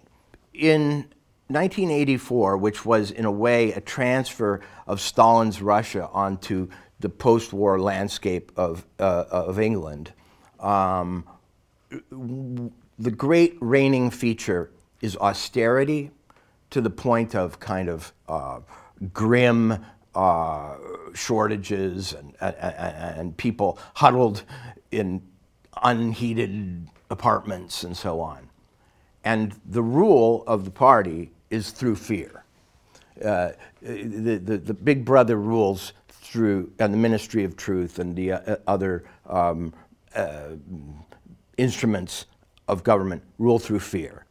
In 0.54 1.08
1984, 1.48 2.56
which 2.56 2.86
was 2.86 3.10
in 3.10 3.24
a 3.24 3.30
way 3.30 3.72
a 3.72 3.80
transfer 3.80 4.60
of 4.86 5.00
Stalin's 5.00 5.60
Russia 5.60 6.08
onto 6.12 6.68
the 7.00 7.08
post 7.08 7.52
war 7.52 7.80
landscape 7.80 8.52
of, 8.56 8.86
uh, 8.98 9.24
of 9.30 9.58
England, 9.58 10.12
um, 10.60 11.24
the 13.00 13.10
great 13.10 13.56
reigning 13.60 14.10
feature 14.10 14.70
is 15.00 15.16
austerity 15.16 16.10
to 16.68 16.82
the 16.82 16.90
point 16.90 17.34
of 17.34 17.58
kind 17.58 17.88
of 17.88 18.12
uh, 18.28 18.60
grim 19.14 19.84
uh, 20.14 20.74
shortages 21.14 22.12
and, 22.12 22.34
and, 22.40 22.54
and 23.18 23.36
people 23.38 23.78
huddled 23.94 24.44
in 24.90 25.22
unheated 25.82 26.86
apartments 27.08 27.84
and 27.84 27.96
so 27.96 28.20
on. 28.20 28.48
And 29.24 29.58
the 29.64 29.82
rule 29.82 30.44
of 30.46 30.66
the 30.66 30.70
party 30.70 31.30
is 31.48 31.70
through 31.70 31.96
fear. 31.96 32.44
Uh, 33.24 33.52
the, 33.80 34.38
the, 34.38 34.58
the, 34.58 34.74
big 34.74 35.04
brother 35.04 35.36
rules 35.36 35.92
through, 36.08 36.70
and 36.78 36.92
the 36.92 36.98
ministry 36.98 37.44
of 37.44 37.56
truth 37.56 37.98
and 37.98 38.16
the 38.16 38.32
uh, 38.32 38.56
other 38.66 39.04
um, 39.26 39.74
uh, 40.14 40.50
instruments 41.58 42.26
of 42.70 42.84
government 42.84 43.22
rule 43.38 43.58
through 43.58 43.80
fear. 43.80 44.24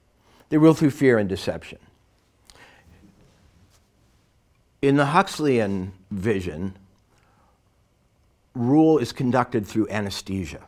They 0.50 0.58
rule 0.58 0.74
through 0.74 0.92
fear 0.92 1.18
and 1.18 1.28
deception. 1.28 1.78
In 4.82 4.96
the 4.96 5.08
Huxleyan 5.08 5.92
vision, 6.10 6.76
rule 8.56 8.98
is 8.98 9.12
conducted 9.12 9.68
through 9.68 9.90
anesthesia. 9.90 10.62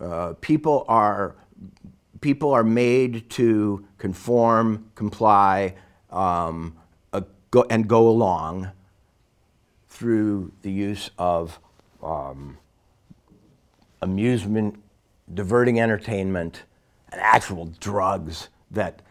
Uh, 0.00 0.34
people 0.40 0.84
are 0.86 1.34
people 2.20 2.52
are 2.52 2.64
made 2.64 3.30
to 3.30 3.86
conform, 3.96 4.90
comply, 4.96 5.74
um, 6.10 6.76
uh, 7.12 7.20
go, 7.50 7.64
and 7.70 7.88
go 7.88 8.08
along 8.08 8.70
through 9.88 10.52
the 10.62 10.70
use 10.70 11.10
of 11.16 11.58
um, 12.02 12.58
amusement, 14.02 14.80
diverting 15.34 15.80
entertainment, 15.80 16.62
and 17.10 17.20
actual 17.20 17.66
drugs 17.80 18.48
that 18.70 19.02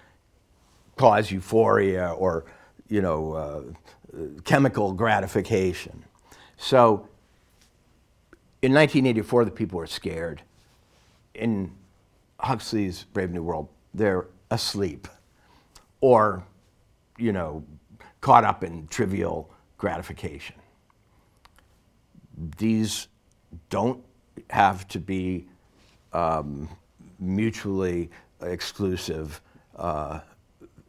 cause 0.95 1.31
euphoria 1.31 2.11
or 2.11 2.45
you 2.89 3.01
know, 3.01 3.33
uh, 3.33 4.21
chemical 4.43 4.93
gratification. 4.93 6.03
So 6.57 7.07
in 8.61 8.73
1984, 8.73 9.45
the 9.45 9.51
people 9.51 9.77
were 9.77 9.87
scared. 9.87 10.41
In 11.33 11.71
Huxley's 12.39 13.03
Brave 13.03 13.31
New 13.31 13.43
World, 13.43 13.67
they're 13.93 14.27
asleep 14.49 15.07
or, 16.01 16.43
you 17.17 17.31
know, 17.31 17.63
caught 18.21 18.43
up 18.43 18.63
in 18.63 18.87
trivial 18.87 19.51
gratification. 19.77 20.55
These 22.57 23.07
don't 23.69 24.03
have 24.49 24.87
to 24.89 24.99
be 24.99 25.47
um, 26.13 26.69
mutually 27.19 28.09
exclusive 28.41 29.41
uh, 29.75 30.19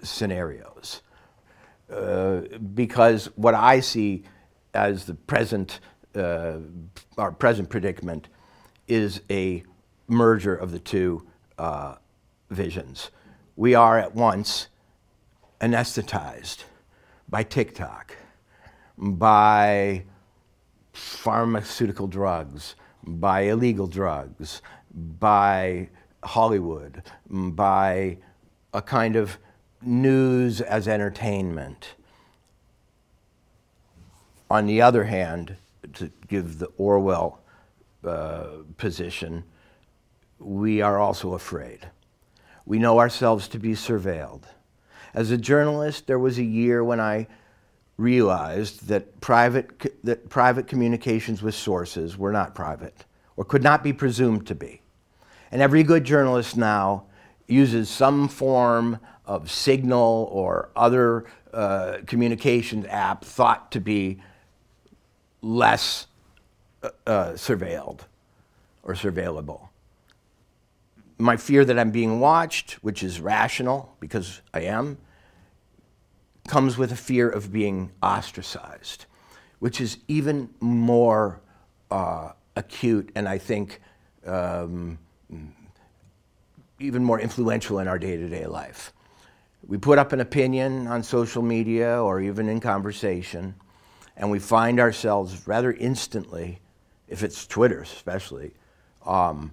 scenarios. 0.02 1.02
Uh, 1.92 2.42
because 2.74 3.26
what 3.36 3.54
I 3.54 3.80
see 3.80 4.24
as 4.74 5.06
the 5.06 5.14
present, 5.14 5.80
uh, 6.14 6.58
our 7.16 7.32
present 7.32 7.70
predicament 7.70 8.28
is 8.86 9.22
a 9.30 9.62
merger 10.06 10.54
of 10.54 10.70
the 10.70 10.78
two 10.78 11.26
uh, 11.58 11.96
visions. 12.50 13.10
We 13.56 13.74
are 13.74 13.98
at 13.98 14.14
once 14.14 14.68
anesthetized 15.60 16.64
by 17.28 17.42
TikTok, 17.42 18.16
by 18.96 20.04
pharmaceutical 20.92 22.06
drugs, 22.06 22.74
by 23.04 23.42
illegal 23.42 23.86
drugs, 23.86 24.62
by 25.18 25.88
Hollywood, 26.22 27.02
by 27.28 28.18
a 28.72 28.82
kind 28.82 29.16
of 29.16 29.38
news 29.82 30.60
as 30.60 30.88
entertainment. 30.88 31.94
On 34.50 34.66
the 34.66 34.82
other 34.82 35.04
hand, 35.04 35.56
to 35.94 36.10
give 36.26 36.58
the 36.58 36.66
Orwell 36.76 37.40
uh, 38.04 38.46
position, 38.76 39.44
we 40.38 40.80
are 40.80 40.98
also 40.98 41.34
afraid. 41.34 41.88
We 42.66 42.78
know 42.78 42.98
ourselves 42.98 43.48
to 43.48 43.58
be 43.58 43.72
surveilled. 43.72 44.44
As 45.14 45.30
a 45.30 45.38
journalist, 45.38 46.06
there 46.06 46.18
was 46.18 46.38
a 46.38 46.44
year 46.44 46.84
when 46.84 47.00
I 47.00 47.26
realized 47.96 48.88
that 48.88 49.20
private, 49.20 50.04
that 50.04 50.28
private 50.28 50.66
communications 50.66 51.42
with 51.42 51.54
sources 51.54 52.16
were 52.16 52.32
not 52.32 52.54
private 52.54 53.04
or 53.36 53.44
could 53.44 53.62
not 53.62 53.82
be 53.82 53.92
presumed 53.92 54.46
to 54.46 54.54
be. 54.54 54.80
And 55.50 55.62
every 55.62 55.82
good 55.82 56.04
journalist 56.04 56.56
now 56.56 57.04
uses 57.46 57.88
some 57.88 58.28
form 58.28 58.98
of 59.24 59.50
Signal 59.50 60.28
or 60.30 60.70
other 60.76 61.24
uh, 61.52 61.98
communications 62.06 62.86
app 62.88 63.24
thought 63.24 63.72
to 63.72 63.80
be 63.80 64.20
less 65.42 66.06
uh, 66.82 66.90
uh, 67.06 67.32
surveilled 67.32 68.00
or 68.82 68.94
surveillable. 68.94 69.68
My 71.18 71.36
fear 71.36 71.64
that 71.64 71.78
I'm 71.78 71.90
being 71.90 72.20
watched, 72.20 72.72
which 72.82 73.02
is 73.02 73.20
rational 73.20 73.94
because 73.98 74.40
I 74.54 74.60
am, 74.60 74.98
comes 76.46 76.78
with 76.78 76.92
a 76.92 76.96
fear 76.96 77.28
of 77.28 77.52
being 77.52 77.90
ostracized, 78.02 79.06
which 79.58 79.80
is 79.80 79.98
even 80.08 80.50
more 80.60 81.40
uh, 81.90 82.32
acute 82.56 83.10
and 83.14 83.28
I 83.28 83.38
think 83.38 83.80
um, 84.26 84.98
even 86.78 87.04
more 87.04 87.20
influential 87.20 87.78
in 87.78 87.88
our 87.88 87.98
day 87.98 88.16
to 88.16 88.28
day 88.28 88.46
life. 88.46 88.92
We 89.66 89.78
put 89.78 89.98
up 89.98 90.12
an 90.12 90.20
opinion 90.20 90.86
on 90.86 91.02
social 91.02 91.42
media 91.42 92.02
or 92.02 92.20
even 92.20 92.48
in 92.48 92.60
conversation, 92.60 93.54
and 94.16 94.30
we 94.30 94.38
find 94.38 94.80
ourselves 94.80 95.46
rather 95.46 95.72
instantly, 95.72 96.60
if 97.08 97.22
it's 97.22 97.46
Twitter 97.46 97.80
especially, 97.80 98.52
um, 99.04 99.52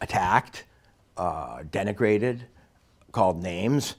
attacked, 0.00 0.64
uh, 1.16 1.62
denigrated, 1.62 2.40
called 3.12 3.42
names, 3.42 3.96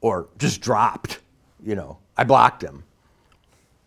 or 0.00 0.28
just 0.38 0.60
dropped. 0.60 1.18
You 1.62 1.74
know, 1.74 1.98
I 2.16 2.24
blocked 2.24 2.62
him. 2.62 2.84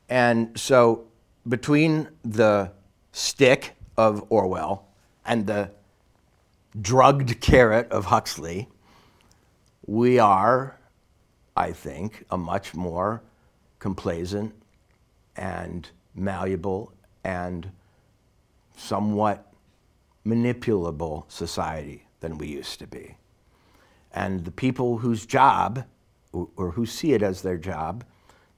And 0.09 0.57
so 0.59 1.07
between 1.47 2.09
the 2.23 2.71
stick 3.11 3.75
of 3.97 4.25
Orwell 4.29 4.87
and 5.25 5.47
the 5.47 5.71
drugged 6.81 7.39
carrot 7.41 7.91
of 7.91 8.05
Huxley, 8.05 8.67
we 9.85 10.19
are, 10.19 10.79
I 11.55 11.71
think, 11.71 12.25
a 12.29 12.37
much 12.37 12.73
more 12.73 13.21
complacent 13.79 14.53
and 15.35 15.89
malleable 16.13 16.91
and 17.23 17.71
somewhat 18.75 19.53
manipulable 20.25 21.29
society 21.31 22.07
than 22.19 22.37
we 22.37 22.47
used 22.47 22.79
to 22.79 22.87
be. 22.87 23.15
And 24.11 24.45
the 24.45 24.51
people 24.51 24.97
whose 24.97 25.25
job, 25.25 25.85
or 26.33 26.71
who 26.71 26.85
see 26.85 27.13
it 27.13 27.21
as 27.21 27.41
their 27.41 27.57
job, 27.57 28.03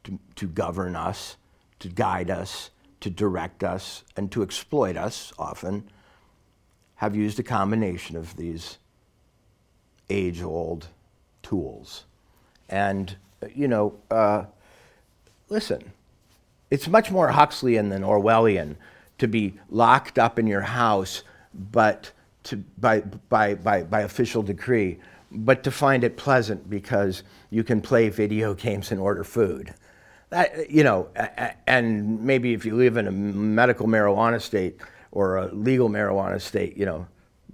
to, 0.06 0.18
to 0.36 0.48
govern 0.48 0.96
us, 0.96 1.36
to 1.80 1.90
guide 1.90 2.30
us, 2.30 2.70
to 3.02 3.10
direct 3.10 3.64
us, 3.64 4.04
and 4.16 4.32
to 4.32 4.42
exploit 4.42 4.96
us 4.96 5.34
often, 5.38 5.90
have 6.98 7.16
used 7.16 7.40
a 7.40 7.44
combination 7.44 8.16
of 8.16 8.36
these 8.36 8.78
age 10.10 10.42
old 10.42 10.88
tools. 11.42 12.04
And, 12.70 13.16
you 13.56 13.68
know, 13.68 13.96
uh, 14.12 14.46
listen, 15.50 15.92
it's 16.70 16.88
much 16.88 17.12
more 17.12 17.30
Huxleyan 17.30 17.90
than 17.90 18.04
Orwellian 18.04 18.76
to 19.20 19.28
be 19.28 19.54
locked 19.70 20.20
up 20.20 20.38
in 20.38 20.48
your 20.48 20.62
house 20.62 21.24
but 21.54 22.12
to, 22.44 22.58
by, 22.78 23.02
by, 23.02 23.56
by, 23.56 23.84
by 23.84 24.02
official 24.02 24.44
decree, 24.44 25.00
but 25.32 25.64
to 25.64 25.72
find 25.72 26.04
it 26.04 26.18
pleasant 26.18 26.70
because 26.70 27.24
you 27.50 27.64
can 27.64 27.82
play 27.82 28.10
video 28.10 28.54
games 28.54 28.92
and 28.92 29.00
order 29.00 29.24
food. 29.24 29.74
That, 30.30 30.70
you 30.70 30.84
know, 30.84 31.10
and 31.68 32.22
maybe 32.22 32.54
if 32.54 32.66
you 32.66 32.76
live 32.76 32.98
in 32.98 33.08
a 33.08 33.12
medical 33.12 33.88
marijuana 33.88 34.42
state 34.42 34.80
or 35.18 35.38
a 35.38 35.52
legal 35.52 35.90
marijuana 35.90 36.40
state, 36.40 36.78
you 36.78 36.86
know, 36.86 37.08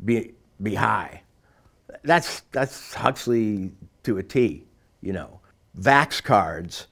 be, 0.04 0.34
be 0.62 0.76
high. 0.76 1.22
That's, 2.04 2.42
that's 2.52 2.94
Huxley 2.94 3.72
to 4.04 4.18
a 4.18 4.24
T, 4.24 4.66
you 5.00 5.14
know. 5.14 5.40
Vax 5.80 6.22
cards, 6.22 6.88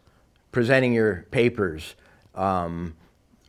presenting 0.54 0.94
your 0.94 1.28
papers, 1.30 1.96
um, 2.36 2.96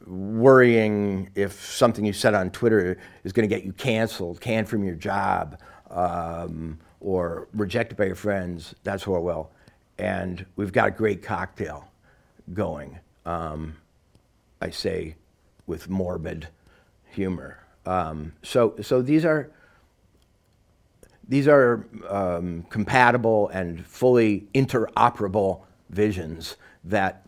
worrying 0.05 1.31
if 1.37 1.65
something 1.65 2.05
you 2.05 2.13
said 2.13 2.35
on 2.35 2.51
Twitter 2.51 2.99
is 3.23 3.33
going 3.33 3.49
to 3.49 3.55
get 3.55 3.65
you 3.65 3.73
canceled, 3.73 4.41
canned 4.41 4.69
from 4.69 4.83
your 4.83 4.97
job, 4.97 5.61
um, 5.93 6.77
or 6.99 7.47
rejected 7.55 7.97
by 7.97 8.07
your 8.07 8.17
friends. 8.17 8.75
That's 8.83 9.07
Orwell. 9.07 9.53
And 9.97 10.45
we've 10.57 10.73
got 10.73 10.89
a 10.89 10.91
great 10.91 11.23
cocktail 11.23 11.87
going, 12.53 12.99
um, 13.25 13.77
I 14.61 14.71
say 14.71 15.15
with 15.69 15.89
morbid 15.89 16.49
humor. 17.13 17.59
Um, 17.87 18.33
so, 18.43 18.75
so 18.81 19.03
these 19.03 19.25
are, 19.25 19.51
these 21.29 21.49
are 21.49 21.87
um, 22.09 22.65
compatible 22.69 23.49
and 23.49 23.85
fully 23.85 24.47
interoperable 24.55 25.63
visions 25.91 26.57
that, 26.85 27.27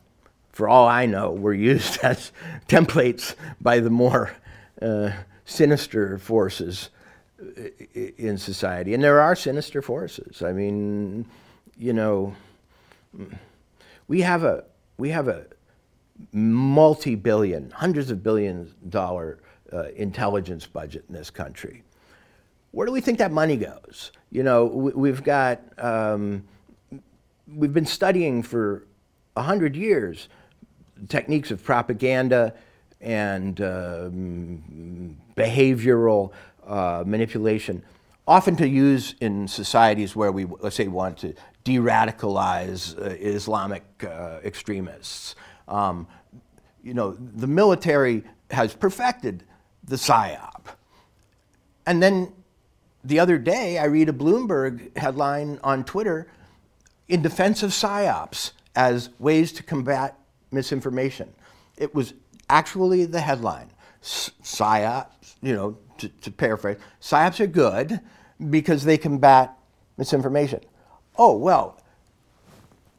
for 0.53 0.69
all 0.69 0.87
I 0.87 1.07
know, 1.07 1.33
were 1.33 1.55
used 1.55 1.99
as 2.03 2.33
templates 2.69 3.35
by 3.61 3.81
the 3.81 3.91
more 3.91 4.33
uh, 4.81 5.11
sinister 5.45 6.19
forces 6.19 6.91
in 7.95 8.39
society. 8.39 8.95
And 8.95 9.03
there 9.03 9.21
are 9.21 9.37
sinister 9.37 9.83
forces. 9.83 10.43
I 10.43 10.53
mean, 10.53 11.27
you 11.77 11.93
know, 11.93 12.35
we 14.09 14.23
have 14.23 14.45
a 14.45 14.65
we 14.97 15.11
have 15.11 15.29
a 15.29 15.47
multi-billion, 16.33 17.71
hundreds 17.71 18.11
of 18.11 18.23
billions 18.23 18.73
dollar 18.89 19.39
uh, 19.75 19.89
intelligence 19.97 20.67
budget 20.67 21.05
in 21.09 21.15
this 21.15 21.31
country. 21.31 21.83
Where 22.71 22.87
do 22.87 22.93
we 22.93 23.01
think 23.01 23.19
that 23.19 23.33
money 23.33 23.57
goes? 23.57 24.13
You 24.31 24.43
know, 24.43 24.65
we, 24.67 25.09
have 25.09 25.23
got 25.23 25.61
um, 25.79 26.45
we've 27.47 27.73
been 27.73 27.87
studying 27.87 28.43
for 28.43 28.87
a 29.37 29.43
hundred 29.43 29.77
years 29.77 30.29
techniques 31.09 31.51
of 31.51 31.63
propaganda 31.63 32.55
and 33.01 33.61
um, 33.61 35.17
behavioral 35.37 36.33
uh, 36.67 37.05
manipulation, 37.07 37.83
often 38.27 38.57
to 38.57 38.67
use 38.67 39.15
in 39.21 39.47
societies 39.47 40.17
where 40.17 40.33
we, 40.33 40.47
let's 40.61 40.77
say, 40.77 40.89
want 40.89 41.19
to 41.19 41.35
de 41.65 41.77
radicalize 41.77 42.99
uh, 42.99 43.11
Islamic 43.21 43.85
uh, 44.03 44.39
extremists. 44.45 45.35
Um, 45.69 46.07
you 46.83 46.95
know, 46.95 47.13
the 47.13 47.47
military 47.47 48.25
has 48.51 48.75
perfected 48.75 49.45
the 49.87 49.97
PSYOP. 49.97 50.67
And 51.87 52.03
then 52.03 52.33
the 53.03 53.19
other 53.19 53.39
day, 53.39 53.79
I 53.79 53.85
read 53.85 54.09
a 54.09 54.13
Bloomberg 54.13 54.97
headline 54.97 55.59
on 55.63 55.85
Twitter 55.85 56.27
in 57.09 57.23
defense 57.23 57.63
of 57.63 57.71
PSYOPs 57.71 58.53
as 58.75 59.11
ways 59.19 59.53
to 59.53 59.63
combat 59.63 60.19
misinformation. 60.51 61.33
It 61.77 61.95
was 61.95 62.15
actually 62.49 63.05
the 63.05 63.21
headline. 63.21 63.71
PSYOPs, 64.03 65.35
you 65.43 65.55
know, 65.55 65.77
to, 65.99 66.09
to 66.09 66.31
paraphrase, 66.31 66.79
PSYOPs 67.01 67.41
are 67.41 67.47
good 67.47 68.01
because 68.51 68.85
they 68.85 68.99
combat 68.99 69.57
misinformation. 69.97 70.61
Oh, 71.17 71.37
well, 71.37 71.81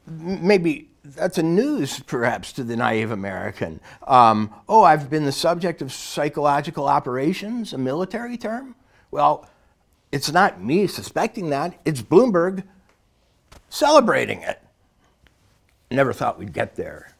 maybe 0.07 0.89
that's 1.05 1.37
a 1.37 1.43
news 1.43 1.99
perhaps 1.99 2.51
to 2.53 2.63
the 2.63 2.75
naive 2.75 3.11
American. 3.11 3.79
Um, 4.07 4.53
oh, 4.67 4.83
I've 4.83 5.09
been 5.09 5.25
the 5.25 5.31
subject 5.31 5.81
of 5.81 5.93
psychological 5.93 6.87
operations, 6.87 7.73
a 7.73 7.77
military 7.77 8.37
term? 8.37 8.75
Well, 9.11 9.47
it's 10.11 10.31
not 10.31 10.61
me 10.61 10.87
suspecting 10.87 11.49
that, 11.51 11.79
it's 11.85 12.01
Bloomberg 12.01 12.63
celebrating 13.69 14.41
it. 14.41 14.61
Never 15.91 16.13
thought 16.13 16.39
we'd 16.39 16.53
get 16.53 16.75
there. 16.75 17.13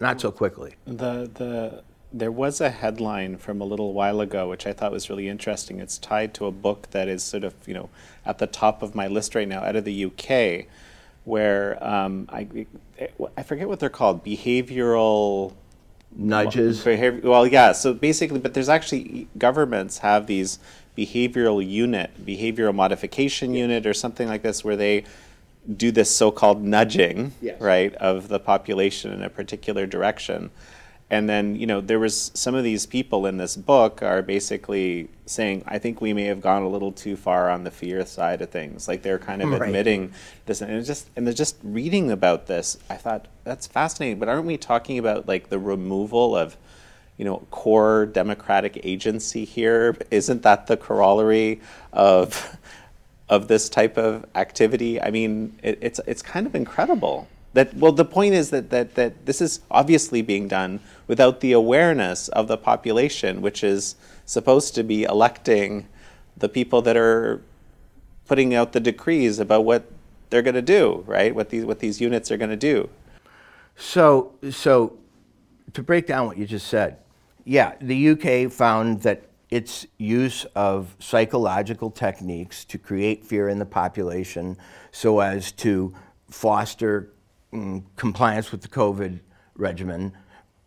Not 0.00 0.20
so 0.20 0.30
quickly. 0.30 0.74
The, 0.84 1.30
the 1.34 1.82
there 2.12 2.30
was 2.30 2.60
a 2.60 2.70
headline 2.70 3.36
from 3.36 3.60
a 3.60 3.64
little 3.64 3.92
while 3.92 4.20
ago 4.20 4.48
which 4.48 4.66
I 4.66 4.72
thought 4.72 4.92
was 4.92 5.10
really 5.10 5.28
interesting. 5.28 5.80
It's 5.80 5.98
tied 5.98 6.32
to 6.34 6.46
a 6.46 6.52
book 6.52 6.90
that 6.92 7.08
is 7.08 7.22
sort 7.22 7.42
of 7.42 7.54
you 7.66 7.74
know 7.74 7.90
at 8.24 8.38
the 8.38 8.46
top 8.46 8.82
of 8.82 8.94
my 8.94 9.08
list 9.08 9.34
right 9.34 9.48
now 9.48 9.62
out 9.62 9.76
of 9.76 9.84
the 9.84 10.04
UK, 10.04 10.66
where 11.24 11.82
um, 11.84 12.28
I 12.30 12.66
I 13.36 13.42
forget 13.42 13.68
what 13.68 13.80
they're 13.80 13.88
called 13.90 14.24
behavioral 14.24 15.54
nudges. 16.14 16.84
Behavior, 16.84 17.28
well, 17.28 17.46
yeah. 17.46 17.72
So 17.72 17.94
basically, 17.94 18.38
but 18.38 18.54
there's 18.54 18.68
actually 18.68 19.28
governments 19.36 19.98
have 19.98 20.26
these 20.26 20.58
behavioral 20.96 21.66
unit, 21.66 22.24
behavioral 22.24 22.74
modification 22.74 23.54
unit, 23.54 23.86
or 23.86 23.94
something 23.94 24.28
like 24.28 24.42
this, 24.42 24.62
where 24.62 24.76
they 24.76 25.04
do 25.76 25.90
this 25.90 26.14
so-called 26.14 26.62
nudging, 26.62 27.32
yes. 27.40 27.60
right, 27.60 27.94
of 27.94 28.28
the 28.28 28.38
population 28.38 29.10
in 29.10 29.22
a 29.22 29.30
particular 29.30 29.86
direction 29.86 30.50
and 31.10 31.28
then 31.28 31.56
you 31.56 31.66
know 31.66 31.80
there 31.80 31.98
was 31.98 32.30
some 32.34 32.54
of 32.54 32.64
these 32.64 32.86
people 32.86 33.26
in 33.26 33.36
this 33.36 33.56
book 33.56 34.02
are 34.02 34.22
basically 34.22 35.08
saying 35.26 35.62
i 35.66 35.78
think 35.78 36.00
we 36.00 36.12
may 36.12 36.24
have 36.24 36.40
gone 36.40 36.62
a 36.62 36.68
little 36.68 36.92
too 36.92 37.16
far 37.16 37.50
on 37.50 37.64
the 37.64 37.70
fear 37.70 38.04
side 38.06 38.40
of 38.40 38.50
things. 38.50 38.88
Like 38.88 39.02
they're 39.02 39.18
kind 39.18 39.42
of 39.42 39.48
hmm, 39.48 39.56
right. 39.56 39.66
admitting 39.68 40.12
this 40.46 40.62
and 40.62 40.84
just 40.84 41.08
and 41.16 41.26
they're 41.26 41.34
just 41.34 41.56
reading 41.62 42.10
about 42.10 42.46
this. 42.46 42.78
I 42.88 42.94
thought 42.94 43.26
that's 43.42 43.66
fascinating. 43.66 44.18
But 44.18 44.28
aren't 44.28 44.46
we 44.46 44.56
talking 44.56 44.98
about 44.98 45.26
like 45.26 45.48
the 45.48 45.58
removal 45.58 46.36
of 46.36 46.56
you 47.16 47.24
know 47.24 47.46
core 47.50 48.06
democratic 48.06 48.80
agency 48.84 49.44
here? 49.44 49.96
Isn't 50.10 50.42
that 50.42 50.66
the 50.66 50.76
corollary 50.76 51.60
of 51.92 52.56
of 53.28 53.48
this 53.48 53.68
type 53.68 53.98
of 53.98 54.24
activity? 54.34 55.00
I 55.00 55.10
mean 55.10 55.58
it, 55.62 55.78
it's 55.80 56.00
it's 56.06 56.22
kind 56.22 56.46
of 56.46 56.54
incredible 56.54 57.28
that 57.54 57.72
well 57.74 57.92
the 57.92 58.04
point 58.04 58.34
is 58.34 58.50
that, 58.50 58.70
that 58.70 58.94
that 58.96 59.26
this 59.26 59.40
is 59.40 59.60
obviously 59.70 60.20
being 60.20 60.46
done 60.46 60.80
without 61.06 61.40
the 61.40 61.52
awareness 61.52 62.28
of 62.28 62.46
the 62.48 62.56
population 62.56 63.40
which 63.40 63.64
is 63.64 63.96
supposed 64.26 64.74
to 64.74 64.82
be 64.82 65.04
electing 65.04 65.88
the 66.36 66.48
people 66.48 66.82
that 66.82 66.96
are 66.96 67.40
putting 68.26 68.54
out 68.54 68.72
the 68.72 68.80
decrees 68.80 69.38
about 69.38 69.64
what 69.64 69.90
they're 70.30 70.42
going 70.42 70.54
to 70.54 70.62
do 70.62 71.02
right? 71.06 71.34
What 71.34 71.48
these 71.48 71.64
what 71.64 71.78
these 71.78 72.00
units 72.00 72.30
are 72.30 72.36
going 72.36 72.50
to 72.50 72.56
do. 72.56 72.90
So 73.76 74.32
so 74.50 74.98
to 75.72 75.82
break 75.82 76.06
down 76.06 76.26
what 76.26 76.36
you 76.36 76.46
just 76.46 76.66
said 76.68 76.98
yeah 77.44 77.74
the 77.80 78.10
UK 78.10 78.50
found 78.52 79.02
that 79.02 79.22
its 79.50 79.86
use 79.98 80.44
of 80.56 80.96
psychological 80.98 81.90
techniques 81.90 82.64
to 82.64 82.78
create 82.78 83.24
fear 83.24 83.48
in 83.48 83.58
the 83.58 83.66
population 83.66 84.56
so 84.90 85.20
as 85.20 85.52
to 85.52 85.94
foster 86.28 87.10
compliance 87.96 88.50
with 88.52 88.62
the 88.62 88.68
COVID 88.68 89.20
regimen 89.56 90.12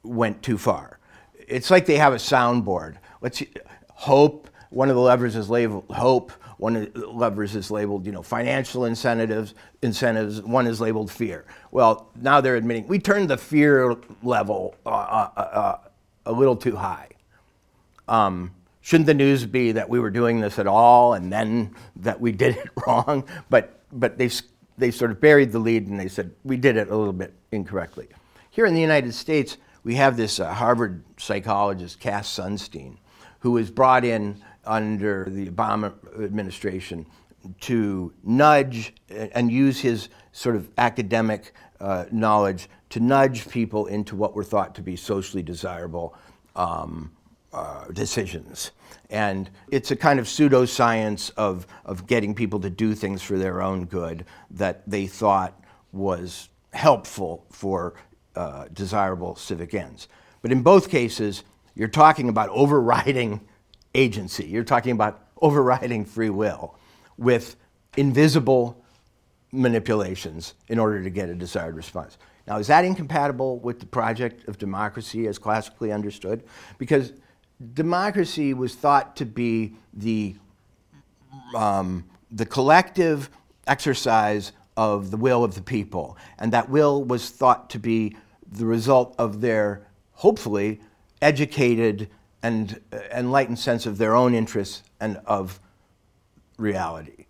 went 0.04 0.42
too 0.42 0.58
far. 0.58 1.00
It's 1.48 1.72
like 1.72 1.86
they 1.86 1.98
have 1.98 2.14
a 2.14 2.18
soundboard. 2.18 2.98
Let's 3.22 3.44
hope. 3.90 4.50
One 4.70 4.90
of 4.90 4.96
the 4.96 5.02
levers 5.02 5.36
is 5.36 5.50
labeled 5.50 5.86
hope. 5.90 6.32
One 6.58 6.76
of 6.76 6.94
the 6.94 7.08
levers 7.08 7.56
is 7.56 7.70
labeled, 7.70 8.06
you 8.06 8.12
know, 8.12 8.24
financial 8.24 8.86
incentives. 8.86 9.54
Incentives. 9.82 10.42
One 10.42 10.68
is 10.68 10.82
labeled 10.82 11.12
fear. 11.12 11.46
Well, 11.72 12.10
now 12.16 12.42
they're 12.42 12.56
admitting 12.56 12.88
we 12.88 13.00
turned 13.00 13.30
the 13.30 13.38
fear 13.38 13.96
level 14.24 14.76
uh, 14.86 14.90
uh, 14.90 15.40
uh, 15.40 15.78
a 16.26 16.32
little 16.32 16.56
too 16.56 16.76
high. 16.76 17.10
Um, 18.08 18.54
shouldn't 18.82 19.08
the 19.08 19.14
news 19.14 19.46
be 19.46 19.74
that 19.74 19.88
we 19.88 20.00
were 20.00 20.10
doing 20.10 20.40
this 20.40 20.60
at 20.60 20.68
all 20.68 21.14
and 21.14 21.32
then 21.32 21.76
that 21.98 22.20
we 22.20 22.32
did 22.32 22.58
it 22.58 22.70
wrong? 22.88 23.24
But 23.50 23.82
but 23.92 24.18
they 24.18 24.30
they 24.78 24.92
sort 24.92 25.12
of 25.12 25.20
buried 25.20 25.52
the 25.52 25.60
lead 25.60 25.88
and 25.88 26.00
they 26.00 26.08
said, 26.08 26.32
we 26.44 26.58
did 26.58 26.78
it 26.78 26.90
a 26.90 26.96
little 26.96 27.14
bit 27.14 27.34
incorrectly. 27.52 28.08
Here 28.50 28.66
in 28.66 28.74
the 28.74 28.82
United 28.82 29.14
States, 29.14 29.58
we 29.84 29.96
have 29.96 30.18
this 30.18 30.40
uh, 30.40 30.54
Harvard 30.54 31.04
psychologist, 31.18 32.00
Cass 32.00 32.38
Sunstein, 32.38 32.98
who 33.40 33.52
was 33.52 33.72
brought 33.72 34.04
in 34.04 34.44
under 34.66 35.26
the 35.30 35.48
Obama 35.48 35.94
administration 36.24 37.06
to 37.62 38.14
nudge 38.24 38.94
and 39.10 39.52
use 39.52 39.80
his 39.80 40.10
sort 40.32 40.56
of 40.56 40.70
academic 40.78 41.54
uh, 41.80 42.06
knowledge 42.12 42.70
to 42.90 43.00
nudge 43.00 43.48
people 43.48 43.86
into 43.88 44.16
what 44.16 44.34
were 44.34 44.44
thought 44.44 44.76
to 44.76 44.82
be 44.82 44.96
socially 44.96 45.44
desirable 45.44 46.16
um, 46.56 47.12
uh, 47.58 47.88
decisions. 47.92 48.72
And 49.10 49.50
it's 49.72 49.90
a 49.90 49.96
kind 49.96 50.20
of 50.20 50.26
pseudoscience 50.26 51.32
of, 51.38 51.66
of 51.86 52.06
getting 52.06 52.36
people 52.36 52.60
to 52.60 52.70
do 52.70 52.94
things 52.94 53.24
for 53.24 53.38
their 53.38 53.64
own 53.64 53.86
good 53.86 54.26
that 54.52 54.88
they 54.88 55.08
thought 55.08 55.60
was 55.92 56.50
helpful 56.74 57.48
for 57.50 57.96
uh, 58.36 58.66
desirable 58.74 59.36
civic 59.36 59.74
ends. 59.74 60.08
But 60.44 60.52
in 60.52 60.62
both 60.62 60.90
cases, 60.90 61.44
you're 61.74 61.88
talking 61.88 62.30
about 62.30 62.50
overriding 62.50 63.42
agency, 63.96 64.46
you're 64.46 64.64
talking 64.64 64.92
about 64.92 65.28
overriding 65.42 66.06
free 66.06 66.30
will 66.30 66.78
with 67.18 67.56
invisible 67.96 68.86
manipulations 69.52 70.54
in 70.68 70.78
order 70.78 71.04
to 71.04 71.10
get 71.10 71.30
a 71.30 71.34
desired 71.34 71.76
response. 71.76 72.20
Now, 72.46 72.60
is 72.60 72.68
that 72.68 72.86
incompatible 72.86 73.58
with 73.60 73.80
the 73.80 73.88
project 73.88 74.48
of 74.48 74.60
democracy 74.60 75.26
as 75.26 75.40
classically 75.40 75.92
understood? 75.92 76.44
Because 76.78 77.14
democracy 77.74 78.54
was 78.54 78.76
thought 78.76 79.16
to 79.18 79.26
be 79.26 79.74
the, 79.94 80.36
um, 81.56 82.06
the 82.32 82.46
collective 82.46 83.30
exercise 83.66 84.52
of 84.76 85.10
the 85.10 85.18
will 85.18 85.44
of 85.44 85.56
the 85.56 85.62
people, 85.62 86.18
and 86.38 86.54
that 86.54 86.70
will 86.70 87.04
was 87.04 87.30
thought 87.30 87.70
to 87.72 87.80
be 87.80 88.16
the 88.52 88.66
result 88.66 89.16
of 89.18 89.42
their, 89.42 89.88
hopefully, 90.14 90.80
educated 91.22 92.10
and 92.44 92.80
uh, 92.94 93.00
enlightened 93.12 93.58
sense 93.58 93.86
of 93.86 93.98
their 93.98 94.16
own 94.16 94.36
interests 94.36 94.84
and 95.00 95.18
of 95.26 95.60
reality. 96.58 97.26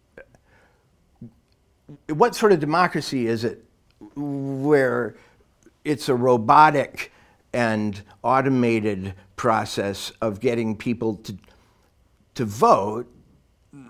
What 2.09 2.35
sort 2.35 2.51
of 2.51 2.59
democracy 2.59 3.27
is 3.27 3.45
it 3.45 3.63
where 4.15 5.15
it's 5.85 6.09
a 6.09 6.15
robotic 6.15 7.13
and 7.57 8.03
automated 8.21 9.15
process 9.35 10.11
of 10.21 10.39
getting 10.39 10.77
people 10.77 11.15
to, 11.15 11.35
to 12.35 12.45
vote? 12.45 13.11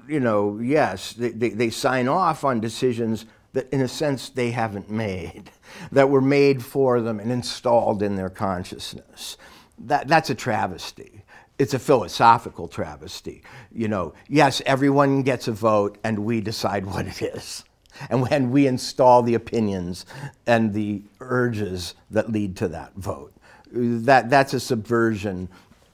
You 0.08 0.22
know, 0.22 0.58
yes, 0.60 1.12
they, 1.12 1.32
they, 1.32 1.50
they 1.50 1.70
sign 1.70 2.08
off 2.08 2.46
on 2.46 2.62
decisions 2.62 3.26
that, 3.52 3.70
in 3.74 3.82
a 3.82 3.88
sense, 3.90 4.30
they 4.30 4.52
haven't 4.52 4.90
made, 4.90 5.52
that 5.92 6.10
were 6.10 6.22
made 6.22 6.64
for 6.64 7.02
them 7.02 7.20
and 7.20 7.30
installed 7.30 8.02
in 8.02 8.16
their 8.16 8.30
consciousness. 8.30 9.36
That, 9.78 10.08
that's 10.08 10.30
a 10.30 10.36
travesty. 10.36 11.26
It's 11.60 11.74
a 11.74 11.80
philosophical 11.80 12.70
travesty. 12.70 13.44
You 13.70 13.90
know, 13.90 14.14
yes, 14.30 14.62
everyone 14.66 15.24
gets 15.24 15.50
a 15.50 15.52
vote 15.52 15.98
and 16.06 16.20
we 16.20 16.40
decide 16.40 16.86
what 16.86 17.06
it 17.06 17.22
is. 17.22 17.66
And 18.12 18.22
when 18.22 18.52
we 18.52 18.68
install 18.68 19.24
the 19.24 19.34
opinions 19.34 20.06
and 20.46 20.72
the 20.72 21.02
urges 21.20 21.96
that 22.12 22.32
lead 22.32 22.56
to 22.58 22.68
that 22.68 22.94
vote, 22.94 23.34
that, 23.72 24.30
that's 24.30 24.54
a 24.54 24.60
subversion 24.60 25.50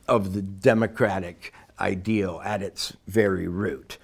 of 0.08 0.34
the 0.34 0.42
democratic 0.42 1.54
ideal 1.80 2.42
at 2.44 2.62
its 2.62 2.96
very 3.08 3.48
root. 3.48 3.98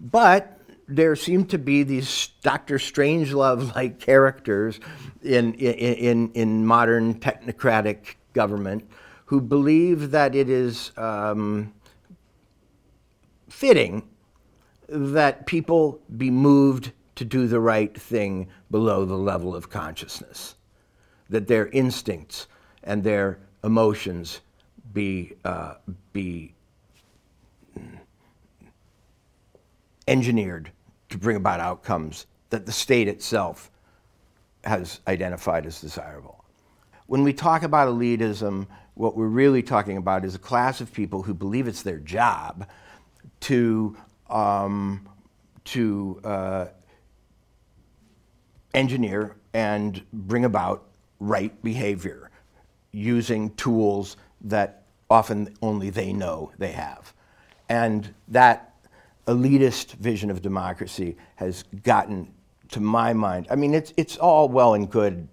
But 0.00 0.58
there 0.88 1.16
seem 1.16 1.46
to 1.46 1.58
be 1.58 1.82
these 1.82 2.28
Dr. 2.42 2.78
Strangelove 2.78 3.74
like 3.74 3.98
characters 4.10 4.80
in, 5.22 5.54
in, 5.54 6.30
in 6.32 6.66
modern 6.66 7.14
technocratic 7.18 8.14
government 8.32 8.88
who 9.26 9.40
believe 9.40 10.12
that 10.12 10.34
it 10.34 10.48
is 10.48 10.92
um, 10.96 11.72
fitting 13.48 14.08
that 14.88 15.46
people 15.46 16.00
be 16.16 16.30
moved 16.30 16.92
to 17.16 17.24
do 17.24 17.48
the 17.48 17.58
right 17.58 17.98
thing 17.98 18.48
below 18.70 19.04
the 19.04 19.16
level 19.16 19.56
of 19.56 19.68
consciousness, 19.68 20.54
that 21.28 21.48
their 21.48 21.66
instincts 21.68 22.46
and 22.86 23.02
their 23.02 23.38
emotions 23.64 24.40
be, 24.94 25.34
uh, 25.44 25.74
be 26.12 26.54
engineered 30.08 30.70
to 31.10 31.18
bring 31.18 31.36
about 31.36 31.60
outcomes 31.60 32.26
that 32.50 32.64
the 32.64 32.72
state 32.72 33.08
itself 33.08 33.70
has 34.64 35.00
identified 35.06 35.66
as 35.66 35.80
desirable. 35.80 36.44
When 37.06 37.22
we 37.22 37.32
talk 37.32 37.64
about 37.64 37.88
elitism, 37.88 38.66
what 38.94 39.16
we're 39.16 39.26
really 39.26 39.62
talking 39.62 39.96
about 39.96 40.24
is 40.24 40.34
a 40.34 40.38
class 40.38 40.80
of 40.80 40.92
people 40.92 41.22
who 41.22 41.34
believe 41.34 41.68
it's 41.68 41.82
their 41.82 41.98
job 41.98 42.66
to, 43.40 43.96
um, 44.30 45.06
to 45.64 46.20
uh, 46.24 46.66
engineer 48.74 49.36
and 49.52 50.02
bring 50.12 50.44
about 50.44 50.84
right 51.18 51.62
behavior 51.62 52.25
using 52.92 53.50
tools 53.54 54.16
that 54.42 54.82
often 55.10 55.54
only 55.62 55.90
they 55.90 56.12
know 56.12 56.52
they 56.58 56.72
have. 56.72 57.12
And 57.68 58.14
that 58.28 58.74
elitist 59.26 59.94
vision 59.94 60.30
of 60.30 60.42
democracy 60.42 61.16
has 61.36 61.64
gotten, 61.82 62.32
to 62.70 62.80
my 62.80 63.12
mind, 63.12 63.46
I 63.50 63.56
mean, 63.56 63.74
it's, 63.74 63.92
it's 63.96 64.16
all 64.16 64.48
well 64.48 64.74
and 64.74 64.90
good 64.90 65.28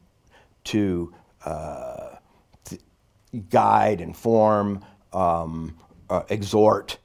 to 0.66 1.14
uh, 1.45 2.16
guide, 3.49 4.01
inform, 4.01 4.84
um, 5.12 5.76
uh, 6.10 6.24
exhort, 6.30 6.97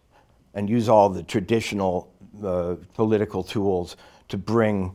and 0.55 0.69
use 0.69 0.89
all 0.89 1.09
the 1.09 1.23
traditional 1.23 2.13
uh, 2.45 2.77
political 2.95 3.43
tools 3.43 3.97
to 4.29 4.37
bring 4.37 4.95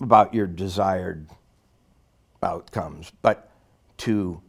about 0.00 0.34
your 0.34 0.46
desired 0.46 1.28
outcomes, 2.42 3.12
but 3.22 3.50
to 3.96 4.40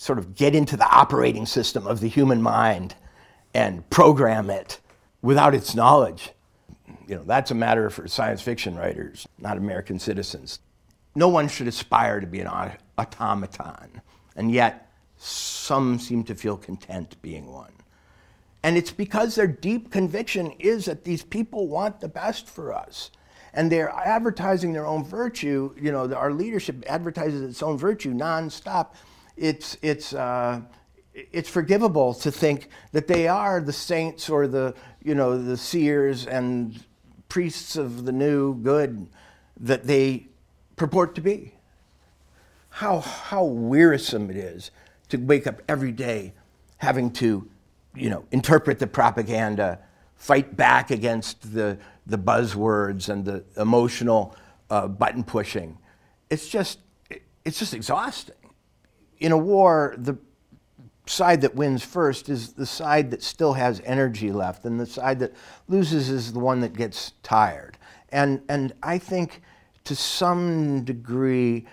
sort 0.00 0.18
of 0.18 0.34
get 0.34 0.54
into 0.54 0.78
the 0.78 0.88
operating 0.88 1.44
system 1.44 1.86
of 1.86 2.00
the 2.00 2.08
human 2.08 2.40
mind 2.40 2.94
and 3.52 3.88
program 3.90 4.48
it 4.48 4.80
without 5.20 5.54
its 5.54 5.74
knowledge. 5.74 6.30
You 7.06 7.16
know, 7.16 7.22
that's 7.24 7.50
a 7.50 7.54
matter 7.54 7.90
for 7.90 8.08
science 8.08 8.40
fiction 8.40 8.76
writers, 8.76 9.28
not 9.38 9.58
American 9.58 9.98
citizens. 9.98 10.60
No 11.14 11.28
one 11.28 11.48
should 11.48 11.68
aspire 11.68 12.18
to 12.18 12.26
be 12.26 12.40
an 12.40 12.48
automaton, 12.96 14.00
and 14.36 14.50
yet 14.50 14.90
some 15.18 15.98
seem 15.98 16.24
to 16.24 16.34
feel 16.34 16.56
content 16.56 17.20
being 17.20 17.52
one. 17.52 17.74
And 18.62 18.78
it's 18.78 18.92
because 18.92 19.34
their 19.34 19.46
deep 19.46 19.90
conviction 19.90 20.52
is 20.58 20.86
that 20.86 21.04
these 21.04 21.22
people 21.22 21.68
want 21.68 22.00
the 22.00 22.08
best 22.08 22.48
for 22.48 22.72
us. 22.72 23.10
And 23.52 23.70
they're 23.70 23.90
advertising 23.90 24.72
their 24.72 24.86
own 24.86 25.04
virtue. 25.04 25.74
You 25.78 25.92
know, 25.92 26.10
our 26.14 26.32
leadership 26.32 26.84
advertises 26.86 27.42
its 27.42 27.62
own 27.62 27.76
virtue 27.76 28.14
nonstop. 28.14 28.94
It's, 29.40 29.78
it's, 29.80 30.12
uh, 30.12 30.60
it's 31.14 31.48
forgivable 31.48 32.12
to 32.12 32.30
think 32.30 32.68
that 32.92 33.08
they 33.08 33.26
are 33.26 33.62
the 33.62 33.72
saints 33.72 34.28
or 34.28 34.46
the, 34.46 34.74
you 35.02 35.14
know, 35.14 35.42
the 35.42 35.56
seers 35.56 36.26
and 36.26 36.84
priests 37.30 37.74
of 37.76 38.04
the 38.04 38.12
new 38.12 38.54
good 38.56 39.06
that 39.58 39.84
they 39.84 40.26
purport 40.76 41.14
to 41.14 41.22
be. 41.22 41.54
How, 42.68 43.00
how 43.00 43.44
wearisome 43.44 44.30
it 44.30 44.36
is 44.36 44.70
to 45.08 45.16
wake 45.16 45.46
up 45.46 45.62
every 45.66 45.92
day 45.92 46.34
having 46.76 47.10
to, 47.12 47.48
you 47.94 48.10
know, 48.10 48.26
interpret 48.32 48.78
the 48.78 48.86
propaganda, 48.86 49.78
fight 50.16 50.54
back 50.54 50.90
against 50.90 51.54
the, 51.54 51.78
the 52.06 52.18
buzzwords 52.18 53.08
and 53.08 53.24
the 53.24 53.42
emotional 53.56 54.36
uh, 54.68 54.86
button 54.86 55.24
pushing. 55.24 55.78
It's 56.28 56.46
just, 56.46 56.78
it's 57.42 57.58
just 57.58 57.72
exhausting. 57.72 58.34
In 59.20 59.32
a 59.32 59.38
war, 59.38 59.94
the 59.98 60.16
side 61.06 61.40
that 61.42 61.54
wins 61.54 61.84
first 61.84 62.28
is 62.28 62.52
the 62.52 62.66
side 62.66 63.10
that 63.10 63.22
still 63.22 63.52
has 63.52 63.80
energy 63.84 64.32
left, 64.32 64.64
and 64.64 64.78
the 64.78 64.86
side 64.86 65.18
that 65.20 65.32
loses 65.68 66.08
is 66.08 66.32
the 66.32 66.38
one 66.38 66.60
that 66.60 66.72
gets 66.72 67.12
tired. 67.22 67.76
And, 68.10 68.42
and 68.48 68.72
I 68.82 68.98
think 68.98 69.42
to 69.84 69.94
some 69.94 70.84
degree, 70.84 71.66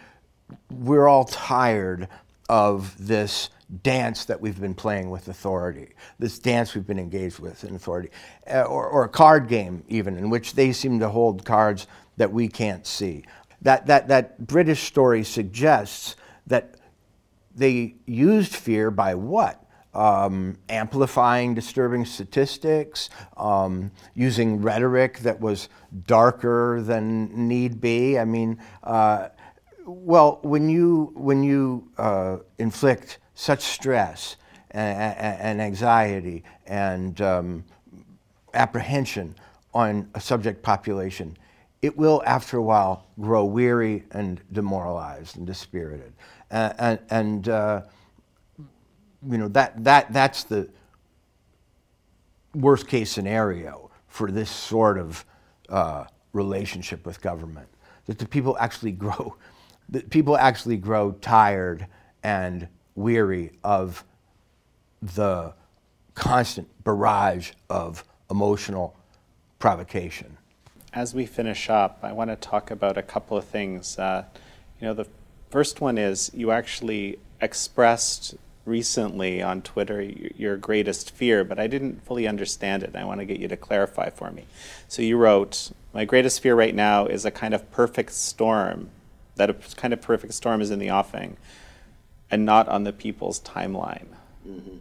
we're 0.72 1.08
all 1.08 1.26
tired 1.26 2.08
of 2.50 2.96
this 3.06 3.50
dance 3.84 4.26
that 4.26 4.40
we've 4.40 4.60
been 4.60 4.74
playing 4.74 5.10
with 5.10 5.28
authority, 5.28 5.90
this 6.20 6.40
dance 6.40 6.74
we've 6.74 6.88
been 6.88 7.00
engaged 7.00 7.40
with 7.40 7.64
in 7.64 7.76
authority, 7.76 8.10
uh, 8.50 8.62
or, 8.62 8.88
or 8.88 9.04
a 9.04 9.10
card 9.10 9.48
game 9.48 9.84
even, 9.90 10.18
in 10.18 10.30
which 10.30 10.54
they 10.54 10.72
seem 10.72 11.00
to 11.00 11.10
hold 11.10 11.44
cards 11.44 11.88
that 12.16 12.32
we 12.32 12.48
can't 12.48 12.88
see. 12.88 13.24
That, 13.62 13.88
that, 13.88 14.08
that 14.08 14.48
British 14.48 14.84
story 14.84 15.24
suggests 15.24 16.16
that 16.48 16.77
they 17.58 17.96
used 18.06 18.56
fear 18.56 18.92
by 18.92 19.16
what? 19.16 19.64
Um, 19.94 20.58
amplifying 20.70 21.56
disturbing 21.56 22.06
statistics, 22.06 23.10
um, 23.36 23.92
using 24.14 24.62
rhetoric 24.62 25.20
that 25.20 25.40
was 25.40 25.70
darker 26.06 26.82
than 26.82 27.48
need 27.48 27.82
be. 27.82 28.20
I 28.20 28.26
mean, 28.26 28.60
uh, 28.84 29.30
well, 29.86 30.40
when 30.44 30.70
you, 30.70 31.12
when 31.16 31.42
you 31.42 31.90
uh, 31.98 32.38
inflict 32.60 33.18
such 33.34 33.62
stress 33.62 34.36
and, 34.72 35.18
and 35.18 35.62
anxiety 35.62 36.44
and 36.68 37.20
um, 37.22 37.64
apprehension 38.54 39.36
on 39.74 40.10
a 40.14 40.20
subject 40.20 40.62
population, 40.62 41.36
it 41.82 41.98
will, 41.98 42.22
after 42.26 42.58
a 42.58 42.62
while, 42.62 43.08
grow 43.20 43.46
weary 43.46 44.04
and 44.12 44.42
demoralized 44.52 45.38
and 45.38 45.46
dispirited. 45.48 46.14
And, 46.50 47.00
and 47.10 47.50
uh, 47.50 47.82
you 48.58 49.38
know, 49.38 49.48
that, 49.50 49.84
that, 49.84 50.14
that's 50.14 50.44
the 50.44 50.70
worst 52.56 52.88
case 52.88 53.12
scenario 53.12 53.92
for 54.08 54.32
this 54.32 54.50
sort 54.50 54.98
of 54.98 55.26
uh, 55.70 56.06
relationship 56.34 57.06
with 57.06 57.22
government. 57.22 57.68
That 58.06 58.20
the 58.20 58.28
people 58.28 58.58
actually 58.60 58.94
grow 58.94 59.36
that 59.90 60.10
people 60.10 60.38
actually 60.38 60.78
grow 60.78 61.12
tired 61.14 61.88
and 62.24 62.68
weary 62.96 63.52
of 63.64 64.04
the 65.02 65.54
constant 66.14 66.68
barrage 66.84 67.52
of 67.70 68.04
emotional 68.30 68.96
provocation. 69.60 70.38
As 70.94 71.14
we 71.14 71.26
finish 71.26 71.70
up, 71.70 72.00
I 72.02 72.12
want 72.12 72.30
to 72.32 72.36
talk 72.36 72.72
about 72.72 72.98
a 72.98 73.04
couple 73.04 73.38
of 73.38 73.46
things. 73.46 73.98
Uh, 74.00 74.26
you 74.82 74.88
know, 74.88 74.94
the 74.94 75.08
First 75.50 75.82
one 75.82 75.98
is 75.98 76.32
you 76.34 76.52
actually 76.52 77.20
expressed 77.42 78.36
recently 78.66 79.42
on 79.42 79.62
Twitter 79.62 80.02
your 80.02 80.58
greatest 80.58 81.12
fear, 81.12 81.44
but 81.44 81.58
I 81.58 81.68
didn't 81.68 82.04
fully 82.06 82.28
understand 82.28 82.84
it. 82.84 82.96
I 82.96 83.06
want 83.06 83.22
to 83.22 83.26
get 83.26 83.40
you 83.40 83.48
to 83.48 83.58
clarify 83.58 84.10
for 84.10 84.30
me. 84.30 84.46
So 84.88 85.02
you 85.02 85.18
wrote, 85.18 85.72
My 85.94 86.04
greatest 86.06 86.42
fear 86.42 86.54
right 86.54 86.76
now 86.76 87.06
is 87.06 87.26
a 87.26 87.32
kind 87.32 87.54
of 87.54 87.72
perfect 87.72 88.12
storm, 88.12 88.90
that 89.36 89.50
a 89.50 89.54
kind 89.54 89.94
of 89.94 90.02
perfect 90.02 90.34
storm 90.34 90.62
is 90.62 90.70
in 90.70 90.80
the 90.80 90.92
offing 90.92 91.38
and 92.30 92.46
not 92.46 92.68
on 92.68 92.84
the 92.84 92.92
people's 92.92 93.40
timeline. 93.40 94.08
Mm-hmm. 94.46 94.78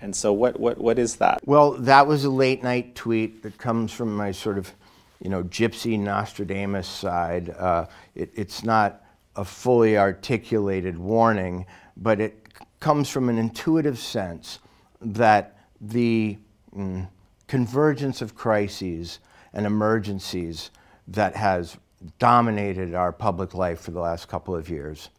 And 0.00 0.16
so, 0.16 0.32
what, 0.32 0.58
what, 0.58 0.78
what 0.78 0.98
is 0.98 1.16
that? 1.16 1.40
Well, 1.44 1.72
that 1.72 2.06
was 2.06 2.24
a 2.24 2.30
late 2.30 2.62
night 2.62 2.94
tweet 2.94 3.42
that 3.42 3.58
comes 3.58 3.92
from 3.92 4.16
my 4.16 4.32
sort 4.32 4.56
of, 4.56 4.72
you 5.20 5.28
know, 5.28 5.42
gypsy 5.44 5.98
Nostradamus 5.98 6.88
side. 6.88 7.50
Uh, 7.50 7.84
it, 8.14 8.30
it's 8.34 8.64
not 8.64 9.04
a 9.36 9.44
fully 9.44 9.96
articulated 9.96 10.98
warning, 10.98 11.66
but 11.96 12.20
it 12.20 12.48
comes 12.80 13.08
from 13.08 13.28
an 13.28 13.38
intuitive 13.38 13.98
sense 13.98 14.58
that 15.00 15.58
the 15.80 16.36
mm, 16.76 17.08
convergence 17.46 18.22
of 18.22 18.34
crises 18.34 19.18
and 19.52 19.66
emergencies 19.66 20.70
that 21.08 21.36
has 21.36 21.76
dominated 22.18 22.94
our 22.94 23.12
public 23.12 23.54
life 23.54 23.80
for 23.80 23.90
the 23.90 24.00
last 24.00 24.28
couple 24.28 24.54
of 24.54 24.68
years 24.68 25.10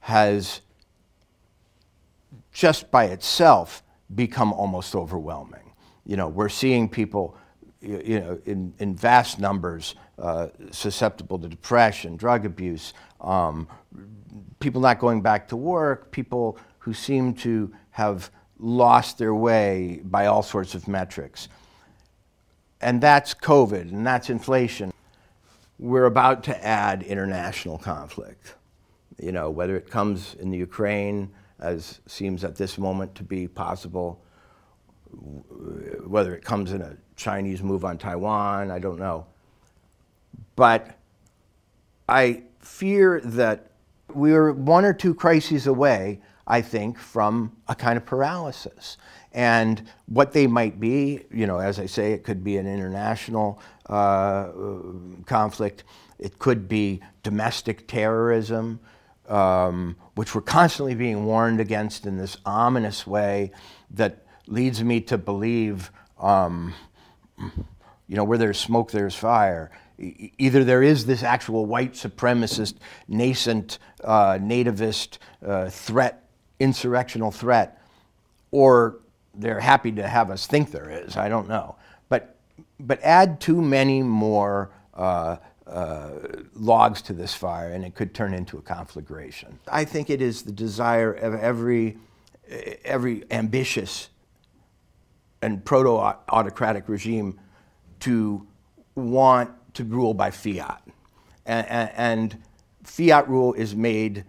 has 0.00 0.60
just 2.52 2.90
by 2.90 3.06
itself 3.06 3.82
become 4.14 4.52
almost 4.52 4.94
overwhelming. 4.94 5.72
You 6.06 6.16
know, 6.16 6.28
we're 6.28 6.48
seeing 6.50 6.88
people, 6.88 7.36
you 7.80 8.20
know, 8.20 8.38
in, 8.44 8.74
in 8.78 8.94
vast 8.94 9.38
numbers 9.40 9.94
uh, 10.18 10.48
susceptible 10.70 11.38
to 11.38 11.48
depression, 11.48 12.16
drug 12.16 12.44
abuse, 12.44 12.92
um, 13.24 13.66
people 14.60 14.80
not 14.80 14.98
going 14.98 15.22
back 15.22 15.48
to 15.48 15.56
work, 15.56 16.10
people 16.10 16.58
who 16.78 16.92
seem 16.92 17.34
to 17.34 17.72
have 17.90 18.30
lost 18.58 19.18
their 19.18 19.34
way 19.34 20.00
by 20.04 20.26
all 20.26 20.42
sorts 20.42 20.74
of 20.74 20.86
metrics. 20.86 21.48
And 22.80 23.00
that's 23.00 23.34
COVID, 23.34 23.90
and 23.92 24.06
that's 24.06 24.30
inflation. 24.30 24.92
We're 25.78 26.04
about 26.04 26.44
to 26.44 26.64
add 26.64 27.02
international 27.02 27.78
conflict. 27.78 28.54
You 29.20 29.32
know, 29.32 29.50
whether 29.50 29.76
it 29.76 29.90
comes 29.90 30.34
in 30.34 30.50
the 30.50 30.58
Ukraine, 30.58 31.30
as 31.60 32.00
seems 32.06 32.44
at 32.44 32.56
this 32.56 32.78
moment 32.78 33.14
to 33.16 33.22
be 33.22 33.48
possible. 33.48 34.20
Whether 36.06 36.34
it 36.34 36.44
comes 36.44 36.72
in 36.72 36.82
a 36.82 36.96
Chinese 37.16 37.62
move 37.62 37.84
on 37.84 37.96
Taiwan, 37.96 38.70
I 38.70 38.78
don't 38.78 38.98
know. 38.98 39.26
But 40.56 40.98
I 42.08 42.42
fear 42.64 43.20
that 43.24 43.70
we're 44.12 44.52
one 44.52 44.84
or 44.84 44.92
two 44.92 45.14
crises 45.14 45.66
away, 45.66 46.20
I 46.46 46.60
think, 46.60 46.98
from 46.98 47.56
a 47.68 47.74
kind 47.74 47.96
of 47.96 48.04
paralysis. 48.04 48.96
And 49.32 49.82
what 50.06 50.32
they 50.32 50.46
might 50.46 50.78
be, 50.78 51.24
you 51.32 51.46
know, 51.46 51.58
as 51.58 51.78
I 51.78 51.86
say, 51.86 52.12
it 52.12 52.22
could 52.24 52.44
be 52.44 52.56
an 52.56 52.66
international 52.66 53.60
uh, 53.86 54.48
conflict, 55.26 55.84
it 56.18 56.38
could 56.38 56.68
be 56.68 57.00
domestic 57.22 57.88
terrorism 57.88 58.80
um, 59.28 59.96
which 60.14 60.34
we're 60.34 60.42
constantly 60.42 60.94
being 60.94 61.24
warned 61.24 61.60
against 61.60 62.06
in 62.06 62.18
this 62.18 62.36
ominous 62.44 63.06
way 63.06 63.52
that 63.90 64.24
leads 64.46 64.82
me 64.82 65.00
to 65.00 65.18
believe, 65.18 65.90
um, 66.18 66.74
you 67.38 68.16
know, 68.16 68.24
where 68.24 68.38
there's 68.38 68.58
smoke, 68.58 68.90
there's 68.90 69.14
fire. 69.14 69.70
Either 69.98 70.64
there 70.64 70.82
is 70.82 71.06
this 71.06 71.22
actual 71.22 71.66
white 71.66 71.92
supremacist, 71.92 72.74
nascent, 73.08 73.78
uh, 74.02 74.34
nativist 74.34 75.18
uh, 75.44 75.68
threat, 75.70 76.28
insurrectional 76.60 77.32
threat, 77.32 77.80
or 78.50 79.00
they're 79.34 79.60
happy 79.60 79.92
to 79.92 80.06
have 80.06 80.30
us 80.30 80.46
think 80.46 80.70
there 80.70 80.90
is. 80.90 81.16
I 81.16 81.28
don't 81.28 81.48
know. 81.48 81.76
But, 82.08 82.36
but 82.80 83.00
add 83.02 83.40
too 83.40 83.60
many 83.60 84.02
more. 84.02 84.70
Uh, 84.92 85.36
uh, 85.66 86.10
logs 86.54 87.00
to 87.00 87.14
this 87.14 87.34
fire 87.34 87.72
and 87.72 87.86
it 87.86 87.94
could 87.94 88.12
turn 88.12 88.34
into 88.34 88.58
a 88.58 88.60
conflagration. 88.60 89.58
I 89.66 89.86
think 89.86 90.10
it 90.10 90.20
is 90.20 90.42
the 90.42 90.52
desire 90.52 91.10
of 91.10 91.34
every, 91.34 91.96
every 92.84 93.24
ambitious 93.30 94.10
and 95.40 95.64
proto 95.64 95.96
autocratic 96.28 96.88
regime 96.88 97.38
to 98.00 98.46
want 98.94 99.50
to 99.74 99.84
rule 99.84 100.14
by 100.14 100.30
fiat. 100.30 100.82
And, 101.46 101.90
and 101.96 102.42
fiat 102.82 103.28
rule 103.28 103.52
is 103.54 103.74
made 103.74 104.24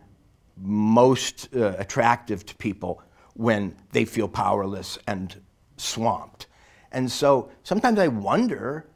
most 0.58 1.50
uh, 1.56 1.76
attractive 1.78 2.46
to 2.46 2.56
people 2.56 3.02
when 3.34 3.76
they 3.92 4.06
feel 4.06 4.28
powerless 4.28 4.98
and 5.08 5.42
swamped. 5.78 6.48
And 6.92 7.12
so 7.12 7.52
sometimes 7.64 8.00
I 8.00 8.08
wonder 8.08 8.88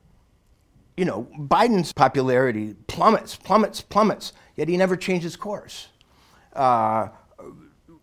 you 0.99 1.05
know, 1.05 1.29
Biden's 1.39 1.93
popularity 1.93 2.75
plummets, 2.87 3.33
plummets, 3.33 3.79
plummets, 3.79 4.33
yet 4.57 4.67
he 4.67 4.75
never 4.75 4.97
changes 4.97 5.37
course. 5.37 5.87
Uh, 6.51 7.07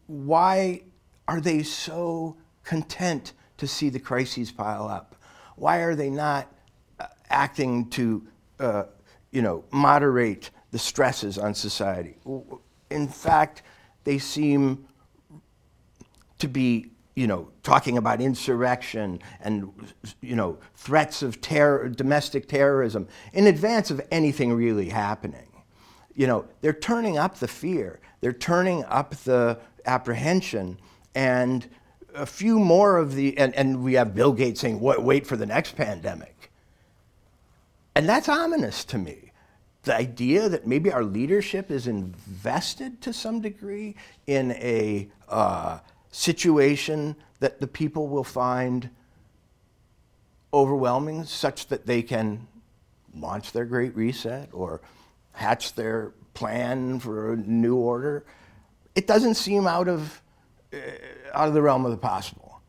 why 0.07 0.81
are 1.29 1.43
they 1.43 1.63
so 1.63 2.39
content 2.65 3.35
to 3.59 3.67
see 3.67 3.91
the 3.91 4.01
crises 4.01 4.51
pile 4.51 4.89
up? 4.89 5.15
Why 5.57 5.81
are 5.81 5.95
they 5.95 6.09
not 6.09 6.51
uh, 6.99 7.09
acting 7.29 7.91
to, 7.91 8.27
uh, 8.59 8.85
you 9.31 9.43
know, 9.43 9.65
moderate 9.71 10.51
the 10.71 10.79
stresses 10.79 11.39
on 11.39 11.55
society? 11.55 12.17
In 12.91 13.09
fact, 13.09 13.63
they 14.05 14.19
seem 14.19 14.87
to 16.39 16.49
be 16.49 16.91
you 17.17 17.27
know, 17.27 17.51
talking 17.63 17.97
about 17.97 18.21
insurrection 18.21 19.19
and, 19.41 19.73
you 20.21 20.37
know, 20.37 20.59
threats 20.75 21.23
of 21.23 21.41
terror, 21.41 21.89
domestic 21.89 22.47
terrorism 22.47 23.09
in 23.33 23.47
advance 23.47 23.91
of 23.91 24.01
anything 24.11 24.53
really 24.53 24.91
happening. 24.91 25.49
You 26.15 26.27
know, 26.27 26.47
they're 26.61 26.75
turning 26.75 27.17
up 27.17 27.39
the 27.39 27.49
fear, 27.49 28.01
they're 28.21 28.35
turning 28.35 28.85
up 28.85 29.15
the 29.25 29.59
apprehension, 29.87 30.79
and 31.15 31.67
a 32.15 32.27
few 32.27 32.59
more 32.59 32.99
of 32.99 33.15
the, 33.15 33.37
and, 33.39 33.55
and 33.55 33.83
we 33.83 33.95
have 33.95 34.15
Bill 34.15 34.33
Gates 34.33 34.61
saying, 34.61 34.79
wait 34.81 35.27
for 35.27 35.37
the 35.37 35.47
next 35.47 35.75
pandemic. 35.75 36.36
And 37.97 38.09
that's 38.09 38.29
ominous 38.29 38.85
to 38.87 38.99
me. 38.99 39.33
The 39.85 39.97
idea 39.97 40.49
that 40.49 40.67
maybe 40.67 40.93
our 40.93 41.03
leadership 41.03 41.71
is 41.71 41.87
invested 41.87 43.01
to 43.01 43.13
some 43.13 43.41
degree 43.41 43.97
in 44.27 44.53
a, 44.53 45.09
uh, 45.29 45.79
situation 46.11 47.17
that 47.41 47.61
the 47.61 47.67
people 47.67 48.09
will 48.09 48.25
find 48.25 48.91
overwhelming, 50.53 51.25
such 51.25 51.67
that 51.69 51.87
they 51.87 52.03
can 52.03 52.47
launch 53.15 53.53
their 53.53 53.65
great 53.65 53.95
reset 53.97 54.49
or 54.53 54.81
hatch 55.33 55.75
their 55.75 56.13
plan 56.35 56.99
for 56.99 57.33
a 57.33 57.37
new 57.37 57.77
order. 57.77 58.25
It 58.95 59.07
doesn't 59.07 59.35
seem 59.35 59.67
out 59.67 59.89
of, 59.89 60.23
uh, 60.73 60.77
out 61.35 61.49
of 61.49 61.55
the 61.55 61.63
realm 61.63 61.85
of 61.85 61.91
the 61.91 61.97
possible. 61.97 62.61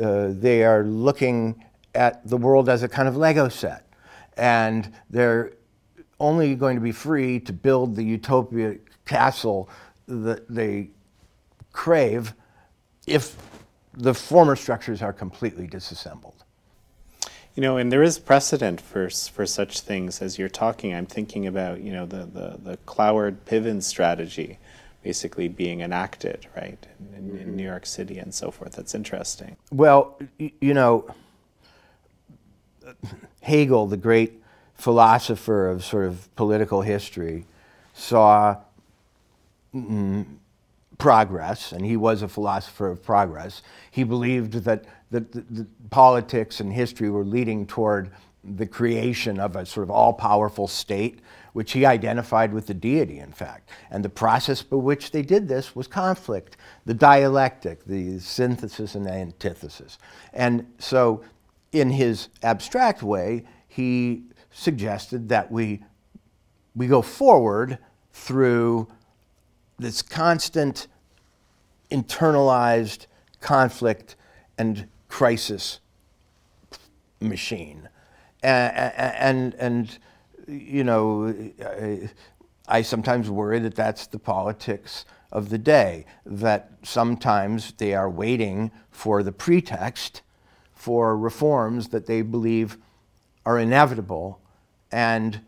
Uh, 0.00 0.28
they 0.30 0.64
are 0.64 0.82
looking 0.84 1.64
at 1.94 2.26
the 2.28 2.36
world 2.36 2.68
as 2.68 2.82
a 2.82 2.88
kind 2.88 3.08
of 3.08 3.16
Lego 3.16 3.48
set, 3.48 3.85
and 4.36 4.92
they're 5.10 5.52
only 6.18 6.54
going 6.54 6.76
to 6.76 6.80
be 6.80 6.92
free 6.92 7.40
to 7.40 7.52
build 7.52 7.96
the 7.96 8.02
utopia 8.02 8.76
castle 9.04 9.68
that 10.06 10.48
they 10.48 10.88
crave 11.72 12.34
if 13.06 13.36
the 13.92 14.14
former 14.14 14.56
structures 14.56 15.02
are 15.02 15.12
completely 15.12 15.66
disassembled. 15.66 16.44
You 17.54 17.62
know, 17.62 17.78
and 17.78 17.90
there 17.90 18.02
is 18.02 18.18
precedent 18.18 18.82
for 18.82 19.08
for 19.08 19.46
such 19.46 19.80
things 19.80 20.20
as 20.20 20.38
you're 20.38 20.50
talking. 20.50 20.94
I'm 20.94 21.06
thinking 21.06 21.46
about 21.46 21.80
you 21.80 21.90
know 21.90 22.04
the 22.04 22.26
the, 22.26 22.58
the 22.62 22.76
Cloward 22.86 23.38
Piven 23.46 23.82
strategy, 23.82 24.58
basically 25.02 25.48
being 25.48 25.80
enacted 25.80 26.46
right 26.54 26.86
in, 26.98 27.14
in, 27.14 27.30
in 27.30 27.36
mm-hmm. 27.38 27.56
New 27.56 27.64
York 27.64 27.86
City 27.86 28.18
and 28.18 28.34
so 28.34 28.50
forth. 28.50 28.72
That's 28.72 28.94
interesting. 28.94 29.56
Well, 29.72 30.18
you 30.38 30.74
know, 30.74 31.06
Hegel, 33.42 33.86
the 33.86 33.96
great 33.96 34.42
philosopher 34.74 35.68
of 35.68 35.84
sort 35.84 36.06
of 36.06 36.34
political 36.36 36.82
history, 36.82 37.46
saw. 37.94 38.56
Mm, 39.74 40.26
progress, 40.98 41.72
and 41.72 41.84
he 41.84 41.96
was 41.96 42.22
a 42.22 42.28
philosopher 42.28 42.88
of 42.88 43.02
progress. 43.02 43.62
He 43.90 44.04
believed 44.04 44.54
that, 44.64 44.84
that 45.10 45.32
the, 45.32 45.40
the 45.50 45.66
politics 45.90 46.60
and 46.60 46.72
history 46.72 47.10
were 47.10 47.24
leading 47.24 47.66
toward 47.66 48.10
the 48.44 48.66
creation 48.66 49.40
of 49.40 49.56
a 49.56 49.66
sort 49.66 49.84
of 49.84 49.90
all 49.90 50.12
powerful 50.12 50.68
state, 50.68 51.20
which 51.52 51.72
he 51.72 51.84
identified 51.84 52.52
with 52.52 52.66
the 52.66 52.74
deity, 52.74 53.18
in 53.18 53.32
fact. 53.32 53.70
And 53.90 54.04
the 54.04 54.08
process 54.08 54.62
by 54.62 54.76
which 54.76 55.10
they 55.10 55.22
did 55.22 55.48
this 55.48 55.74
was 55.74 55.86
conflict, 55.86 56.56
the 56.84 56.94
dialectic, 56.94 57.84
the 57.84 58.18
synthesis 58.20 58.94
and 58.94 59.04
the 59.04 59.12
antithesis. 59.12 59.98
And 60.32 60.66
so, 60.78 61.24
in 61.80 61.90
his 61.90 62.28
abstract 62.42 63.02
way, 63.02 63.44
he 63.68 64.22
suggested 64.50 65.28
that 65.28 65.50
we, 65.50 65.82
we 66.74 66.86
go 66.86 67.02
forward 67.02 67.78
through 68.12 68.88
this 69.78 70.02
constant 70.02 70.88
internalized 71.90 73.06
conflict 73.40 74.16
and 74.58 74.88
crisis 75.08 75.80
machine. 77.20 77.88
And, 78.42 78.94
and, 78.96 79.54
and 79.54 79.98
you 80.48 80.84
know, 80.84 81.34
I, 81.64 82.10
I 82.68 82.82
sometimes 82.82 83.30
worry 83.30 83.58
that 83.60 83.74
that's 83.74 84.06
the 84.06 84.18
politics 84.18 85.04
of 85.30 85.50
the 85.50 85.58
day, 85.58 86.06
that 86.24 86.70
sometimes 86.82 87.72
they 87.72 87.94
are 87.94 88.08
waiting 88.08 88.70
for 88.90 89.22
the 89.22 89.32
pretext 89.32 90.22
for 90.86 91.16
reforms 91.18 91.88
that 91.88 92.06
they 92.06 92.22
believe 92.22 92.78
are 93.44 93.58
inevitable 93.58 94.40
and 94.92 95.40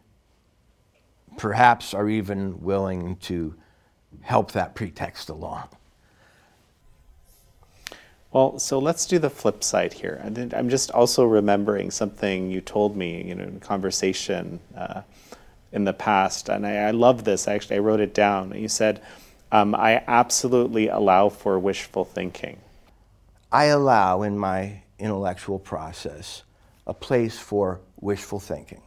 perhaps 1.36 1.94
are 1.94 2.08
even 2.08 2.60
willing 2.60 3.14
to 3.18 3.54
help 4.22 4.50
that 4.50 4.74
pretext 4.74 5.28
along. 5.28 5.68
Well, 8.32 8.58
so 8.58 8.80
let's 8.80 9.06
do 9.06 9.20
the 9.20 9.30
flip 9.30 9.62
side 9.62 9.92
here. 9.92 10.20
And 10.24 10.52
I'm 10.52 10.68
just 10.68 10.90
also 10.90 11.24
remembering 11.24 11.92
something 11.92 12.50
you 12.50 12.60
told 12.60 12.96
me, 12.96 13.22
you 13.22 13.36
know, 13.36 13.44
in 13.44 13.60
conversation 13.60 14.58
uh, 14.76 15.02
in 15.70 15.84
the 15.84 15.92
past, 15.92 16.48
and 16.48 16.66
I, 16.66 16.88
I, 16.88 16.90
love 16.90 17.22
this. 17.22 17.46
Actually, 17.46 17.76
I 17.76 17.78
wrote 17.78 18.00
it 18.00 18.12
down. 18.12 18.60
You 18.60 18.66
said, 18.66 19.00
um, 19.52 19.76
"I 19.76 20.02
absolutely 20.08 20.88
allow 20.88 21.28
for 21.28 21.56
wishful 21.60 22.04
thinking." 22.04 22.58
I 23.52 23.66
allow 23.66 24.22
in 24.22 24.36
my 24.36 24.82
intellectual 24.98 25.58
process 25.58 26.42
a 26.86 26.94
place 26.94 27.38
for 27.38 27.80
wishful 28.00 28.40
thinking. 28.40 28.80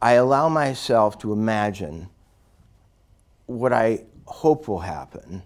I 0.00 0.12
allow 0.12 0.48
myself 0.48 1.18
to 1.18 1.32
imagine 1.32 2.08
what 3.46 3.72
I 3.72 4.04
hope 4.26 4.68
will 4.68 4.80
happen 4.80 5.42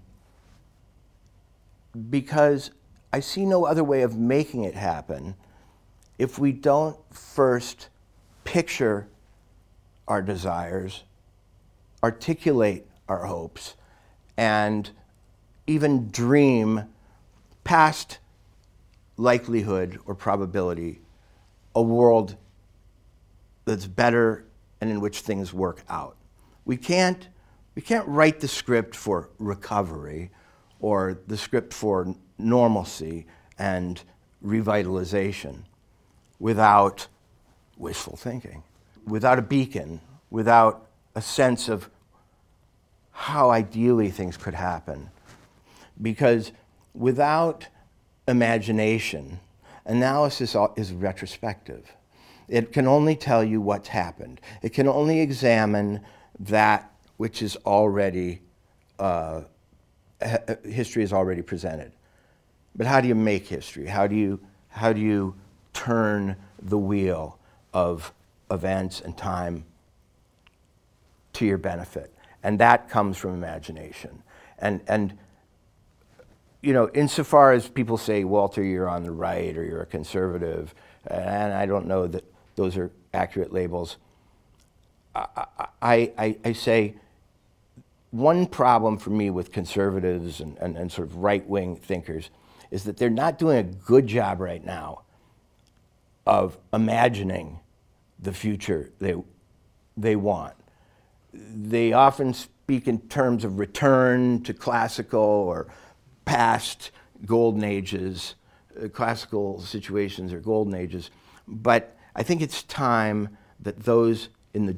because 2.11 2.71
I 3.13 3.21
see 3.21 3.47
no 3.47 3.65
other 3.65 3.83
way 3.83 4.03
of 4.03 4.17
making 4.17 4.65
it 4.65 4.75
happen 4.75 5.35
if 6.19 6.39
we 6.39 6.53
don't 6.53 6.97
first 7.13 7.89
picture 8.45 9.09
our 10.07 10.21
desires, 10.21 11.05
articulate 12.03 12.87
our 13.09 13.25
hopes, 13.25 13.75
and 14.37 14.91
even 15.67 16.11
dream 16.11 16.85
past 17.65 18.19
likelihood 19.21 19.99
or 20.07 20.15
probability 20.15 21.01
a 21.75 21.83
world 21.83 22.37
that's 23.67 23.87
better 23.87 24.47
and 24.81 24.91
in 24.91 25.01
which 25.01 25.21
things 25.21 25.53
work 25.53 25.85
out. 25.89 26.17
We 26.65 26.77
can't, 26.77 27.29
we 27.75 27.83
can't 27.83 28.09
write 28.09 28.41
the 28.41 28.49
script 28.49 28.97
for 28.97 29.29
recovery 29.39 30.31
or 30.81 31.21
the 31.27 31.37
script 31.37 31.75
for 31.75 32.15
normalcy 32.39 33.27
and 33.59 34.03
revitalization 34.43 35.65
without 36.39 37.07
wishful 37.77 38.17
thinking, 38.17 38.63
without 39.07 39.39
a 39.39 39.43
beacon, 39.43 40.01
without 40.31 40.87
a 41.15 41.21
sense 41.21 41.69
of 41.69 41.91
how 43.11 43.51
ideally 43.51 44.11
things 44.11 44.39
could 44.39 44.55
happen. 44.55 45.11
Because 46.01 46.53
without 46.95 47.69
imagination, 48.29 49.41
analysis 49.85 50.57
is 50.77 50.93
retrospective. 50.93 51.91
It 52.49 52.73
can 52.73 52.87
only 52.87 53.17
tell 53.17 53.45
you 53.45 53.61
what's 53.61 53.89
happened. 53.89 54.41
It 54.63 54.71
can 54.71 54.89
only 54.89 55.21
examine 55.21 56.01
that 56.41 56.91
which 57.17 57.43
is 57.43 57.57
already 57.67 58.41
uh, 58.99 59.43
history 60.65 61.03
is 61.03 61.13
already 61.13 61.43
presented. 61.43 61.93
But 62.77 62.87
how 62.87 63.01
do 63.01 63.09
you 63.09 63.15
make 63.15 63.47
history? 63.47 63.87
How 63.87 64.07
do 64.07 64.15
you, 64.15 64.41
how 64.69 64.93
do 64.93 65.01
you 65.01 65.35
turn 65.73 66.37
the 66.61 66.79
wheel 66.79 67.39
of 67.73 68.13
events 68.51 69.01
and 69.01 69.17
time 69.17 69.65
to 71.35 71.47
your 71.47 71.59
benefit? 71.59 72.13
And 72.43 72.59
that 72.59 72.89
comes 72.89 73.17
from 73.17 73.35
imagination. 73.35 74.23
And, 74.59 74.81
and 74.89 75.19
you 76.63 76.73
know, 76.73 76.91
insofar 76.91 77.53
as 77.53 77.69
people 77.69 77.97
say, 77.97 78.25
Walter, 78.25 78.63
you're 78.63 78.89
on 78.89 79.03
the 79.03 79.11
right 79.11 79.57
or 79.57 79.65
you're 79.65 79.83
a 79.83 79.87
conservative, 79.87 80.75
and 81.07 81.53
I 81.53 81.67
don't 81.67 81.87
know 81.87 82.07
that 82.07 82.25
those 82.57 82.77
are 82.77 82.91
accurate 83.15 83.53
labels, 83.53 83.97
I, 85.15 85.47
I, 85.83 86.13
I, 86.19 86.37
I 86.45 86.53
say, 86.53 86.95
one 88.11 88.47
problem 88.47 88.99
for 88.99 89.11
me 89.11 89.31
with 89.31 89.53
conservatives 89.53 90.41
and, 90.41 90.57
and, 90.59 90.77
and 90.77 90.91
sort 90.91 91.09
of 91.09 91.17
right 91.17 91.47
wing 91.47 91.77
thinkers 91.77 92.31
is 92.71 92.85
that 92.85 92.97
they're 92.97 93.11
not 93.11 93.39
doing 93.39 93.59
a 93.59 93.63
good 93.63 94.07
job 94.07 94.41
right 94.41 94.65
now 94.65 95.03
of 96.27 96.59
imagining 96.73 97.61
the 98.19 98.33
future 98.33 98.91
they, 99.01 99.15
they 99.97 100.17
want. 100.17 100.55
They 101.33 101.93
often 101.93 102.35
speak 102.35 102.87
in 102.87 103.01
terms 103.09 103.45
of 103.45 103.59
return 103.59 104.43
to 104.43 104.53
classical 104.53 105.21
or 105.21 105.69
past 106.31 106.93
golden 107.27 107.65
ages, 107.65 108.37
uh, 108.81 108.87
classical 108.87 109.61
situations 109.61 110.33
or 110.33 110.39
golden 110.39 110.75
ages. 110.77 111.11
But 111.49 111.97
I 112.15 112.23
think 112.23 112.41
it's 112.41 112.63
time 112.63 113.37
that 113.59 113.81
those 113.81 114.29
in 114.55 114.67
the 114.67 114.77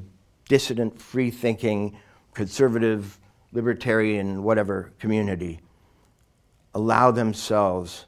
dissident, 0.49 0.99
free 0.99 1.29
thinking, 1.29 1.95
conservative, 2.33 3.19
libertarian, 3.51 4.41
whatever 4.41 4.93
community 4.97 5.59
allow 6.73 7.11
themselves 7.11 8.07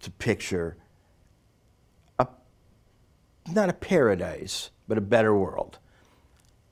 to 0.00 0.10
picture 0.10 0.76
a, 2.18 2.26
not 3.52 3.68
a 3.68 3.74
paradise, 3.74 4.70
but 4.88 4.98
a 4.98 5.00
better 5.00 5.36
world. 5.36 5.78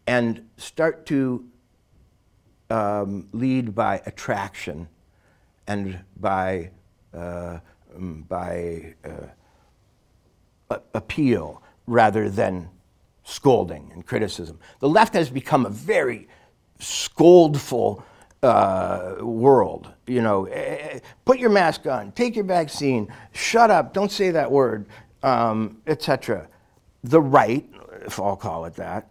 And 0.08 0.48
start 0.56 1.06
to 1.06 1.46
um, 2.68 3.28
lead 3.32 3.76
by 3.76 4.02
attraction 4.04 4.88
and 5.68 6.00
by, 6.16 6.70
uh, 7.14 7.58
um, 7.94 8.24
by 8.28 8.94
uh, 9.04 10.78
appeal 10.94 11.62
rather 11.86 12.28
than 12.28 12.68
scolding 13.22 13.90
and 13.92 14.06
criticism. 14.06 14.58
The 14.80 14.88
left 14.88 15.14
has 15.14 15.30
become 15.30 15.66
a 15.66 15.70
very 15.70 16.26
scoldful 16.80 18.02
uh, 18.42 19.16
world. 19.20 19.92
You 20.06 20.22
know, 20.22 20.46
eh, 20.46 20.78
eh, 20.80 20.98
put 21.24 21.38
your 21.38 21.50
mask 21.50 21.86
on, 21.86 22.12
take 22.12 22.34
your 22.34 22.44
vaccine, 22.44 23.12
shut 23.32 23.70
up, 23.70 23.92
don't 23.92 24.10
say 24.10 24.30
that 24.30 24.50
word, 24.50 24.86
um, 25.22 25.82
etc. 25.86 26.48
The 27.04 27.20
right, 27.20 27.68
if 28.06 28.18
I'll 28.18 28.36
call 28.36 28.64
it 28.64 28.74
that, 28.74 29.08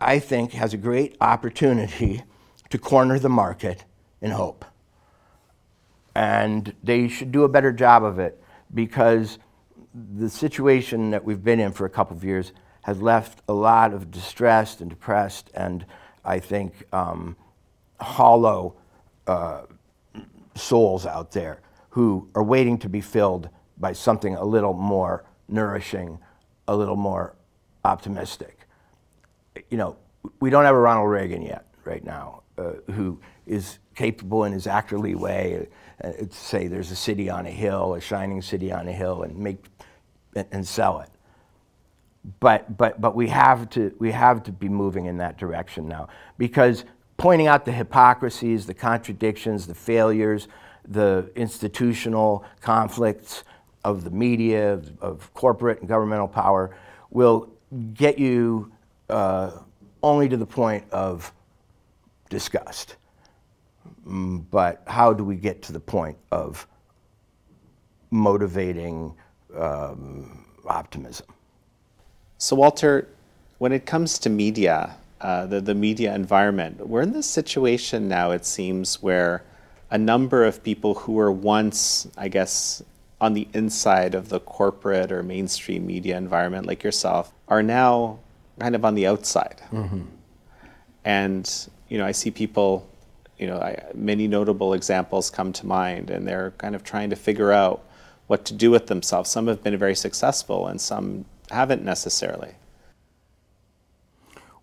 I 0.00 0.18
think 0.18 0.52
has 0.52 0.74
a 0.74 0.78
great 0.78 1.16
opportunity 1.20 2.22
to 2.70 2.78
corner 2.78 3.18
the 3.18 3.28
market 3.28 3.84
in 4.20 4.30
hope. 4.30 4.64
And 6.14 6.74
they 6.82 7.08
should 7.08 7.32
do 7.32 7.44
a 7.44 7.48
better 7.48 7.72
job 7.72 8.04
of 8.04 8.18
it 8.18 8.42
because 8.72 9.38
the 9.94 10.28
situation 10.28 11.10
that 11.10 11.24
we've 11.24 11.42
been 11.42 11.60
in 11.60 11.72
for 11.72 11.84
a 11.84 11.90
couple 11.90 12.16
of 12.16 12.24
years 12.24 12.52
has 12.82 13.00
left 13.02 13.42
a 13.48 13.52
lot 13.52 13.92
of 13.92 14.10
distressed 14.10 14.80
and 14.80 14.88
depressed 14.90 15.50
and 15.54 15.84
I 16.24 16.38
think 16.38 16.84
um, 16.92 17.36
hollow 18.00 18.74
uh, 19.26 19.62
souls 20.54 21.06
out 21.06 21.32
there 21.32 21.60
who 21.90 22.28
are 22.34 22.42
waiting 22.42 22.78
to 22.78 22.88
be 22.88 23.00
filled 23.00 23.48
by 23.78 23.92
something 23.92 24.36
a 24.36 24.44
little 24.44 24.74
more 24.74 25.24
nourishing, 25.48 26.18
a 26.68 26.76
little 26.76 26.96
more 26.96 27.34
optimistic. 27.84 28.60
You 29.70 29.78
know, 29.78 29.96
we 30.40 30.50
don't 30.50 30.64
have 30.64 30.74
a 30.74 30.78
Ronald 30.78 31.10
Reagan 31.10 31.42
yet, 31.42 31.66
right 31.84 32.04
now, 32.04 32.42
uh, 32.58 32.72
who 32.92 33.20
is 33.46 33.78
capable 33.94 34.44
in 34.44 34.52
his 34.52 34.66
actorly 34.66 35.16
way 35.16 35.66
uh, 36.02 36.12
say 36.30 36.66
there's 36.66 36.90
a 36.90 36.96
city 36.96 37.28
on 37.30 37.46
a 37.46 37.50
hill, 37.50 37.94
a 37.94 38.00
shining 38.00 38.42
city 38.42 38.72
on 38.72 38.88
a 38.88 38.92
hill, 38.92 39.22
and 39.22 39.36
make 39.36 39.64
and, 40.34 40.46
and 40.52 40.66
sell 40.66 41.00
it 41.00 41.10
but, 42.38 42.76
but, 42.76 43.00
but 43.00 43.14
we, 43.14 43.28
have 43.28 43.70
to, 43.70 43.94
we 43.98 44.10
have 44.12 44.42
to 44.44 44.52
be 44.52 44.68
moving 44.68 45.06
in 45.06 45.18
that 45.18 45.38
direction 45.38 45.88
now 45.88 46.08
because 46.38 46.84
pointing 47.16 47.46
out 47.46 47.64
the 47.64 47.72
hypocrisies, 47.72 48.66
the 48.66 48.74
contradictions, 48.74 49.66
the 49.66 49.74
failures, 49.74 50.48
the 50.86 51.30
institutional 51.34 52.44
conflicts 52.60 53.44
of 53.84 54.04
the 54.04 54.10
media, 54.10 54.74
of, 54.74 55.02
of 55.02 55.34
corporate 55.34 55.80
and 55.80 55.88
governmental 55.88 56.28
power 56.28 56.76
will 57.10 57.50
get 57.94 58.18
you 58.18 58.70
uh, 59.08 59.50
only 60.02 60.28
to 60.28 60.36
the 60.36 60.46
point 60.46 60.84
of 60.90 61.32
disgust. 62.28 62.96
Mm, 64.06 64.44
but 64.50 64.82
how 64.86 65.12
do 65.12 65.24
we 65.24 65.36
get 65.36 65.62
to 65.62 65.72
the 65.72 65.80
point 65.80 66.16
of 66.30 66.66
motivating 68.10 69.14
um, 69.56 70.44
optimism? 70.66 71.26
So, 72.38 72.56
Walter, 72.56 73.08
when 73.58 73.72
it 73.72 73.84
comes 73.86 74.18
to 74.20 74.30
media, 74.30 74.96
uh, 75.20 75.44
the, 75.46 75.60
the 75.60 75.74
media 75.74 76.14
environment. 76.14 76.86
We're 76.86 77.02
in 77.02 77.12
this 77.12 77.26
situation 77.26 78.08
now, 78.08 78.30
it 78.30 78.46
seems, 78.46 79.02
where 79.02 79.44
a 79.90 79.98
number 79.98 80.44
of 80.44 80.62
people 80.62 80.94
who 80.94 81.12
were 81.12 81.30
once, 81.30 82.08
I 82.16 82.28
guess, 82.28 82.82
on 83.20 83.34
the 83.34 83.46
inside 83.52 84.14
of 84.14 84.30
the 84.30 84.40
corporate 84.40 85.12
or 85.12 85.22
mainstream 85.22 85.86
media 85.86 86.16
environment, 86.16 86.66
like 86.66 86.82
yourself, 86.82 87.34
are 87.48 87.62
now 87.62 88.18
kind 88.58 88.74
of 88.74 88.84
on 88.84 88.94
the 88.94 89.06
outside. 89.06 89.60
Mm-hmm. 89.70 90.04
And, 91.04 91.68
you 91.88 91.98
know, 91.98 92.06
I 92.06 92.12
see 92.12 92.30
people, 92.30 92.88
you 93.40 93.46
know, 93.46 93.56
I, 93.56 93.82
many 93.94 94.28
notable 94.28 94.74
examples 94.74 95.30
come 95.30 95.52
to 95.54 95.66
mind, 95.66 96.10
and 96.10 96.28
they're 96.28 96.52
kind 96.58 96.74
of 96.74 96.84
trying 96.84 97.08
to 97.10 97.16
figure 97.16 97.52
out 97.52 97.82
what 98.26 98.44
to 98.44 98.54
do 98.54 98.70
with 98.70 98.86
themselves. 98.86 99.30
Some 99.30 99.46
have 99.46 99.64
been 99.64 99.76
very 99.78 99.94
successful, 99.94 100.66
and 100.66 100.78
some 100.78 101.24
haven't 101.50 101.82
necessarily. 101.82 102.54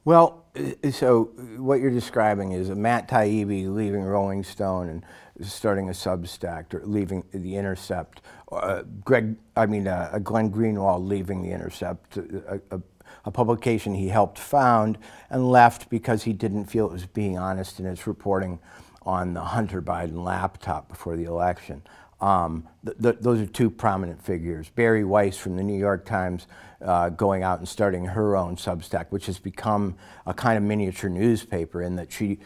Well, 0.05 0.45
so 0.91 1.31
what 1.57 1.81
you're 1.81 1.91
describing 1.91 2.51
is 2.51 2.69
Matt 2.69 3.09
Taibbi 3.09 3.67
leaving 3.73 4.03
Rolling 4.03 4.43
Stone 4.43 4.89
and 4.89 5.05
starting 5.49 5.89
a 5.89 5.91
Substack, 5.91 6.73
or 6.73 6.85
leaving 6.85 7.23
the 7.31 7.57
Intercept. 7.57 8.21
Uh, 8.51 8.83
Greg, 9.03 9.35
I 9.55 9.65
mean, 9.65 9.87
uh, 9.87 10.19
Glenn 10.23 10.51
Greenwald 10.51 11.07
leaving 11.07 11.41
the 11.41 11.51
Intercept, 11.51 12.17
a, 12.17 12.61
a, 12.71 12.81
a, 13.27 13.31
publication 13.31 13.93
he 13.93 14.07
helped 14.07 14.39
found, 14.39 14.97
and 15.29 15.49
left 15.49 15.89
because 15.89 16.23
he 16.23 16.33
didn't 16.33 16.65
feel 16.65 16.87
it 16.87 16.93
was 16.93 17.05
being 17.05 17.37
honest 17.37 17.79
in 17.79 17.85
its 17.85 18.07
reporting 18.07 18.59
on 19.03 19.33
the 19.33 19.41
Hunter 19.41 19.81
Biden 19.81 20.23
laptop 20.23 20.89
before 20.89 21.15
the 21.15 21.25
election. 21.25 21.81
Um, 22.19 22.67
th- 22.83 22.97
th- 23.01 23.17
those 23.21 23.39
are 23.39 23.45
two 23.45 23.69
prominent 23.69 24.21
figures. 24.23 24.69
Bari 24.69 25.03
Weiss 25.03 25.37
from 25.37 25.55
the 25.55 25.63
New 25.63 25.77
York 25.77 26.05
Times 26.05 26.47
uh, 26.81 27.09
going 27.09 27.43
out 27.43 27.59
and 27.59 27.67
starting 27.67 28.05
her 28.05 28.35
own 28.35 28.55
Substack, 28.55 29.07
which 29.09 29.27
has 29.27 29.39
become 29.39 29.95
a 30.25 30.33
kind 30.33 30.57
of 30.57 30.63
miniature 30.63 31.09
newspaper 31.09 31.81
in 31.81 31.95
that 31.95 32.11
she 32.11 32.39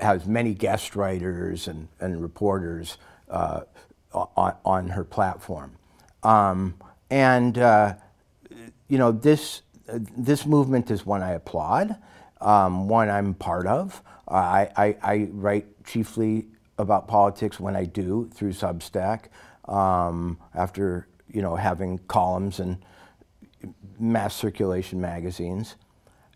has 0.00 0.26
many 0.26 0.54
guest 0.54 0.96
writers 0.96 1.68
and, 1.68 1.88
and 2.00 2.20
reporters 2.20 2.98
uh, 3.28 3.62
on, 4.12 4.54
on, 4.64 4.88
her 4.88 5.04
platform. 5.04 5.72
Um, 6.22 6.74
and, 7.10 7.58
uh, 7.58 7.94
you 8.88 8.98
know, 8.98 9.12
this, 9.12 9.62
this 10.16 10.46
movement 10.46 10.90
is 10.90 11.04
one 11.06 11.22
I 11.22 11.32
applaud, 11.32 11.96
um, 12.40 12.88
one 12.88 13.08
I'm 13.08 13.34
part 13.34 13.66
of. 13.66 14.02
I, 14.28 14.68
I, 14.76 14.96
I 15.02 15.28
write 15.32 15.84
chiefly 15.84 16.46
about 16.78 17.06
politics 17.08 17.60
when 17.60 17.76
I 17.76 17.84
do 17.84 18.30
through 18.34 18.52
Substack 18.52 19.26
um, 19.66 20.38
after 20.54 21.08
you 21.28 21.42
know 21.42 21.56
having 21.56 21.98
columns 22.08 22.60
and 22.60 22.84
mass 23.98 24.34
circulation 24.34 25.00
magazines, 25.00 25.76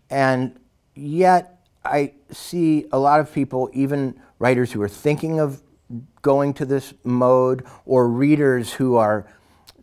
and 0.09 0.59
yet 0.95 1.61
I 1.83 2.13
see 2.31 2.85
a 2.91 2.99
lot 2.99 3.19
of 3.19 3.33
people, 3.33 3.69
even 3.73 4.19
writers 4.39 4.71
who 4.71 4.81
are 4.81 4.89
thinking 4.89 5.39
of 5.39 5.61
going 6.21 6.53
to 6.55 6.65
this 6.65 6.93
mode, 7.03 7.65
or 7.85 8.07
readers 8.07 8.73
who 8.73 8.95
are 8.95 9.27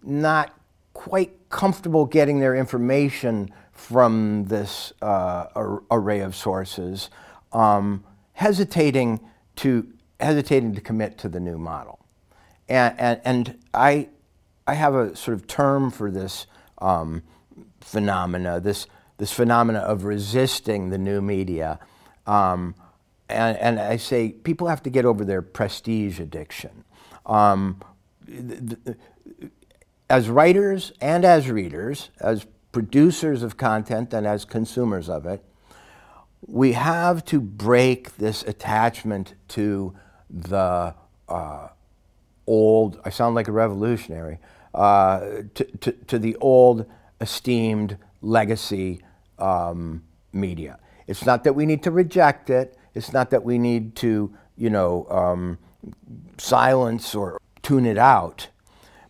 not 0.02 0.52
quite 0.92 1.48
comfortable 1.50 2.06
getting 2.06 2.40
their 2.40 2.54
information 2.54 3.52
from 3.76 4.44
this 4.46 4.92
uh, 5.02 5.46
array 5.90 6.20
of 6.20 6.34
sources, 6.34 7.10
um, 7.52 8.02
hesitating 8.32 9.20
to 9.56 9.86
hesitating 10.20 10.74
to 10.74 10.80
commit 10.80 11.18
to 11.18 11.28
the 11.28 11.40
new 11.40 11.58
model. 11.58 11.98
And, 12.68 12.94
and, 12.98 13.20
and 13.24 13.58
I, 13.74 14.08
I 14.66 14.74
have 14.74 14.94
a 14.94 15.14
sort 15.14 15.36
of 15.36 15.46
term 15.46 15.90
for 15.90 16.10
this 16.10 16.46
um, 16.78 17.22
phenomena, 17.80 18.60
this, 18.60 18.86
this 19.18 19.32
phenomena 19.32 19.80
of 19.80 20.04
resisting 20.04 20.90
the 20.90 20.98
new 20.98 21.20
media. 21.20 21.78
Um, 22.26 22.74
and, 23.28 23.56
and 23.58 23.78
I 23.78 23.96
say 23.96 24.30
people 24.30 24.68
have 24.68 24.82
to 24.84 24.90
get 24.90 25.04
over 25.04 25.24
their 25.24 25.42
prestige 25.42 26.18
addiction. 26.18 26.84
Um, 27.26 27.80
as 30.08 30.28
writers 30.28 30.92
and 31.00 31.24
as 31.24 31.50
readers, 31.50 32.10
as 32.20 32.46
producers 32.76 33.42
of 33.42 33.56
content 33.56 34.12
and 34.12 34.26
as 34.26 34.44
consumers 34.44 35.08
of 35.08 35.24
it, 35.24 35.42
we 36.46 36.72
have 36.72 37.24
to 37.24 37.40
break 37.40 38.18
this 38.18 38.42
attachment 38.42 39.32
to 39.48 39.96
the 40.28 40.94
uh, 41.26 41.68
old, 42.46 43.00
I 43.02 43.08
sound 43.08 43.34
like 43.34 43.48
a 43.48 43.52
revolutionary, 43.52 44.40
uh, 44.74 45.20
to, 45.54 45.64
to, 45.64 45.92
to, 45.92 46.18
the 46.18 46.36
old 46.36 46.84
esteemed 47.18 47.96
legacy 48.20 49.00
um, 49.38 50.02
media. 50.34 50.78
It's 51.06 51.24
not 51.24 51.44
that 51.44 51.54
we 51.54 51.64
need 51.64 51.82
to 51.84 51.90
reject 51.90 52.50
it. 52.50 52.76
It's 52.94 53.10
not 53.10 53.30
that 53.30 53.42
we 53.42 53.58
need 53.58 53.96
to, 53.96 54.36
you 54.54 54.68
know, 54.68 55.06
um, 55.08 55.56
silence 56.36 57.14
or 57.14 57.40
tune 57.62 57.86
it 57.86 57.96
out. 57.96 58.48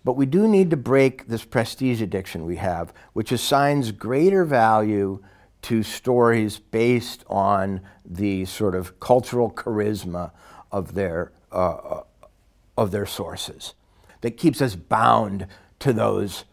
But 0.06 0.16
we 0.16 0.24
do 0.24 0.46
need 0.46 0.70
to 0.70 0.76
break 0.76 1.26
this 1.26 1.44
prestige 1.44 2.00
addiction 2.00 2.46
we 2.46 2.56
have, 2.56 2.94
which 3.12 3.32
assigns 3.32 3.90
greater 3.90 4.44
value 4.44 5.20
to 5.62 5.82
stories 5.82 6.60
based 6.60 7.24
on 7.26 7.80
the 8.04 8.44
sort 8.44 8.76
of 8.76 9.00
cultural 9.00 9.50
charisma 9.50 10.30
of 10.70 10.94
their, 10.94 11.32
uh, 11.50 12.02
of 12.78 12.92
their 12.92 13.04
sources, 13.04 13.74
that 14.20 14.36
keeps 14.36 14.62
us 14.62 14.76
bound 14.76 15.48
to 15.80 15.92
those 15.92 16.44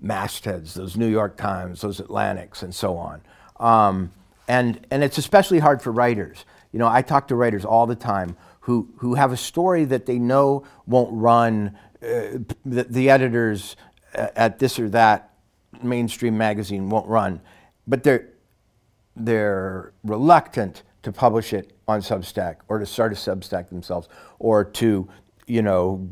mastheads, 0.00 0.74
those 0.74 0.96
New 0.96 1.08
York 1.08 1.36
Times, 1.36 1.80
those 1.80 1.98
Atlantics, 1.98 2.62
and 2.62 2.72
so 2.72 2.96
on. 2.96 3.20
Um, 3.58 4.12
and, 4.46 4.86
and 4.92 5.02
it's 5.02 5.18
especially 5.18 5.58
hard 5.58 5.82
for 5.82 5.90
writers. 5.90 6.44
You 6.70 6.78
know, 6.78 6.86
I 6.86 7.02
talk 7.02 7.26
to 7.28 7.34
writers 7.34 7.64
all 7.64 7.88
the 7.88 7.96
time 7.96 8.36
who, 8.60 8.88
who 8.98 9.14
have 9.14 9.32
a 9.32 9.36
story 9.36 9.84
that 9.86 10.06
they 10.06 10.20
know 10.20 10.64
won't 10.86 11.10
run, 11.12 11.76
the, 12.64 12.84
the 12.88 13.10
editors 13.10 13.76
at 14.14 14.58
this 14.58 14.78
or 14.78 14.88
that 14.90 15.34
mainstream 15.82 16.36
magazine 16.36 16.88
won't 16.88 17.08
run, 17.08 17.40
but 17.86 18.02
they're, 18.02 18.28
they're 19.16 19.92
reluctant 20.02 20.82
to 21.02 21.12
publish 21.12 21.52
it 21.52 21.72
on 21.86 22.00
Substack 22.00 22.56
or 22.68 22.78
to 22.78 22.86
start 22.86 23.12
a 23.12 23.14
Substack 23.14 23.68
themselves 23.68 24.08
or 24.38 24.64
to, 24.64 25.08
you 25.46 25.62
know, 25.62 26.08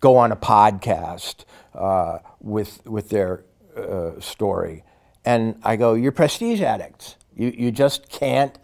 go 0.00 0.16
on 0.16 0.32
a 0.32 0.36
podcast 0.36 1.44
uh, 1.74 2.18
with, 2.40 2.84
with 2.86 3.10
their 3.10 3.44
uh, 3.76 4.18
story. 4.20 4.84
And 5.24 5.58
I 5.62 5.76
go, 5.76 5.94
you're 5.94 6.12
prestige 6.12 6.60
addicts. 6.60 7.16
You, 7.36 7.52
you 7.56 7.70
just 7.70 8.08
can't 8.08 8.58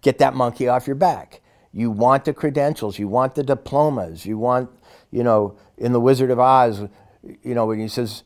get 0.00 0.18
that 0.18 0.34
monkey 0.34 0.68
off 0.68 0.86
your 0.86 0.96
back. 0.96 1.40
You 1.72 1.90
want 1.90 2.26
the 2.26 2.34
credentials, 2.34 2.98
you 2.98 3.08
want 3.08 3.34
the 3.34 3.42
diplomas, 3.42 4.26
you 4.26 4.36
want, 4.36 4.70
you 5.12 5.22
know, 5.22 5.56
in 5.78 5.92
The 5.92 6.00
Wizard 6.00 6.30
of 6.30 6.40
Oz, 6.40 6.88
you 7.22 7.54
know, 7.54 7.66
when 7.66 7.78
he 7.78 7.86
says, 7.86 8.24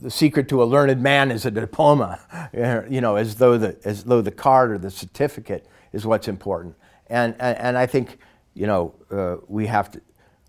the 0.00 0.10
secret 0.10 0.48
to 0.48 0.60
a 0.62 0.64
learned 0.64 1.00
man 1.00 1.30
is 1.30 1.46
a 1.46 1.50
diploma, 1.50 2.18
you 2.90 3.00
know, 3.00 3.14
as 3.14 3.36
though 3.36 3.56
the, 3.56 3.76
as 3.84 4.04
though 4.04 4.20
the 4.20 4.32
card 4.32 4.72
or 4.72 4.78
the 4.78 4.90
certificate 4.90 5.66
is 5.92 6.04
what's 6.04 6.26
important. 6.26 6.74
And, 7.06 7.36
and, 7.38 7.56
and 7.58 7.78
I 7.78 7.86
think, 7.86 8.18
you 8.54 8.66
know, 8.66 8.94
uh, 9.10 9.36
we, 9.46 9.66
have 9.66 9.92
to, 9.92 10.00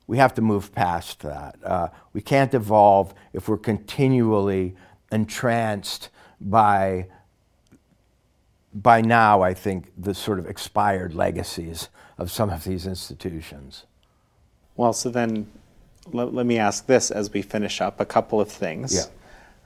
we 0.08 0.18
have 0.18 0.34
to 0.36 0.42
move 0.42 0.74
past 0.74 1.20
that. 1.20 1.58
Uh, 1.64 1.90
we 2.14 2.22
can't 2.22 2.54
evolve 2.54 3.14
if 3.32 3.48
we're 3.48 3.58
continually 3.58 4.76
entranced 5.12 6.10
by, 6.42 7.08
by 8.74 9.02
now, 9.02 9.42
I 9.42 9.54
think, 9.54 9.92
the 9.98 10.16
sort 10.16 10.40
of 10.40 10.48
expired 10.48 11.14
legacies 11.14 11.90
of 12.18 12.32
some 12.32 12.50
of 12.50 12.64
these 12.64 12.88
institutions. 12.88 13.86
Well, 14.76 14.94
so 14.94 15.10
then 15.10 15.52
let, 16.12 16.34
let 16.34 16.46
me 16.46 16.58
ask 16.58 16.86
this 16.86 17.12
as 17.12 17.32
we 17.32 17.42
finish 17.42 17.82
up 17.82 18.00
a 18.00 18.06
couple 18.06 18.42
of 18.42 18.50
things. 18.50 18.94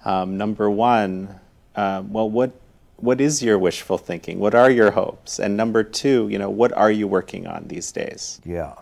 Yeah. 0.05 0.21
Um, 0.21 0.37
number 0.37 0.69
one, 0.69 1.39
uh, 1.75 2.03
well, 2.07 2.29
what 2.29 2.51
what 2.97 3.21
is 3.21 3.43
your 3.43 3.59
wishful 3.59 3.97
thinking? 3.97 4.39
What 4.39 4.55
are 4.55 4.71
your 4.71 4.91
hopes? 4.91 5.39
And 5.39 5.55
number 5.55 5.83
two, 5.83 6.27
you 6.29 6.39
know, 6.39 6.49
what 6.49 6.73
are 6.73 6.89
you 6.91 7.07
working 7.07 7.45
on 7.45 7.67
these 7.67 7.91
days? 7.91 8.41
Yeah. 8.43 8.73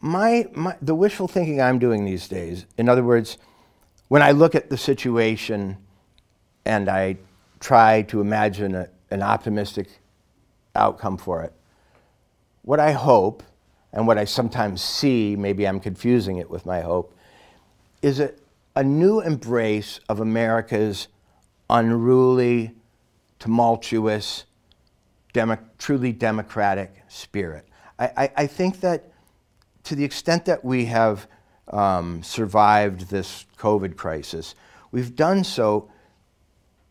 My, 0.00 0.46
my 0.54 0.76
the 0.80 0.94
wishful 0.94 1.28
thinking 1.28 1.60
I'm 1.60 1.78
doing 1.78 2.04
these 2.04 2.28
days, 2.28 2.66
in 2.78 2.88
other 2.88 3.02
words, 3.02 3.38
when 4.08 4.22
I 4.22 4.30
look 4.30 4.54
at 4.54 4.70
the 4.70 4.76
situation 4.76 5.76
and 6.64 6.88
I 6.88 7.16
try 7.58 8.02
to 8.02 8.20
imagine 8.20 8.74
a, 8.74 8.88
an 9.10 9.22
optimistic 9.22 9.88
outcome 10.74 11.18
for 11.18 11.42
it, 11.42 11.52
what 12.62 12.78
I 12.80 12.92
hope 12.92 13.42
and 13.92 14.06
what 14.06 14.18
I 14.18 14.24
sometimes 14.24 14.82
see, 14.82 15.36
maybe 15.36 15.66
I'm 15.66 15.80
confusing 15.80 16.36
it 16.36 16.48
with 16.48 16.64
my 16.64 16.80
hope, 16.80 17.14
is 18.02 18.20
a, 18.20 18.32
a 18.76 18.84
new 18.84 19.20
embrace 19.20 20.00
of 20.08 20.20
America's 20.20 21.08
unruly, 21.68 22.74
tumultuous, 23.38 24.44
demo- 25.32 25.58
truly 25.78 26.12
democratic 26.12 27.02
spirit. 27.08 27.66
I, 27.98 28.04
I, 28.16 28.32
I, 28.36 28.46
think 28.46 28.80
that 28.80 29.12
to 29.84 29.94
the 29.94 30.04
extent 30.04 30.44
that 30.46 30.64
we 30.64 30.86
have 30.86 31.26
um, 31.68 32.22
survived 32.22 33.10
this 33.10 33.46
COVID 33.58 33.96
crisis, 33.96 34.54
we've 34.92 35.14
done 35.14 35.44
so 35.44 35.90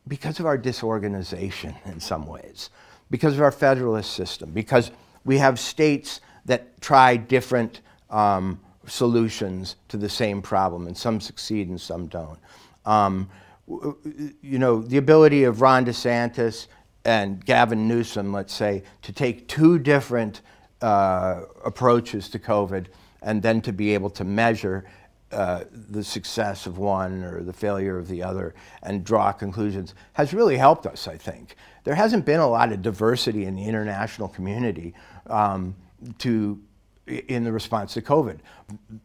because 0.08 0.40
of 0.40 0.46
our 0.46 0.58
disorganization 0.58 1.76
in 1.86 2.00
some 2.00 2.26
ways, 2.26 2.70
because 3.10 3.36
of 3.36 3.42
our 3.42 3.52
federalist 3.52 4.12
system, 4.14 4.52
because 4.52 4.92
we 5.24 5.38
have 5.38 5.60
states 5.60 6.22
that 6.50 6.82
try 6.82 7.16
different 7.16 7.82
um, 8.10 8.60
solutions 8.88 9.76
to 9.88 9.98
the 9.98 10.10
same 10.10 10.42
problem, 10.42 10.88
and 10.88 10.98
some 10.98 11.22
succeed 11.22 11.70
and 11.70 11.80
some 11.80 12.08
don't. 12.08 12.40
Um, 12.86 13.30
you 13.68 14.58
know, 14.58 14.82
the 14.82 14.98
ability 14.98 15.44
of 15.44 15.62
Ron 15.62 15.86
DeSantis 15.86 16.66
and 17.06 17.46
Gavin 17.46 17.88
Newsom, 17.88 18.34
let's 18.34 18.52
say, 18.52 18.82
to 19.04 19.14
take 19.14 19.48
two 19.48 19.78
different 19.78 20.42
uh, 20.82 21.42
approaches 21.64 22.30
to 22.30 22.40
COVID 22.40 22.88
and 23.22 23.44
then 23.44 23.62
to 23.62 23.72
be 23.72 23.94
able 23.94 24.10
to 24.10 24.24
measure 24.24 24.86
uh, 25.32 25.66
the 25.72 26.04
success 26.04 26.66
of 26.66 26.80
one 26.80 27.24
or 27.24 27.44
the 27.44 27.54
failure 27.54 28.00
of 28.00 28.08
the 28.08 28.24
other 28.24 28.56
and 28.82 29.04
draw 29.04 29.32
conclusions 29.32 29.94
has 30.14 30.34
really 30.34 30.58
helped 30.58 30.88
us, 30.88 31.08
I 31.08 31.16
think. 31.16 31.56
There 31.84 31.94
hasn't 31.94 32.26
been 32.26 32.40
a 32.40 32.50
lot 32.50 32.72
of 32.72 32.82
diversity 32.82 33.46
in 33.46 33.56
the 33.56 33.66
international 33.66 34.30
community 34.30 34.96
um, 35.28 35.76
to, 36.20 36.60
in 37.08 37.44
the 37.44 37.52
response 37.52 37.94
to 37.96 38.02
COVID. 38.02 38.40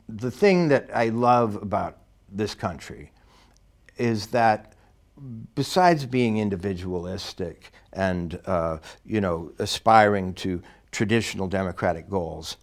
The 0.08 0.30
thing 0.30 0.68
that 0.68 0.90
I 0.94 1.08
love 1.08 1.56
about 1.56 1.98
this 2.30 2.54
country 2.54 3.10
is 3.96 4.28
that 4.28 4.74
besides 5.54 6.06
being 6.06 6.38
individualistic 6.38 7.72
and 7.92 8.40
uh, 8.46 8.78
you 9.04 9.20
know 9.20 9.52
aspiring 9.58 10.34
to 10.34 10.62
traditional 10.90 11.48
democratic 11.48 12.08
goals, 12.08 12.56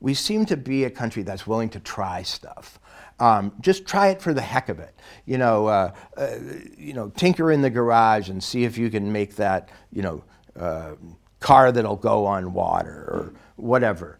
we 0.00 0.14
seem 0.14 0.44
to 0.46 0.56
be 0.56 0.84
a 0.84 0.90
country 0.90 1.22
that's 1.22 1.46
willing 1.46 1.70
to 1.70 1.80
try 1.80 2.22
stuff. 2.22 2.78
Um, 3.20 3.52
just 3.60 3.86
try 3.86 4.08
it 4.08 4.20
for 4.20 4.34
the 4.34 4.42
heck 4.42 4.68
of 4.68 4.78
it. 4.80 4.94
You 5.24 5.38
know, 5.38 5.66
uh, 5.66 5.92
uh, 6.16 6.36
you 6.76 6.92
know, 6.92 7.10
tinker 7.10 7.52
in 7.52 7.62
the 7.62 7.70
garage 7.70 8.28
and 8.28 8.42
see 8.42 8.64
if 8.64 8.76
you 8.76 8.90
can 8.90 9.12
make 9.12 9.36
that, 9.36 9.70
you 9.92 10.02
know, 10.02 10.24
uh, 10.58 10.94
car 11.40 11.70
that'll 11.72 11.96
go 11.96 12.26
on 12.26 12.52
water 12.52 12.90
or 12.90 13.32
whatever. 13.56 14.18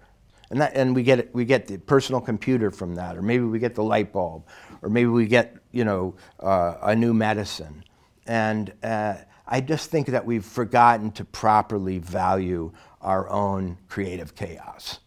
And, 0.50 0.60
that, 0.60 0.76
and 0.76 0.94
we 0.94 1.02
get 1.02 1.34
we 1.34 1.44
get 1.44 1.66
the 1.66 1.78
personal 1.78 2.20
computer 2.20 2.70
from 2.70 2.94
that, 2.96 3.16
or 3.16 3.22
maybe 3.22 3.44
we 3.44 3.58
get 3.58 3.74
the 3.74 3.82
light 3.82 4.12
bulb, 4.12 4.46
or 4.82 4.88
maybe 4.88 5.08
we 5.08 5.26
get 5.26 5.56
you 5.72 5.84
know 5.84 6.14
uh, 6.40 6.76
a 6.82 6.94
new 6.94 7.14
medicine. 7.14 7.82
And 8.26 8.72
uh, 8.82 9.16
I 9.46 9.60
just 9.60 9.90
think 9.90 10.08
that 10.08 10.24
we've 10.24 10.44
forgotten 10.44 11.10
to 11.12 11.24
properly 11.24 11.98
value 11.98 12.72
our 13.00 13.28
own 13.28 13.78
creative 13.88 14.34
chaos. 14.34 15.00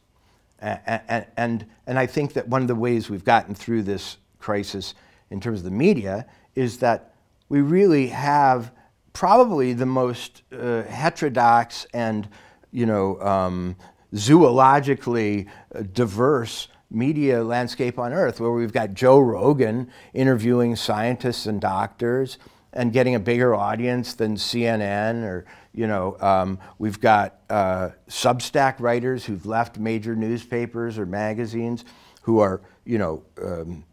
And, 0.60 1.26
and, 1.38 1.66
and 1.86 1.99
I 1.99 2.08
think 2.08 2.34
that 2.34 2.48
one 2.48 2.62
of 2.62 2.68
the 2.68 2.76
ways 2.76 3.10
we've 3.10 3.24
gotten 3.24 3.54
through 3.54 3.84
this 3.84 4.18
crisis 4.40 4.95
in 5.30 5.40
terms 5.40 5.60
of 5.60 5.66
the 5.66 5.72
media 5.72 6.26
is 6.56 6.80
that 6.80 7.14
we 7.49 7.62
really 7.62 8.08
have 8.08 8.72
probably 9.14 9.74
the 9.74 9.86
most 9.86 10.44
uh, 10.52 10.84
heterodox 10.84 11.86
and 11.94 12.28
you 12.72 12.86
know 12.86 13.20
um, 13.22 13.76
zoologically 14.13 15.47
uh, 15.73 15.81
diverse 15.93 16.67
media 16.89 17.43
landscape 17.43 17.99
on 17.99 18.13
earth 18.13 18.39
where 18.39 18.51
we've 18.51 18.71
got 18.71 18.93
Joe 18.93 19.19
Rogan 19.19 19.91
interviewing 20.13 20.75
scientists 20.75 21.45
and 21.45 21.59
doctors 21.59 22.38
and 22.71 22.93
getting 22.93 23.15
a 23.15 23.19
bigger 23.19 23.53
audience 23.53 24.13
than 24.13 24.35
CNN 24.35 25.23
or 25.23 25.45
you 25.77 25.85
know, 25.85 26.17
um, 26.19 26.57
we've 26.79 26.99
got 26.99 27.35
uh, 27.51 27.89
Substack 28.09 28.79
writers 28.79 29.23
who've 29.23 29.45
left 29.45 29.77
major 29.77 30.15
newspapers 30.15 30.97
or 30.97 31.05
magazines 31.05 31.85
who 32.23 32.39
are, 32.39 32.61
you 32.84 32.97
know, 32.97 33.23
um, 33.43 33.85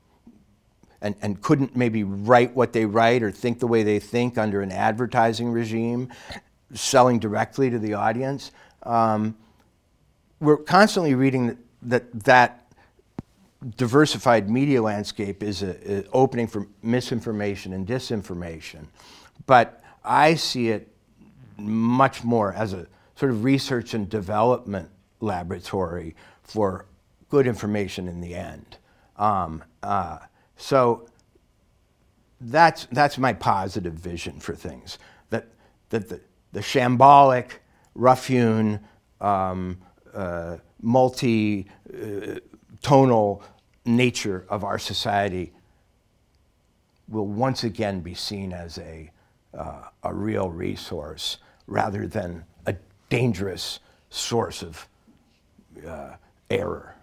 and, 1.03 1.15
and 1.21 1.43
couldn't 1.43 1.77
maybe 1.77 2.03
write 2.03 2.57
what 2.57 2.73
they 2.73 2.87
write 2.87 3.23
or 3.23 3.31
think 3.31 3.59
the 3.59 3.67
way 3.67 3.83
they 3.83 3.99
think 3.99 4.39
under 4.39 4.63
an 4.63 4.73
advertising 4.73 5.51
regime, 5.53 6.11
selling 6.73 7.19
directly 7.19 7.69
to 7.69 7.79
the 7.79 7.93
audience. 7.93 8.51
Um, 8.85 9.37
we're 10.45 10.59
constantly 10.59 11.15
reading 11.15 11.59
that, 11.83 12.13
that, 12.25 12.61
diversified 13.77 14.51
media 14.51 14.83
landscape 14.83 15.43
is 15.43 15.65
opening 16.13 16.47
for 16.47 16.67
misinformation 16.83 17.73
and 17.73 17.87
disinformation. 17.87 18.87
But 19.47 19.83
I 20.05 20.35
see 20.35 20.69
it 20.69 20.89
much 21.57 22.25
more 22.25 22.53
as 22.53 22.73
a 22.73 22.87
sort 23.17 23.31
of 23.31 23.45
research 23.45 23.95
and 23.95 24.09
development 24.09 24.91
laboratory 25.21 26.15
for 26.43 26.85
good 27.31 27.47
information 27.47 28.09
in 28.09 28.21
the 28.21 28.35
end. 28.35 28.77
Um, 29.17 29.63
uh, 29.83 30.19
so 30.57 31.09
that's, 32.41 32.87
that's 32.93 33.17
my 33.17 33.33
positive 33.33 33.95
vision 33.95 34.41
for 34.41 34.55
things. 34.55 34.99
That, 35.31 35.49
that 35.89 36.09
the, 36.09 36.21
the 36.53 36.61
shambolic, 36.61 37.53
rough 37.95 38.27
hewn, 38.27 38.81
um, 39.21 39.79
uh, 40.15 40.57
multi 40.81 41.67
tonal 42.83 43.43
nature 43.85 44.47
of 44.49 44.65
our 44.65 44.79
society 44.79 45.53
will 47.09 47.27
once 47.27 47.65
again 47.65 48.01
be 48.01 48.15
seen 48.15 48.53
as 48.53 48.79
a, 48.79 49.11
uh, 49.57 49.83
a 50.03 50.15
real 50.15 50.51
resource 50.51 51.39
rather 51.67 52.07
than 52.07 52.45
a 52.67 52.75
dangerous 53.09 53.81
source 54.11 54.63
of 54.63 54.89
uh, 55.87 56.15
error. 56.51 56.95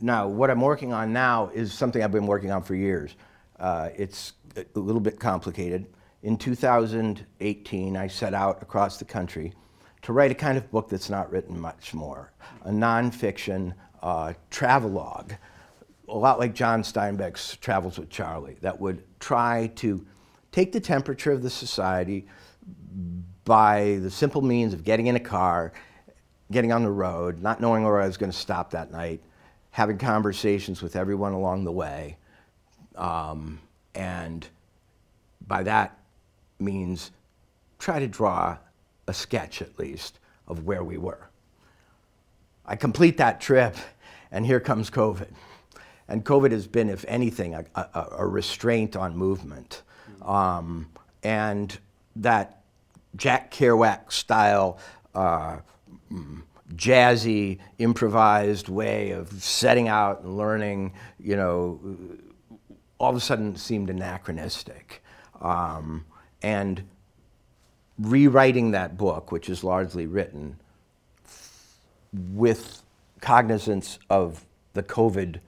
Now, 0.00 0.26
what 0.28 0.50
I'm 0.50 0.60
working 0.60 0.92
on 0.92 1.12
now 1.12 1.50
is 1.54 1.72
something 1.72 2.02
I've 2.02 2.12
been 2.12 2.26
working 2.26 2.50
on 2.50 2.62
for 2.62 2.74
years. 2.74 3.14
Uh, 3.58 3.90
it's 3.96 4.32
a 4.56 4.78
little 4.78 5.00
bit 5.00 5.18
complicated. 5.18 5.86
In 6.22 6.36
2018, 6.36 7.96
I 7.96 8.06
set 8.06 8.34
out 8.34 8.62
across 8.62 8.98
the 8.98 9.04
country 9.04 9.52
to 10.02 10.12
write 10.12 10.30
a 10.30 10.34
kind 10.34 10.58
of 10.58 10.70
book 10.70 10.88
that's 10.88 11.08
not 11.08 11.30
written 11.30 11.58
much 11.58 11.94
more 11.94 12.32
a 12.64 12.70
nonfiction 12.70 13.74
uh, 14.02 14.32
travelogue, 14.50 15.32
a 16.08 16.16
lot 16.16 16.38
like 16.38 16.54
John 16.54 16.82
Steinbeck's 16.82 17.56
Travels 17.56 17.98
with 17.98 18.10
Charley, 18.10 18.56
that 18.60 18.80
would 18.80 19.02
try 19.20 19.72
to 19.76 20.04
take 20.52 20.72
the 20.72 20.80
temperature 20.80 21.32
of 21.32 21.42
the 21.42 21.50
society, 21.50 22.26
by 23.44 23.98
the 24.02 24.10
simple 24.10 24.42
means 24.42 24.72
of 24.72 24.84
getting 24.84 25.06
in 25.06 25.16
a 25.16 25.20
car, 25.20 25.72
getting 26.50 26.72
on 26.72 26.82
the 26.82 26.90
road, 26.90 27.40
not 27.40 27.60
knowing 27.60 27.82
where 27.82 28.00
I 28.00 28.06
was 28.06 28.16
going 28.16 28.30
to 28.30 28.38
stop 28.38 28.70
that 28.70 28.92
night, 28.92 29.20
having 29.70 29.98
conversations 29.98 30.82
with 30.82 30.96
everyone 30.96 31.32
along 31.32 31.64
the 31.64 31.72
way. 31.72 32.16
Um, 32.94 33.58
and 33.94 34.46
by 35.46 35.62
that 35.64 35.98
means 36.60 37.10
try 37.78 37.98
to 37.98 38.06
draw 38.06 38.58
a 39.12 39.14
sketch 39.14 39.60
at 39.60 39.78
least 39.78 40.18
of 40.48 40.64
where 40.64 40.82
we 40.82 40.96
were. 40.96 41.28
I 42.64 42.76
complete 42.76 43.18
that 43.18 43.42
trip, 43.42 43.76
and 44.30 44.46
here 44.46 44.58
comes 44.58 44.88
COVID. 44.88 45.28
And 46.08 46.24
COVID 46.24 46.50
has 46.50 46.66
been, 46.66 46.88
if 46.88 47.04
anything, 47.06 47.54
a, 47.54 47.64
a, 47.74 48.06
a 48.18 48.26
restraint 48.26 48.96
on 48.96 49.14
movement. 49.14 49.82
Um, 50.22 50.88
and 51.22 51.78
that 52.16 52.62
Jack 53.16 53.52
Kerouac 53.52 54.10
style, 54.10 54.78
uh, 55.14 55.58
jazzy, 56.74 57.58
improvised 57.78 58.68
way 58.70 59.10
of 59.10 59.30
setting 59.42 59.88
out 59.88 60.22
and 60.22 60.38
learning, 60.38 60.94
you 61.20 61.36
know, 61.36 61.78
all 62.96 63.10
of 63.10 63.16
a 63.16 63.20
sudden 63.20 63.56
seemed 63.56 63.90
anachronistic. 63.90 65.02
Um, 65.42 66.06
and 66.42 66.82
rewriting 67.98 68.70
that 68.72 68.96
book, 68.96 69.32
which 69.32 69.48
is 69.48 69.62
largely 69.62 70.06
written 70.06 70.56
with 72.12 72.82
cognizance 73.20 73.98
of 74.10 74.44
the 74.74 74.82
COVID 74.82 75.40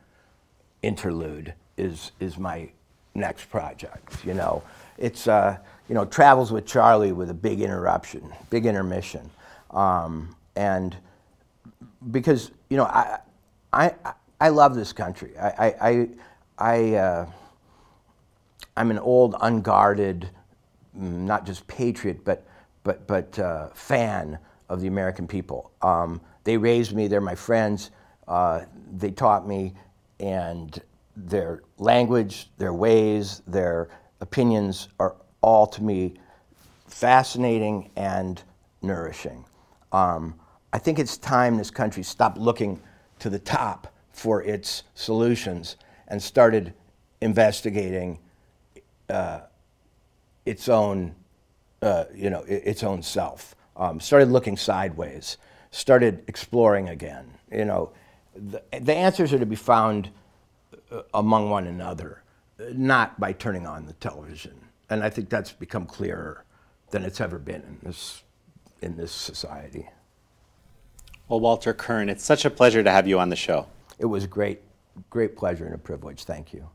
interlude, 0.83 1.55
is, 1.77 2.13
is 2.21 2.39
my 2.39 2.71
next 3.15 3.51
project. 3.51 4.25
You 4.25 4.35
know, 4.35 4.63
it's. 4.99 5.29
Uh, 5.29 5.59
you 5.89 5.95
know, 5.95 6.05
travels 6.05 6.51
with 6.51 6.67
Charlie 6.67 7.13
with 7.13 7.31
a 7.31 7.35
big 7.35 7.61
interruption, 7.61 8.33
big 8.51 8.67
intermission. 8.67 9.29
Um, 9.71 10.35
and 10.57 10.97
because, 12.11 12.51
you 12.71 12.77
know, 12.77 12.85
I, 12.85 13.19
I, 13.73 13.95
I 14.41 14.49
love 14.49 14.75
this 14.75 14.93
country. 14.93 15.37
I, 15.39 15.75
I, 15.81 16.09
I, 16.59 16.95
uh, 16.95 17.27
I'm 18.77 18.91
an 18.91 18.99
old, 18.99 19.37
unguarded, 19.41 20.31
not 20.95 21.47
just 21.47 21.67
patriot, 21.67 22.25
but, 22.25 22.47
but, 22.83 23.07
but 23.07 23.39
uh, 23.39 23.69
fan 23.71 24.39
of 24.69 24.81
the 24.81 24.87
American 24.87 25.27
people. 25.27 25.71
Um, 25.83 26.21
they 26.45 26.57
raised 26.57 26.93
me, 26.93 27.09
they're 27.09 27.21
my 27.21 27.35
friends, 27.35 27.91
uh, 28.29 28.63
they 28.97 29.11
taught 29.11 29.47
me, 29.47 29.75
and 30.21 30.81
their 31.17 31.63
language, 31.79 32.51
their 32.59 32.73
ways, 32.73 33.43
their 33.47 33.89
opinions 34.21 34.89
are 34.99 35.17
all 35.41 35.67
to 35.67 35.83
me 35.83 36.15
fascinating 36.87 37.91
and 37.97 38.43
nourishing. 38.83 39.45
Um, 39.93 40.35
I 40.73 40.79
think 40.79 40.99
it's 40.99 41.17
time 41.17 41.57
this 41.57 41.71
country 41.71 42.03
stopped 42.03 42.39
looking 42.39 42.81
to 43.21 43.31
the 43.31 43.39
top 43.39 43.93
for 44.13 44.43
its 44.43 44.85
solutions 44.95 45.77
and 46.09 46.23
started 46.23 46.75
investigating 47.21 48.19
uh, 49.09 49.41
its 50.47 50.69
own, 50.69 51.15
uh, 51.83 52.05
you 52.15 52.31
know, 52.31 52.45
its 52.47 52.83
own 52.83 53.03
self. 53.03 53.55
Um, 53.77 54.01
started 54.01 54.29
looking 54.29 54.57
sideways. 54.57 55.37
Started 55.71 56.25
exploring 56.29 56.89
again. 56.89 57.33
You 57.51 57.65
know, 57.65 57.93
the, 58.35 58.63
the 58.81 58.95
answers 58.95 59.33
are 59.33 59.39
to 59.39 59.47
be 59.47 59.57
found 59.57 60.11
uh, 60.91 61.03
among 61.15 61.51
one 61.51 61.67
another, 61.67 62.23
not 62.73 63.19
by 63.19 63.33
turning 63.33 63.67
on 63.67 63.87
the 63.87 63.95
television. 63.95 64.55
And 64.91 65.03
I 65.03 65.11
think 65.11 65.29
that's 65.29 65.53
become 65.53 65.87
clearer 65.87 66.45
than 66.91 67.03
it's 67.05 67.21
ever 67.21 67.39
been 67.39 67.63
in 67.63 67.79
this 67.83 68.23
in 68.83 68.97
this 68.97 69.13
society. 69.13 69.89
Well, 71.29 71.41
Walter 71.41 71.73
Kirn, 71.73 72.11
it's 72.11 72.23
such 72.23 72.45
a 72.45 72.51
pleasure 72.51 72.83
to 72.83 72.91
have 72.91 73.09
you 73.09 73.19
on 73.19 73.31
the 73.31 73.37
show. 73.37 73.67
It 73.99 74.07
was 74.07 74.27
great, 74.27 74.61
great 75.09 75.37
pleasure 75.37 75.65
and 75.65 75.75
a 75.75 75.79
privilege. 75.79 76.25
Thank 76.25 76.53
you. 76.53 76.69